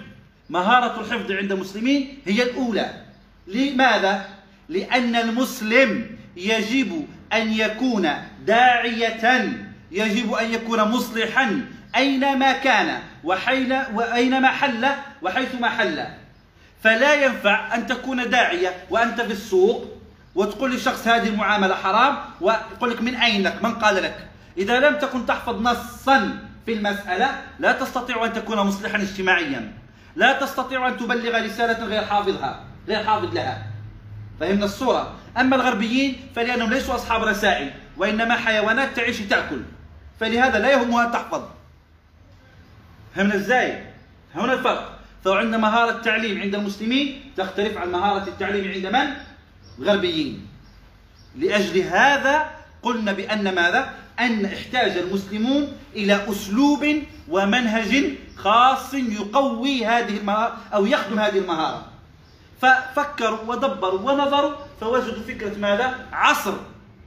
مهارة 0.51 1.01
الحفظ 1.01 1.33
عند 1.33 1.53
المسلمين 1.53 2.19
هي 2.27 2.43
الأولى. 2.43 3.05
لماذا؟ 3.47 4.29
لأن 4.69 5.17
المسلم 5.17 6.17
يجب 6.37 7.07
أن 7.33 7.53
يكون 7.53 8.11
داعية 8.47 9.53
يجب 9.91 10.33
أن 10.33 10.53
يكون 10.53 10.83
مصلحا 10.83 11.67
أينما 11.97 12.53
كان 12.53 13.01
وحين 13.25 13.73
وأينما 13.73 14.49
حل 14.49 14.89
وحيثما 15.23 15.69
حل. 15.69 16.05
فلا 16.85 17.15
ينفع 17.15 17.75
أن 17.75 17.87
تكون 17.87 18.31
داعية 18.31 18.75
وأنت 18.91 19.21
في 19.21 19.33
السوق 19.33 19.85
وتقول 20.35 20.75
لشخص 20.75 21.09
هذه 21.09 21.29
المعاملة 21.29 21.75
حرام 21.75 22.17
ويقول 22.41 22.91
لك 22.91 23.03
من 23.03 23.15
أين 23.15 23.43
لك؟ 23.43 23.63
من 23.63 23.75
قال 23.75 24.03
لك؟ 24.03 24.29
إذا 24.59 24.81
لم 24.81 24.99
تكن 24.99 25.27
تحفظ 25.27 25.61
نصا 25.63 26.39
في 26.67 26.73
المسألة 26.73 27.31
لا 27.59 27.73
تستطيع 27.73 28.25
أن 28.25 28.33
تكون 28.33 28.59
مصلحا 28.59 29.03
اجتماعيا. 29.03 29.73
لا 30.17 30.33
تستطيع 30.33 30.89
أن 30.89 30.97
تبلغ 30.97 31.45
رسالة 31.45 31.85
غير 31.85 32.05
حافظها 32.05 32.61
غير 32.89 33.05
حافظ 33.05 33.35
لها. 33.35 33.67
فهمنا 34.41 34.65
الصورة؟ 34.65 35.15
أما 35.39 35.57
الغربيين 35.57 36.17
فلأنهم 36.37 36.71
ليسوا 36.71 36.95
أصحاب 36.95 37.23
رسائل 37.23 37.71
وإنما 37.97 38.35
حيوانات 38.35 38.97
تعيش 38.97 39.19
تأكل 39.21 39.63
فلهذا 40.21 40.59
لا 40.59 40.71
يهمها 40.71 41.11
تحفظ. 41.11 41.43
فهمنا 43.15 43.35
إزاي؟ 43.35 43.83
هنا 44.35 44.53
الفرق. 44.53 44.94
فعندنا 45.25 45.57
مهارة 45.57 45.91
التعليم 45.91 46.41
عند 46.41 46.55
المسلمين 46.55 47.33
تختلف 47.37 47.77
عن 47.79 47.93
مهارة 47.93 48.29
التعليم 48.29 48.73
عند 48.73 48.87
من؟ 48.87 49.15
الغربيين 49.79 50.47
لأجل 51.37 51.81
هذا 51.81 52.51
قلنا 52.83 53.13
بأن 53.13 53.55
ماذا؟ 53.55 53.95
أن 54.21 54.45
احتاج 54.45 54.97
المسلمون 54.97 55.73
إلى 55.95 56.31
أسلوب 56.31 57.03
ومنهج 57.29 58.13
خاص 58.37 58.95
يقوي 58.95 59.87
هذه 59.87 60.17
المهارة 60.17 60.57
أو 60.75 60.87
يخدم 60.87 61.19
هذه 61.19 61.39
المهارة 61.39 61.85
ففكروا 62.61 63.39
ودبروا 63.47 64.13
ونظروا 64.13 64.53
فوجدوا 64.81 65.23
فكرة 65.23 65.59
ماذا؟ 65.59 66.07
عصر 66.13 66.55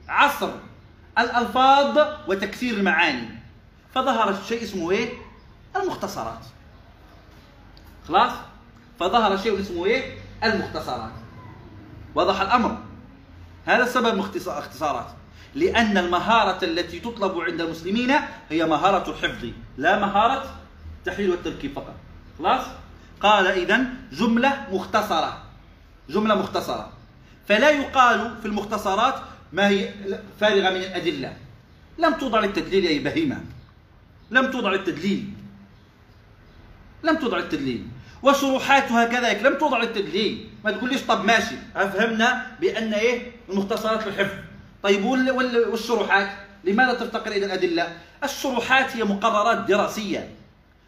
عصر 0.08 0.50
الألفاظ 1.18 1.98
وتكسير 2.28 2.74
المعاني 2.74 3.28
فظهر 3.94 4.36
شيء 4.48 4.62
اسمه 4.62 4.90
إيه؟ 4.90 5.08
المختصرات 5.76 6.44
خلاص؟ 8.08 8.32
فظهر 9.00 9.36
شيء 9.36 9.60
اسمه 9.60 9.86
إيه؟ 9.86 10.18
المختصرات. 10.44 11.12
وضح 12.14 12.40
الأمر. 12.40 12.78
هذا 13.66 13.82
السبب 13.82 14.18
اختصارات. 14.18 15.06
لأن 15.54 15.98
المهارة 15.98 16.64
التي 16.64 17.00
تطلب 17.00 17.40
عند 17.40 17.60
المسلمين 17.60 18.14
هي 18.50 18.66
مهارة 18.66 19.10
الحفظ 19.10 19.48
لا 19.76 19.98
مهارة 19.98 20.54
التحليل 20.98 21.30
والتركيب 21.30 21.72
فقط. 21.72 21.94
خلاص؟ 22.38 22.64
قال 23.20 23.46
إذا 23.46 23.84
جملة 24.12 24.66
مختصرة. 24.72 25.42
جملة 26.08 26.34
مختصرة. 26.34 26.92
فلا 27.48 27.70
يقال 27.70 28.36
في 28.42 28.46
المختصرات 28.48 29.14
ما 29.52 29.68
هي 29.68 29.94
فارغة 30.40 30.70
من 30.70 30.76
الأدلة. 30.76 31.36
لم 31.98 32.14
توضع 32.14 32.40
للتدليل 32.40 32.84
يا 32.84 33.02
بهيمة 33.02 33.40
لم 34.30 34.50
توضع 34.50 34.70
للتدليل. 34.70 35.32
لم 37.02 37.16
توضع 37.16 37.38
للتدليل. 37.38 37.88
وشروحاتها 38.22 39.04
كذلك 39.04 39.42
لم 39.42 39.58
توضع 39.58 39.78
للتدليل. 39.78 40.48
ما 40.64 40.70
تقوليش 40.70 41.02
طب 41.02 41.24
ماشي. 41.24 41.54
أفهمنا 41.76 42.46
بأن 42.60 42.94
إيه؟ 42.94 43.32
المختصرات 43.48 44.06
الحفظ. 44.06 44.34
طيب 44.82 45.04
والشروحات؟ 45.04 46.28
لماذا 46.64 46.94
تفتقر 46.94 47.32
إلى 47.32 47.46
الأدلة؟ 47.46 47.96
الشروحات 48.24 48.96
هي 48.96 49.04
مقررات 49.04 49.58
دراسية. 49.58 50.30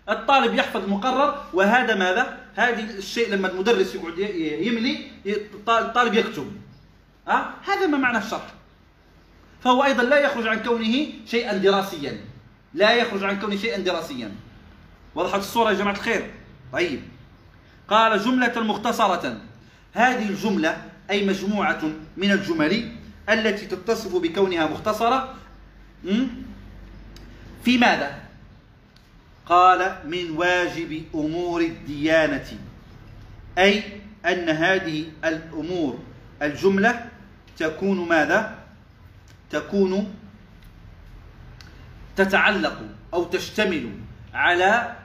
الطالب 0.09 0.55
يحفظ 0.55 0.89
مقرر 0.89 1.45
وهذا 1.53 1.95
ماذا؟ 1.95 2.39
هذه 2.55 2.91
الشيء 2.91 3.31
لما 3.31 3.49
المدرس 3.49 3.95
يقعد 3.95 4.18
يملي 4.61 5.07
الطالب 5.68 6.14
يكتب. 6.14 6.53
أه؟ 7.28 7.45
هذا 7.66 7.87
ما 7.87 7.99
معنى 7.99 8.18
الشرح. 8.18 8.47
فهو 9.64 9.85
أيضا 9.85 10.03
لا 10.03 10.18
يخرج 10.18 10.47
عن 10.47 10.62
كونه 10.62 11.07
شيئا 11.26 11.57
دراسيا. 11.57 12.20
لا 12.74 12.95
يخرج 12.95 13.24
عن 13.24 13.41
كونه 13.41 13.57
شيئا 13.57 13.78
دراسيا. 13.78 14.33
وضحت 15.14 15.39
الصورة 15.39 15.70
يا 15.70 15.74
جماعة 15.74 15.95
الخير؟ 15.95 16.31
طيب. 16.72 17.03
قال 17.91 18.24
جملة 18.24 18.61
مختصرة. 18.61 19.41
هذه 19.93 20.28
الجملة 20.28 20.82
أي 21.11 21.26
مجموعة 21.26 21.82
من 22.16 22.30
الجمل 22.30 22.93
التي 23.28 23.66
تتصف 23.66 24.16
بكونها 24.16 24.66
مختصرة 24.66 25.34
في 27.64 27.78
ماذا؟ 27.78 28.20
قال 29.47 29.97
من 30.05 30.30
واجب 30.30 31.05
أمور 31.14 31.61
الديانة 31.61 32.47
أي 33.59 33.82
أن 34.26 34.49
هذه 34.49 35.05
الأمور 35.24 35.99
الجملة 36.43 37.09
تكون 37.57 38.09
ماذا؟ 38.09 38.59
تكون 39.51 40.14
تتعلق 42.16 42.82
أو 43.14 43.24
تشتمل 43.24 43.91
على 44.34 44.97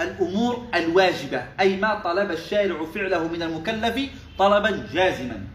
الأمور 0.00 0.66
الواجبة 0.74 1.44
أي 1.60 1.76
ما 1.76 1.94
طلب 1.94 2.30
الشارع 2.30 2.84
فعله 2.94 3.28
من 3.28 3.42
المكلف 3.42 4.10
طلبا 4.38 4.88
جازما. 4.92 5.46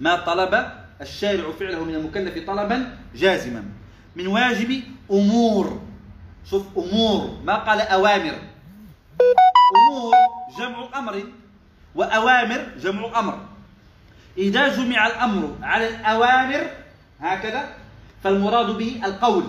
ما 0.00 0.16
طلب 0.16 0.72
الشارع 1.00 1.52
فعله 1.60 1.84
من 1.84 1.94
المكلف 1.94 2.46
طلبا 2.46 2.98
جازما. 3.14 3.64
من 4.16 4.26
واجب 4.26 4.82
أمور. 5.10 5.80
شوف 6.50 6.66
أمور. 6.78 7.40
ما 7.44 7.54
قال 7.54 7.80
أوامر. 7.80 8.34
أمور 9.76 10.14
جمع 10.58 10.98
أمر 10.98 11.22
وأوامر 11.94 12.66
جمع 12.82 13.18
أمر. 13.18 13.38
إذا 14.38 14.68
جمع 14.68 15.06
الأمر 15.06 15.56
على 15.62 15.88
الأوامر 15.88 16.70
هكذا 17.20 17.68
فالمراد 18.24 18.66
به 18.66 19.00
القول. 19.04 19.44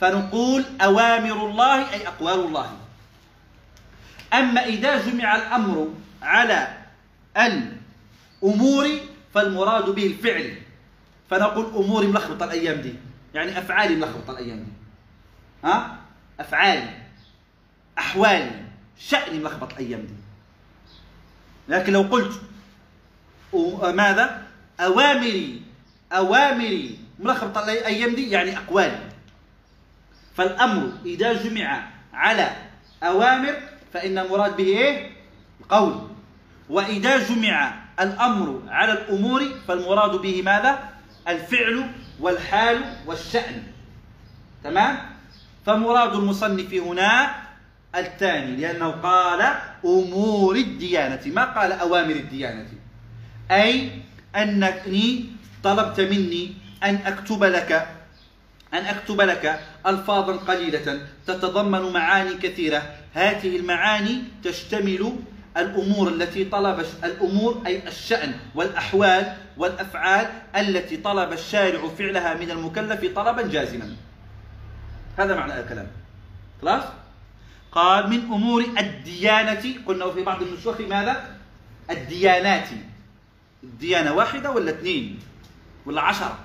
فنقول 0.00 0.64
أوامر 0.80 1.46
الله 1.46 1.92
أي 1.92 2.08
أقوال 2.08 2.40
الله. 2.40 2.70
أما 4.34 4.64
إذا 4.64 5.06
جمع 5.06 5.36
الأمر 5.36 5.94
على 6.22 6.76
الأمور 7.36 8.88
فالمراد 9.34 9.90
به 9.90 10.06
الفعل. 10.06 10.56
فنقول 11.30 11.64
أمور 11.64 12.06
ملخبطة 12.06 12.44
الأيام 12.44 12.80
دي. 12.80 12.94
يعني 13.34 13.58
أفعالي 13.58 13.96
ملخبطة 13.96 14.30
الأيام 14.30 14.58
دي. 14.58 14.72
ها؟ 15.64 15.98
أفعالي 16.40 16.90
أحوالي 17.98 18.64
شأني 18.98 19.38
ملخبط 19.38 19.72
الأيام 19.72 20.00
دي. 20.00 20.14
لكن 21.68 21.92
لو 21.92 22.02
قلت 22.02 22.40
ماذا؟ 23.94 24.42
أوامري 24.80 25.62
أوامري 26.12 26.98
ملخبطة 27.18 27.64
الأيام 27.64 28.14
دي 28.14 28.30
يعني 28.30 28.58
أقوالي 28.58 29.08
فالأمر 30.36 30.92
إذا 31.04 31.32
جمع 31.32 31.88
على 32.12 32.56
أوامر 33.02 33.67
فإن 33.92 34.18
المراد 34.18 34.56
به 34.56 34.64
إيه؟ 34.64 35.10
القول 35.60 36.08
وإذا 36.70 37.18
جمع 37.28 37.74
الأمر 38.00 38.62
على 38.68 38.92
الأمور 38.92 39.42
فالمراد 39.68 40.10
به 40.10 40.42
ماذا؟ 40.42 40.88
الفعل 41.28 41.90
والحال 42.20 42.80
والشأن 43.06 43.62
تمام؟ 44.64 44.98
فمراد 45.66 46.14
المصنف 46.14 46.74
هنا 46.74 47.34
الثاني 47.94 48.56
لأنه 48.56 48.90
قال 48.90 49.54
أمور 49.84 50.56
الديانة 50.56 51.20
ما 51.26 51.44
قال 51.44 51.72
أوامر 51.72 52.14
الديانة 52.14 52.66
أي 53.50 53.90
أنني 54.36 55.24
طلبت 55.64 56.00
مني 56.00 56.54
أن 56.84 56.94
أكتب 57.06 57.44
لك 57.44 57.88
أن 58.74 58.84
أكتب 58.84 59.20
لك 59.20 59.60
ألفاظا 59.86 60.32
قليلة 60.36 61.00
تتضمن 61.26 61.92
معاني 61.92 62.34
كثيرة 62.34 62.82
هذه 63.18 63.56
المعاني 63.56 64.22
تشتمل 64.44 65.16
الأمور 65.56 66.08
التي 66.08 66.44
طلب 66.44 66.86
الأمور 67.04 67.62
أي 67.66 67.88
الشأن 67.88 68.34
والأحوال 68.54 69.36
والأفعال 69.56 70.26
التي 70.56 70.96
طلب 70.96 71.32
الشارع 71.32 71.88
فعلها 71.88 72.34
من 72.34 72.50
المكلف 72.50 73.14
طلبا 73.16 73.42
جازما. 73.42 73.96
هذا 75.18 75.36
معنى 75.36 75.60
الكلام. 75.60 75.86
خلاص؟ 76.62 76.84
قال 77.72 78.10
من 78.10 78.18
أمور 78.18 78.64
الديانة 78.78 79.74
قلنا 79.86 80.10
في 80.10 80.22
بعض 80.22 80.42
النسخ 80.42 80.80
ماذا؟ 80.80 81.36
الديانات. 81.90 82.68
الديانة 83.62 84.12
واحدة 84.12 84.50
ولا 84.50 84.70
اثنين؟ 84.70 85.18
ولا 85.86 86.00
عشرة؟ 86.00 86.38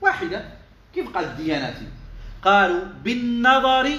واحدة. 0.00 0.44
كيف 0.94 1.08
قال 1.08 1.24
الديانات؟ 1.24 1.76
قالوا 2.42 2.84
بالنظر 3.04 3.90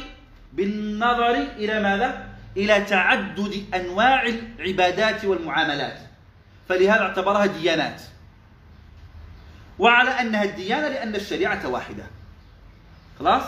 بالنظر 0.53 1.31
إلى 1.31 1.79
ماذا؟ 1.79 2.27
إلى 2.57 2.81
تعدد 2.81 3.65
أنواع 3.73 4.23
العبادات 4.59 5.25
والمعاملات. 5.25 5.99
فلهذا 6.69 7.01
اعتبرها 7.01 7.45
ديانات. 7.45 8.01
وعلى 9.79 10.09
أنها 10.09 10.43
الديانة 10.43 10.87
لأن 10.87 11.15
الشريعة 11.15 11.67
واحدة. 11.67 12.03
خلاص؟ 13.19 13.43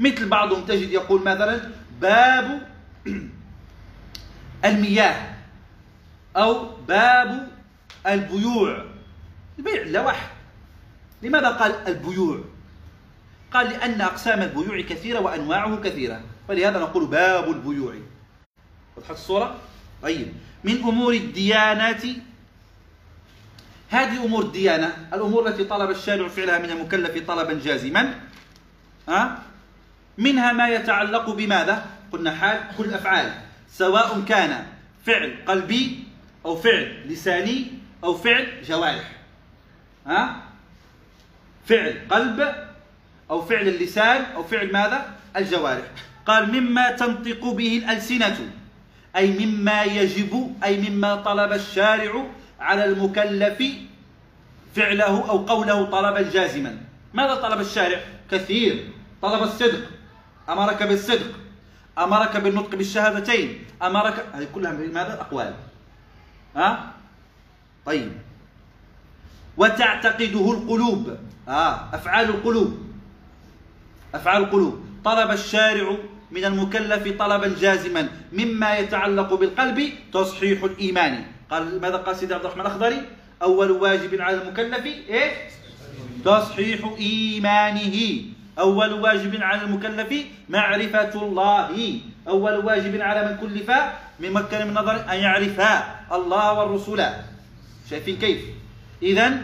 مثل 0.00 0.28
بعضهم 0.28 0.64
تجد 0.64 0.90
يقول 0.90 1.22
مثلا 1.22 1.60
باب 2.00 2.68
المياه 4.64 5.34
أو 6.36 6.76
باب 6.76 7.48
البيوع. 8.06 8.84
البيع 9.58 10.02
واحد. 10.02 10.28
لماذا 11.22 11.48
قال 11.48 11.88
البيوع؟ 11.88 12.44
قال 13.52 13.66
لأن 13.70 14.00
أقسام 14.00 14.42
البيوع 14.42 14.80
كثيرة 14.80 15.20
وأنواعه 15.20 15.76
كثيرة 15.76 16.20
فلهذا 16.48 16.78
نقول 16.78 17.06
باب 17.06 17.50
البيوع 17.50 17.94
وضحت 18.96 19.10
الصورة؟ 19.10 19.58
طيب 20.02 20.32
من 20.64 20.76
أمور 20.76 21.12
الديانات 21.12 22.02
هذه 23.88 24.24
أمور 24.24 24.42
الديانة 24.42 25.08
الأمور 25.12 25.48
التي 25.48 25.64
طلب 25.64 25.90
الشارع 25.90 26.28
فعلها 26.28 26.58
من 26.58 26.70
المكلف 26.70 27.26
طلبا 27.26 27.60
جازما 27.64 28.14
أه؟ 29.08 29.38
منها 30.18 30.52
ما 30.52 30.68
يتعلق 30.68 31.30
بماذا؟ 31.30 31.86
قلنا 32.12 32.34
حال 32.34 32.60
كل 32.78 32.84
الأفعال 32.84 33.32
سواء 33.72 34.20
كان 34.28 34.66
فعل 35.06 35.36
قلبي 35.46 36.04
أو 36.44 36.56
فعل 36.56 37.02
لساني 37.06 37.66
أو 38.04 38.14
فعل 38.14 38.62
جوارح؟ 38.62 39.12
أه؟ 40.06 40.36
فعل 41.66 42.00
قلب 42.10 42.69
أو 43.30 43.42
فعل 43.42 43.68
اللسان 43.68 44.22
أو 44.34 44.42
فعل 44.42 44.72
ماذا؟ 44.72 45.10
الجوارح. 45.36 45.84
قال 46.26 46.60
مما 46.60 46.90
تنطق 46.90 47.44
به 47.44 47.78
الألسنة 47.78 48.38
أي 49.16 49.46
مما 49.46 49.82
يجب 49.82 50.56
أي 50.64 50.90
مما 50.90 51.14
طلب 51.14 51.52
الشارع 51.52 52.26
على 52.60 52.84
المكلف 52.84 53.62
فعله 54.76 55.30
أو 55.30 55.38
قوله 55.38 55.84
طلبا 55.84 56.30
جازما 56.30 56.76
ماذا 57.14 57.34
طلب 57.34 57.60
الشارع؟ 57.60 58.00
كثير. 58.30 58.90
طلب 59.22 59.42
الصدق. 59.42 59.90
أمرك 60.48 60.82
بالصدق. 60.82 61.30
أمرك 61.98 62.36
بالنطق 62.36 62.74
بالشهادتين. 62.74 63.64
أمرك 63.82 64.26
هذه 64.34 64.46
كلها 64.54 64.72
ماذا؟ 64.72 65.20
أقوال. 65.20 65.54
ها؟ 66.56 66.92
طيب. 67.86 68.12
وتعتقده 69.56 70.52
القلوب. 70.52 71.16
آه 71.48 71.94
أفعال 71.94 72.28
القلوب. 72.28 72.89
أفعال 74.14 74.42
القلوب. 74.42 74.84
طلب 75.04 75.30
الشارع 75.30 75.96
من 76.30 76.44
المكلف 76.44 77.18
طلبا 77.18 77.54
جازما 77.60 78.08
مما 78.32 78.78
يتعلق 78.78 79.34
بالقلب 79.34 79.92
تصحيح 80.12 80.64
الإيمان. 80.64 81.24
قال 81.50 81.80
ماذا 81.80 81.96
قال 81.96 82.16
سيدي 82.16 82.34
عبد 82.34 82.44
الرحمن 82.44 82.60
الأخضري؟ 82.60 83.02
أول 83.42 83.70
واجب 83.70 84.20
على 84.20 84.42
المكلف 84.42 84.86
إيه؟ 84.86 85.32
تصحيح 86.24 86.80
إيمانه. 86.98 88.22
أول 88.58 88.92
واجب 88.92 89.42
على 89.42 89.62
المكلف 89.62 90.14
معرفة 90.48 91.22
الله. 91.22 92.00
أول 92.28 92.56
واجب 92.64 93.00
على 93.00 93.20
من 93.28 93.36
كلف 93.36 93.70
من 94.20 94.32
مكان 94.32 94.66
من 94.68 94.74
نظر 94.74 94.96
أن 95.10 95.16
يعرف 95.16 95.60
الله 96.12 96.52
والرسول. 96.52 97.02
شايفين 97.90 98.16
كيف؟ 98.16 98.40
إذا 99.02 99.42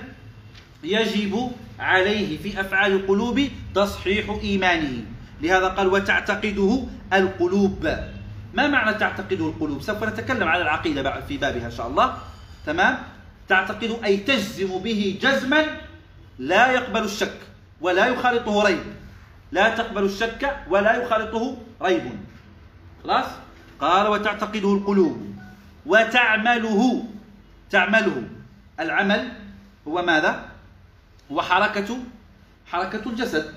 يجب 0.84 1.52
عليه 1.78 2.38
في 2.38 2.60
أفعال 2.60 2.92
القلوب 2.92 3.48
تصحيح 3.74 4.38
إيمانه. 4.42 5.04
لهذا 5.40 5.68
قال 5.68 5.86
وتعتقده 5.86 6.84
القلوب. 7.12 7.88
ما 8.54 8.66
معنى 8.68 8.98
تعتقده 8.98 9.46
القلوب؟ 9.46 9.82
سوف 9.82 10.04
نتكلم 10.04 10.48
على 10.48 10.62
العقيدة 10.62 11.20
في 11.20 11.36
بابها 11.36 11.66
إن 11.66 11.70
شاء 11.70 11.86
الله. 11.86 12.16
تمام؟ 12.66 12.98
تعتقد 13.48 13.98
أي 14.04 14.16
تجزم 14.16 14.78
به 14.78 15.18
جزما 15.22 15.64
لا 16.38 16.72
يقبل 16.72 17.04
الشك 17.04 17.38
ولا 17.80 18.06
يخالطه 18.06 18.62
ريب. 18.62 18.82
لا 19.52 19.74
تقبل 19.74 20.04
الشك 20.04 20.56
ولا 20.68 21.02
يخالطه 21.02 21.56
ريب. 21.82 22.02
خلاص؟ 23.04 23.26
قال 23.80 24.06
وتعتقده 24.06 24.74
القلوب. 24.74 25.36
وتعمله. 25.86 27.04
تعمله. 27.70 28.22
العمل 28.80 29.32
هو 29.88 30.02
ماذا؟ 30.02 30.55
هو 31.32 31.42
حركة 31.42 31.98
حركة 32.66 33.10
الجسد 33.10 33.54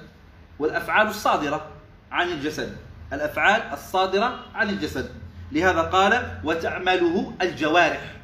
والأفعال 0.60 1.08
الصادرة 1.08 1.68
عن 2.12 2.32
الجسد. 2.32 2.78
الأفعال 3.14 3.62
الصادرة 3.74 4.46
عن 4.56 4.70
الجسد. 4.70 5.10
لهذا 5.52 5.82
قال 5.82 6.40
وتعمله 6.44 7.34
الجوارح. 7.42 8.16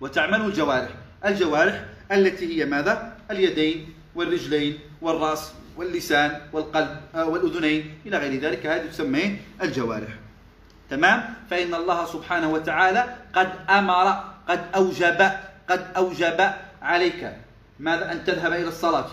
وتعمل 0.00 0.40
الجوارح. 0.40 0.90
الجوارح 1.24 1.84
التي 2.12 2.60
هي 2.60 2.64
ماذا؟ 2.64 3.16
اليدين 3.30 3.94
والرجلين 4.14 4.78
والرأس 5.00 5.52
واللسان 5.76 6.40
والقلب 6.52 7.00
آه، 7.14 7.24
والأذنين. 7.24 7.98
إلى 8.06 8.18
غير 8.18 8.40
ذلك 8.40 8.66
هذه 8.66 8.86
تسمى 8.86 9.38
الجوارح. 9.62 10.12
تمام؟ 10.90 11.34
فإن 11.50 11.74
الله 11.74 12.06
سبحانه 12.06 12.50
وتعالى 12.50 13.16
قد 13.34 13.52
أمر 13.70 14.24
قد 14.48 14.60
أوجب 14.74 15.30
قد 15.68 15.86
أوجب 15.96 16.50
عليك 16.82 17.32
ماذا 17.80 18.12
أن 18.12 18.24
تذهب 18.24 18.52
إلى 18.52 18.68
الصلاة؟ 18.68 19.10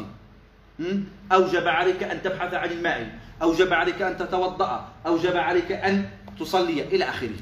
أوجب 1.32 1.68
عليك 1.68 2.04
أن 2.04 2.22
تبحث 2.22 2.54
عن 2.54 2.72
الماء 2.72 3.20
أوجب 3.42 3.74
عليك 3.74 4.02
أن 4.02 4.18
تتوضأ 4.18 4.88
أوجب 5.06 5.38
عليك 5.38 5.72
أن 5.72 6.10
تصلي 6.40 6.84
إلى 6.84 7.10
آخره. 7.10 7.40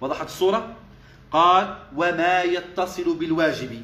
وضحت 0.00 0.26
الصورة؟ 0.26 0.74
قال 1.30 1.76
وما 1.96 2.42
يتصل 2.42 3.16
بالواجب. 3.18 3.82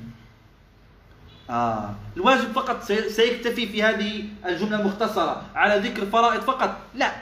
آه. 1.50 1.94
الواجب 2.16 2.52
فقط 2.52 2.82
سيكتفي 3.08 3.66
في 3.66 3.82
هذه 3.82 4.24
الجملة 4.46 4.80
المختصرة 4.80 5.42
على 5.54 5.88
ذكر 5.88 6.06
فرائض 6.06 6.40
فقط. 6.40 6.76
لا. 6.94 7.12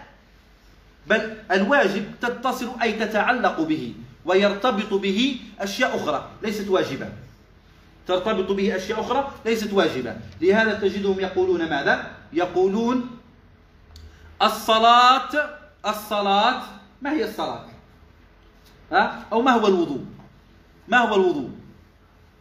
بل 1.06 1.36
الواجب 1.52 2.04
تتصل 2.20 2.70
أي 2.82 2.92
تتعلق 2.92 3.60
به 3.60 3.94
ويرتبط 4.24 4.94
به 4.94 5.40
أشياء 5.60 5.96
أخرى 5.96 6.28
ليست 6.42 6.68
واجبة. 6.68 7.08
ترتبط 8.08 8.52
به 8.52 8.76
أشياء 8.76 9.00
أخرى 9.00 9.32
ليست 9.44 9.72
واجبة 9.72 10.16
لهذا 10.40 10.74
تجدهم 10.74 11.20
يقولون 11.20 11.68
ماذا؟ 11.70 12.10
يقولون 12.32 13.10
الصلاة 14.42 15.30
الصلاة 15.86 16.62
ما 17.02 17.12
هي 17.12 17.24
الصلاة؟ 17.24 17.64
ها؟ 18.92 19.24
أو 19.32 19.42
ما 19.42 19.52
هو 19.52 19.66
الوضوء؟ 19.66 20.04
ما 20.88 20.98
هو 20.98 21.14
الوضوء؟ 21.14 21.50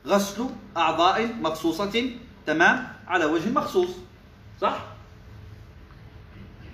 غسل 0.06 0.50
أعضاء 0.78 1.34
مخصوصة 1.42 2.12
تمام 2.46 2.88
على 3.08 3.26
وجه 3.26 3.50
مخصوص 3.50 3.90
صح؟ 4.62 4.86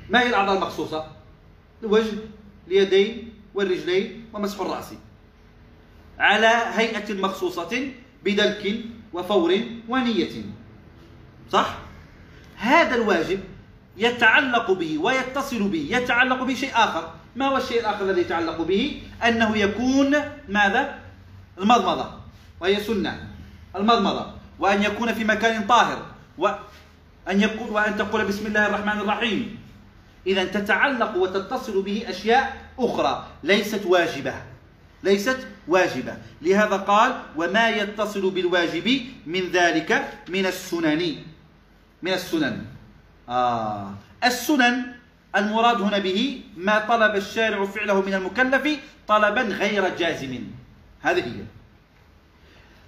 ما 0.09 0.21
هي 0.21 0.29
الأعضاء 0.29 0.55
المخصوصة؟ 0.55 1.07
الوجه 1.83 2.17
اليدين 2.67 3.33
والرجلين 3.53 4.25
ومسح 4.33 4.59
الرأس 4.59 4.93
على 6.19 6.47
هيئة 6.73 7.13
مخصوصة 7.13 7.91
بدلك 8.25 8.79
وفور 9.13 9.61
ونية. 9.89 10.35
صح؟ 11.51 11.77
هذا 12.57 12.95
الواجب 12.95 13.39
يتعلق 13.97 14.71
به 14.71 14.97
ويتصل 14.97 15.63
به 15.63 15.87
يتعلق 15.91 16.43
به 16.43 16.53
شيء 16.53 16.71
آخر. 16.75 17.13
ما 17.35 17.47
هو 17.47 17.57
الشيء 17.57 17.79
الآخر 17.79 18.05
الذي 18.05 18.21
يتعلق 18.21 18.61
به؟ 18.61 19.01
أنه 19.23 19.57
يكون 19.57 20.15
ماذا؟ 20.49 20.99
المضمضة. 21.57 22.11
وهي 22.59 22.79
سنة. 22.79 23.27
المضمضة. 23.75 24.33
وأن 24.59 24.83
يكون 24.83 25.13
في 25.13 25.23
مكان 25.23 25.67
طاهر. 25.67 26.05
وأن 26.37 27.41
يقول 27.41 27.69
وأن 27.69 27.97
تقول 27.97 28.25
بسم 28.25 28.45
الله 28.45 28.67
الرحمن 28.67 29.01
الرحيم. 29.01 29.59
إذا 30.27 30.45
تتعلق 30.45 31.17
وتتصل 31.17 31.81
به 31.81 32.05
أشياء 32.07 32.61
أخرى 32.79 33.27
ليست 33.43 33.85
واجبة. 33.85 34.52
ليست 35.03 35.47
واجبة. 35.67 36.17
لهذا 36.41 36.77
قال 36.77 37.11
وما 37.35 37.69
يتصل 37.69 38.31
بالواجب 38.31 39.01
من 39.25 39.43
ذلك 39.51 39.89
من 40.29 40.45
السنن. 40.45 41.15
من 42.01 42.13
السنن. 42.13 42.65
آه. 43.29 43.93
السنن 44.23 44.85
المراد 45.35 45.81
هنا 45.81 45.97
به 45.97 46.41
ما 46.57 46.79
طلب 46.79 47.15
الشارع 47.15 47.65
فعله 47.65 48.01
من 48.01 48.13
المكلف 48.13 48.79
طلبا 49.07 49.41
غير 49.41 49.95
جازم. 49.97 50.39
هذه 51.01 51.25
هي. 51.25 51.43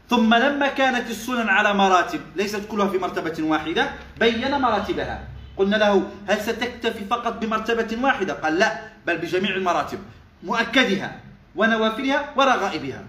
ثم 0.09 0.33
لما 0.33 0.67
كانت 0.67 1.09
السنن 1.09 1.49
على 1.49 1.73
مراتب 1.73 2.21
ليست 2.35 2.61
كلها 2.71 2.87
في 2.87 2.97
مرتبة 2.97 3.43
واحدة 3.43 3.91
بين 4.19 4.51
مراتبها. 4.51 5.27
قلنا 5.57 5.75
له 5.75 6.09
هل 6.27 6.41
ستكتفي 6.41 7.05
فقط 7.05 7.33
بمرتبة 7.41 7.97
واحدة؟ 8.03 8.33
قال 8.33 8.59
لا 8.59 8.79
بل 9.07 9.17
بجميع 9.17 9.55
المراتب. 9.55 9.99
مؤكدها. 10.43 11.24
ونوافلها 11.55 12.33
ورغائبها 12.37 13.03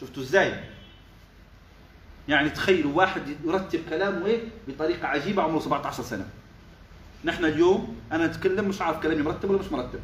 شفتوا 0.00 0.22
إزاي؟ 0.22 0.60
يعني 2.28 2.50
تخيلوا 2.50 2.96
واحد 2.96 3.22
يرتب 3.44 3.80
كلامه 3.90 4.26
إيه؟ 4.26 4.40
بطريقة 4.68 5.08
عجيبة 5.08 5.42
عمره 5.42 5.60
17 5.60 6.02
سنة. 6.02 6.26
نحن 7.24 7.44
اليوم 7.44 7.96
أنا 8.12 8.24
أتكلم 8.24 8.68
مش 8.68 8.82
عارف 8.82 9.02
كلامي 9.02 9.22
مرتب 9.22 9.50
ولا 9.50 9.58
مش 9.58 9.72
مرتب. 9.72 10.00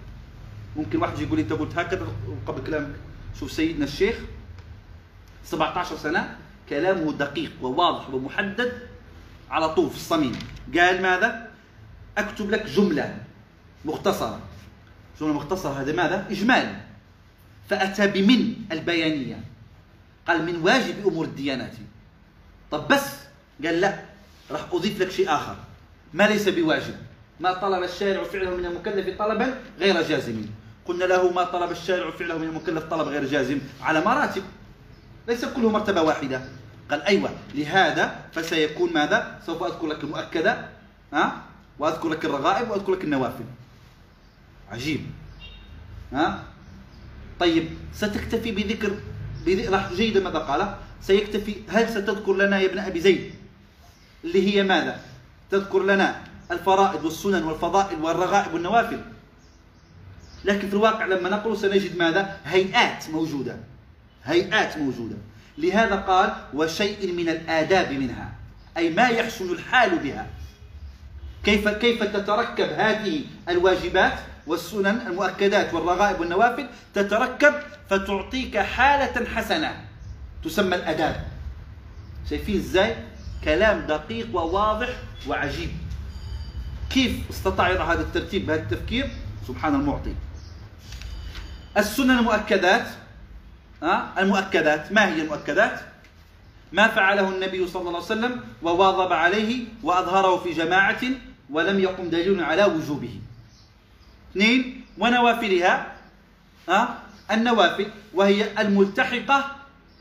ممكن 0.76 1.02
واحد 1.02 1.18
يقول 1.18 1.36
لي 1.36 1.42
أنت 1.42 1.52
قلت 1.52 1.78
هكذا 1.78 2.06
قبل 2.46 2.66
كلامك. 2.66 2.94
شوف 3.40 3.52
سيدنا 3.52 3.84
الشيخ 3.84 4.16
17 5.44 5.96
سنة 5.96 6.36
كلامه 6.68 7.12
دقيق 7.12 7.52
وواضح 7.62 8.10
ومحدد 8.10 8.72
على 9.50 9.74
طول 9.74 9.90
في 9.90 9.96
الصميم. 9.96 10.38
قال 10.78 11.02
ماذا؟ 11.02 11.50
أكتب 12.18 12.50
لك 12.50 12.66
جملة 12.66 13.18
مختصرة. 13.84 14.40
جملة 15.20 15.32
مختصرة 15.32 15.80
هذا 15.80 15.92
ماذا؟ 15.92 16.26
اجمال 16.30 16.85
فأتى 17.68 18.06
بمن 18.06 18.54
البيانية؟ 18.72 19.40
قال 20.28 20.46
من 20.46 20.56
واجب 20.56 21.06
أمور 21.06 21.24
الديانات 21.24 21.72
طب 22.70 22.88
بس 22.88 23.04
قال 23.64 23.80
لا 23.80 23.98
راح 24.50 24.60
أضيف 24.72 25.00
لك 25.00 25.10
شيء 25.10 25.34
آخر. 25.34 25.56
ما 26.14 26.28
ليس 26.28 26.48
بواجب. 26.48 26.94
ما 27.40 27.52
طلب 27.52 27.82
الشارع 27.82 28.24
فعله 28.24 28.56
من 28.56 28.66
المكلف 28.66 29.18
طلبا 29.18 29.54
غير 29.78 30.02
جازم. 30.02 30.46
قلنا 30.84 31.04
له 31.04 31.32
ما 31.32 31.44
طلب 31.44 31.70
الشارع 31.70 32.10
فعله 32.10 32.38
من 32.38 32.48
المكلف 32.48 32.84
طلب 32.84 33.08
غير 33.08 33.24
جازم 33.24 33.58
على 33.82 34.00
مراتب. 34.00 34.42
ليس 35.28 35.44
كله 35.44 35.70
مرتبة 35.70 36.02
واحدة. 36.02 36.42
قال 36.90 37.02
أيوة 37.02 37.30
لهذا 37.54 38.20
فسيكون 38.32 38.92
ماذا؟ 38.92 39.40
سوف 39.46 39.62
أذكر 39.62 39.86
لك 39.86 40.04
المؤكدة 40.04 40.68
ها؟ 41.12 41.42
وأذكر 41.78 42.08
لك 42.08 42.24
الرغائب 42.24 42.70
وأذكر 42.70 42.92
لك 42.92 43.04
النوافل. 43.04 43.44
عجيب. 44.70 45.06
ها؟ 46.12 46.42
طيب 47.40 47.68
ستكتفي 47.94 48.50
بذكر 48.50 48.92
راح 49.68 49.92
جيدا 49.92 50.20
ماذا 50.20 50.38
قال؟ 50.38 50.74
سيكتفي 51.02 51.54
هل 51.68 51.88
ستذكر 51.88 52.32
لنا 52.32 52.60
يا 52.60 52.66
ابن 52.66 52.78
أبي 52.78 53.00
زيد؟ 53.00 53.34
اللي 54.24 54.56
هي 54.56 54.62
ماذا؟ 54.62 55.00
تذكر 55.50 55.82
لنا 55.82 56.20
الفرائض 56.50 57.04
والسنن 57.04 57.42
والفضائل 57.42 58.00
والرغائب 58.00 58.54
والنوافل. 58.54 59.00
لكن 60.44 60.68
في 60.68 60.74
الواقع 60.74 61.06
لما 61.06 61.28
نقول 61.28 61.58
سنجد 61.58 61.96
ماذا؟ 61.96 62.40
هيئات 62.44 63.10
موجودة. 63.10 63.56
هيئات 64.24 64.78
موجودة. 64.78 65.16
لهذا 65.58 65.96
قال 65.96 66.34
وشيء 66.54 67.12
من 67.12 67.28
الآداب 67.28 67.92
منها. 67.92 68.32
أي 68.76 68.90
ما 68.90 69.08
يحسن 69.08 69.52
الحال 69.52 69.98
بها. 69.98 70.26
كيف 71.44 71.68
كيف 71.68 72.02
تتركب 72.02 72.68
هذه 72.68 73.24
الواجبات؟ 73.48 74.18
والسنن 74.46 75.06
المؤكدات 75.06 75.74
والرغائب 75.74 76.20
والنوافل 76.20 76.66
تتركب 76.94 77.54
فتعطيك 77.90 78.58
حالة 78.58 79.26
حسنة. 79.34 79.84
تسمى 80.44 80.76
الأداب 80.76 81.24
شايفين 82.30 82.56
إزاي؟ 82.56 82.96
كلام 83.44 83.80
دقيق 83.86 84.28
وواضح 84.34 84.88
وعجيب. 85.28 85.70
كيف 86.90 87.30
استطاع 87.30 87.70
يضع 87.70 87.92
هذا 87.92 88.00
الترتيب 88.00 88.46
بهذا 88.46 88.62
التفكير؟ 88.62 89.10
سبحان 89.48 89.74
المعطي. 89.74 90.14
السنن 91.78 92.18
المؤكدات؟ 92.18 92.86
المؤكدات. 94.18 94.92
ما 94.92 95.14
هي 95.14 95.22
المؤكدات؟ 95.22 95.80
ما 96.72 96.88
فعله 96.88 97.28
النبي 97.28 97.66
صلى 97.66 97.80
الله 97.80 97.94
عليه 97.94 98.04
وسلم 98.04 98.40
وواظب 98.62 99.12
عليه 99.12 99.64
وأظهره 99.82 100.36
في 100.36 100.52
جماعة 100.52 101.02
ولم 101.50 101.80
يقم 101.80 102.10
دليل 102.10 102.44
على 102.44 102.64
وجوبه. 102.64 103.20
اثنين 104.36 104.84
ونوافلها 105.00 105.74
أه؟ 106.68 106.88
النوافل 107.30 107.88
وهي 108.14 108.52
الملتحقة 108.60 109.38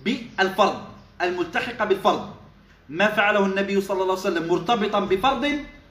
بالفرض 0.04 0.78
الملتحقة 1.22 1.86
بالفرض. 1.86 2.36
ما 2.90 3.08
فعله 3.08 3.46
النبي 3.46 3.82
صلى 3.82 4.02
الله 4.04 4.20
عليه 4.20 4.28
وسلم 4.28 4.44
مرتبطا 4.52 5.00
بفرض 5.00 5.44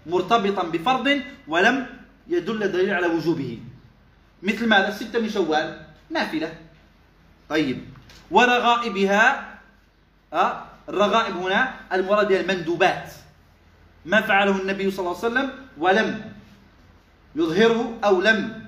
مرتبطا 0.07 0.62
بفرض 0.62 1.07
ولم 1.49 1.86
يدل 2.28 2.61
دليل 2.72 2.90
على 2.95 3.07
وجوبه. 3.07 3.59
مثل 4.42 4.68
ماذا؟ 4.68 4.90
ستة 4.92 5.18
من 5.20 5.30
شوال 5.32 5.80
نافلة. 6.11 6.53
طيب 7.49 7.78
ورغائبها 8.30 9.24
أه؟ 10.32 10.53
الرغائب 10.88 11.36
هنا 11.36 11.61
المراد 11.92 12.32
المندوبات. 12.32 13.09
ما 14.05 14.20
فعله 14.20 14.61
النبي 14.61 14.90
صلى 14.90 15.01
الله 15.01 15.16
عليه 15.16 15.28
وسلم 15.32 15.49
ولم 15.80 16.34
يظهره 17.37 17.99
أو 18.05 18.20
لم؟ 18.20 18.64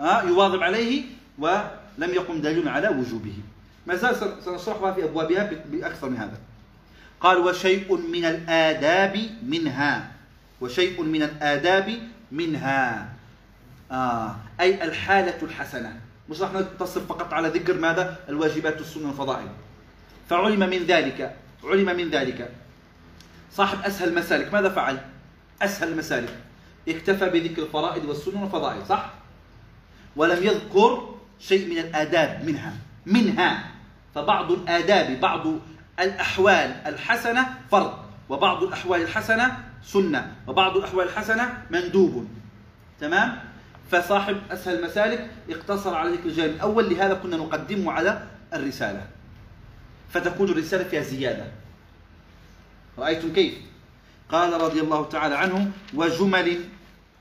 يواظب 0.00 0.62
عليه 0.62 1.04
ولم 1.38 2.10
يقم 2.14 2.40
دليل 2.40 2.68
على 2.68 2.88
وجوبه. 2.88 3.34
ما 3.86 3.94
زال 3.94 4.16
سنشرحها 4.44 4.92
في 4.92 5.04
أبوابها 5.04 5.50
بأكثر 5.66 6.08
من 6.08 6.16
هذا. 6.16 6.38
قال 7.20 7.38
وشيء 7.38 7.96
من 7.96 8.24
الآداب 8.24 9.30
منها 9.42 10.12
وشيء 10.60 11.02
من 11.02 11.22
الآداب 11.22 11.98
منها. 12.32 13.08
آه 13.90 14.36
أي 14.60 14.84
الحالة 14.84 15.42
الحسنة. 15.42 16.00
مش 16.30 16.40
راح 16.40 16.52
نقتصر 16.52 17.00
فقط 17.00 17.32
على 17.32 17.48
ذكر 17.48 17.74
ماذا؟ 17.78 18.16
الواجبات 18.28 18.78
والسنن 18.78 19.10
الفضائل 19.10 19.48
فعلم 20.30 20.60
من 20.60 20.84
ذلك 20.86 21.36
علم 21.64 21.96
من 21.96 22.10
ذلك. 22.10 22.50
صاحب 23.52 23.78
أسهل 23.84 24.14
مسالك 24.14 24.54
ماذا 24.54 24.68
فعل؟ 24.68 24.98
أسهل 25.62 25.88
المسالك 25.88 26.36
اكتفى 26.88 27.30
بذكر 27.30 27.62
الفرائض 27.62 28.04
والسنن 28.04 28.42
والفضائل 28.42 28.86
صح؟ 28.86 29.10
ولم 30.16 30.44
يذكر 30.44 31.14
شيء 31.40 31.70
من 31.70 31.78
الآداب 31.78 32.44
منها 32.44 32.72
منها. 33.06 33.70
فبعض 34.14 34.52
الآداب 34.52 35.20
بعض 35.20 35.46
الأحوال 36.00 36.76
الحسنة 36.86 37.54
فرض 37.70 37.98
وبعض 38.28 38.62
الأحوال 38.62 39.02
الحسنة 39.02 39.58
سنة 39.84 40.36
وبعض 40.46 40.76
الأحوال 40.76 41.08
الحسنة 41.08 41.62
مندوب. 41.70 42.28
تمام؟ 43.00 43.38
فصاحب 43.90 44.36
أسهل 44.50 44.78
المسالك 44.78 45.30
اقتصر 45.50 45.94
على 45.94 46.10
ذكر 46.10 46.28
الجانب 46.28 46.54
الأول 46.54 46.90
لهذا 46.90 47.14
كنا 47.14 47.36
نقدمه 47.36 47.92
على 47.92 48.26
الرسالة. 48.54 49.06
فتكون 50.10 50.48
الرسالة 50.48 50.84
فيها 50.84 51.02
زيادة. 51.02 51.44
رأيتم 52.98 53.32
كيف؟ 53.32 53.54
قال 54.28 54.60
رضي 54.60 54.80
الله 54.80 55.04
تعالى 55.04 55.34
عنه 55.34 55.70
وجمل 55.94 56.58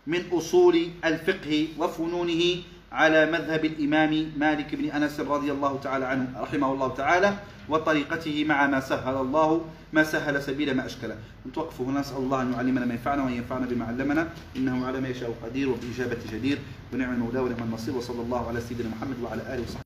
من 0.07 0.21
أصول 0.31 0.87
الفقه 1.05 1.67
وفنونه 1.77 2.61
على 2.91 3.31
مذهب 3.31 3.65
الإمام 3.65 4.31
مالك 4.37 4.75
بن 4.75 4.85
أنس 4.85 5.19
رضي 5.19 5.51
الله 5.51 5.79
تعالى 5.83 6.05
عنه 6.05 6.27
رحمه 6.39 6.71
الله 6.73 6.93
تعالى 6.93 7.33
وطريقته 7.69 8.45
مع 8.45 8.67
ما 8.67 8.79
سهل 8.79 9.15
الله 9.15 9.65
ما 9.93 10.03
سهل 10.03 10.43
سبيل 10.43 10.73
ما 10.73 10.85
أشكل. 10.85 11.11
نتوقف 11.47 11.81
هنا 11.81 11.99
نسأل 11.99 12.17
الله 12.17 12.41
أن 12.41 12.53
يعلمنا 12.53 12.85
ما 12.85 12.93
ينفعنا 12.93 13.23
وأن 13.23 13.33
ينفعنا 13.33 13.65
بما 13.65 13.85
علمنا 13.85 14.27
إنه 14.55 14.85
على 14.85 15.01
ما 15.01 15.07
يشاء 15.07 15.35
قدير 15.43 15.69
وبإجابة 15.69 16.17
جدير 16.31 16.57
ونعم 16.93 17.13
المولى 17.13 17.39
ونعم 17.39 17.63
النصير 17.63 17.95
وصلى 17.95 18.21
الله 18.21 18.47
على 18.47 18.61
سيدنا 18.61 18.89
محمد 18.89 19.19
وعلى 19.23 19.41
آله 19.41 19.63
وصحبه. 19.63 19.81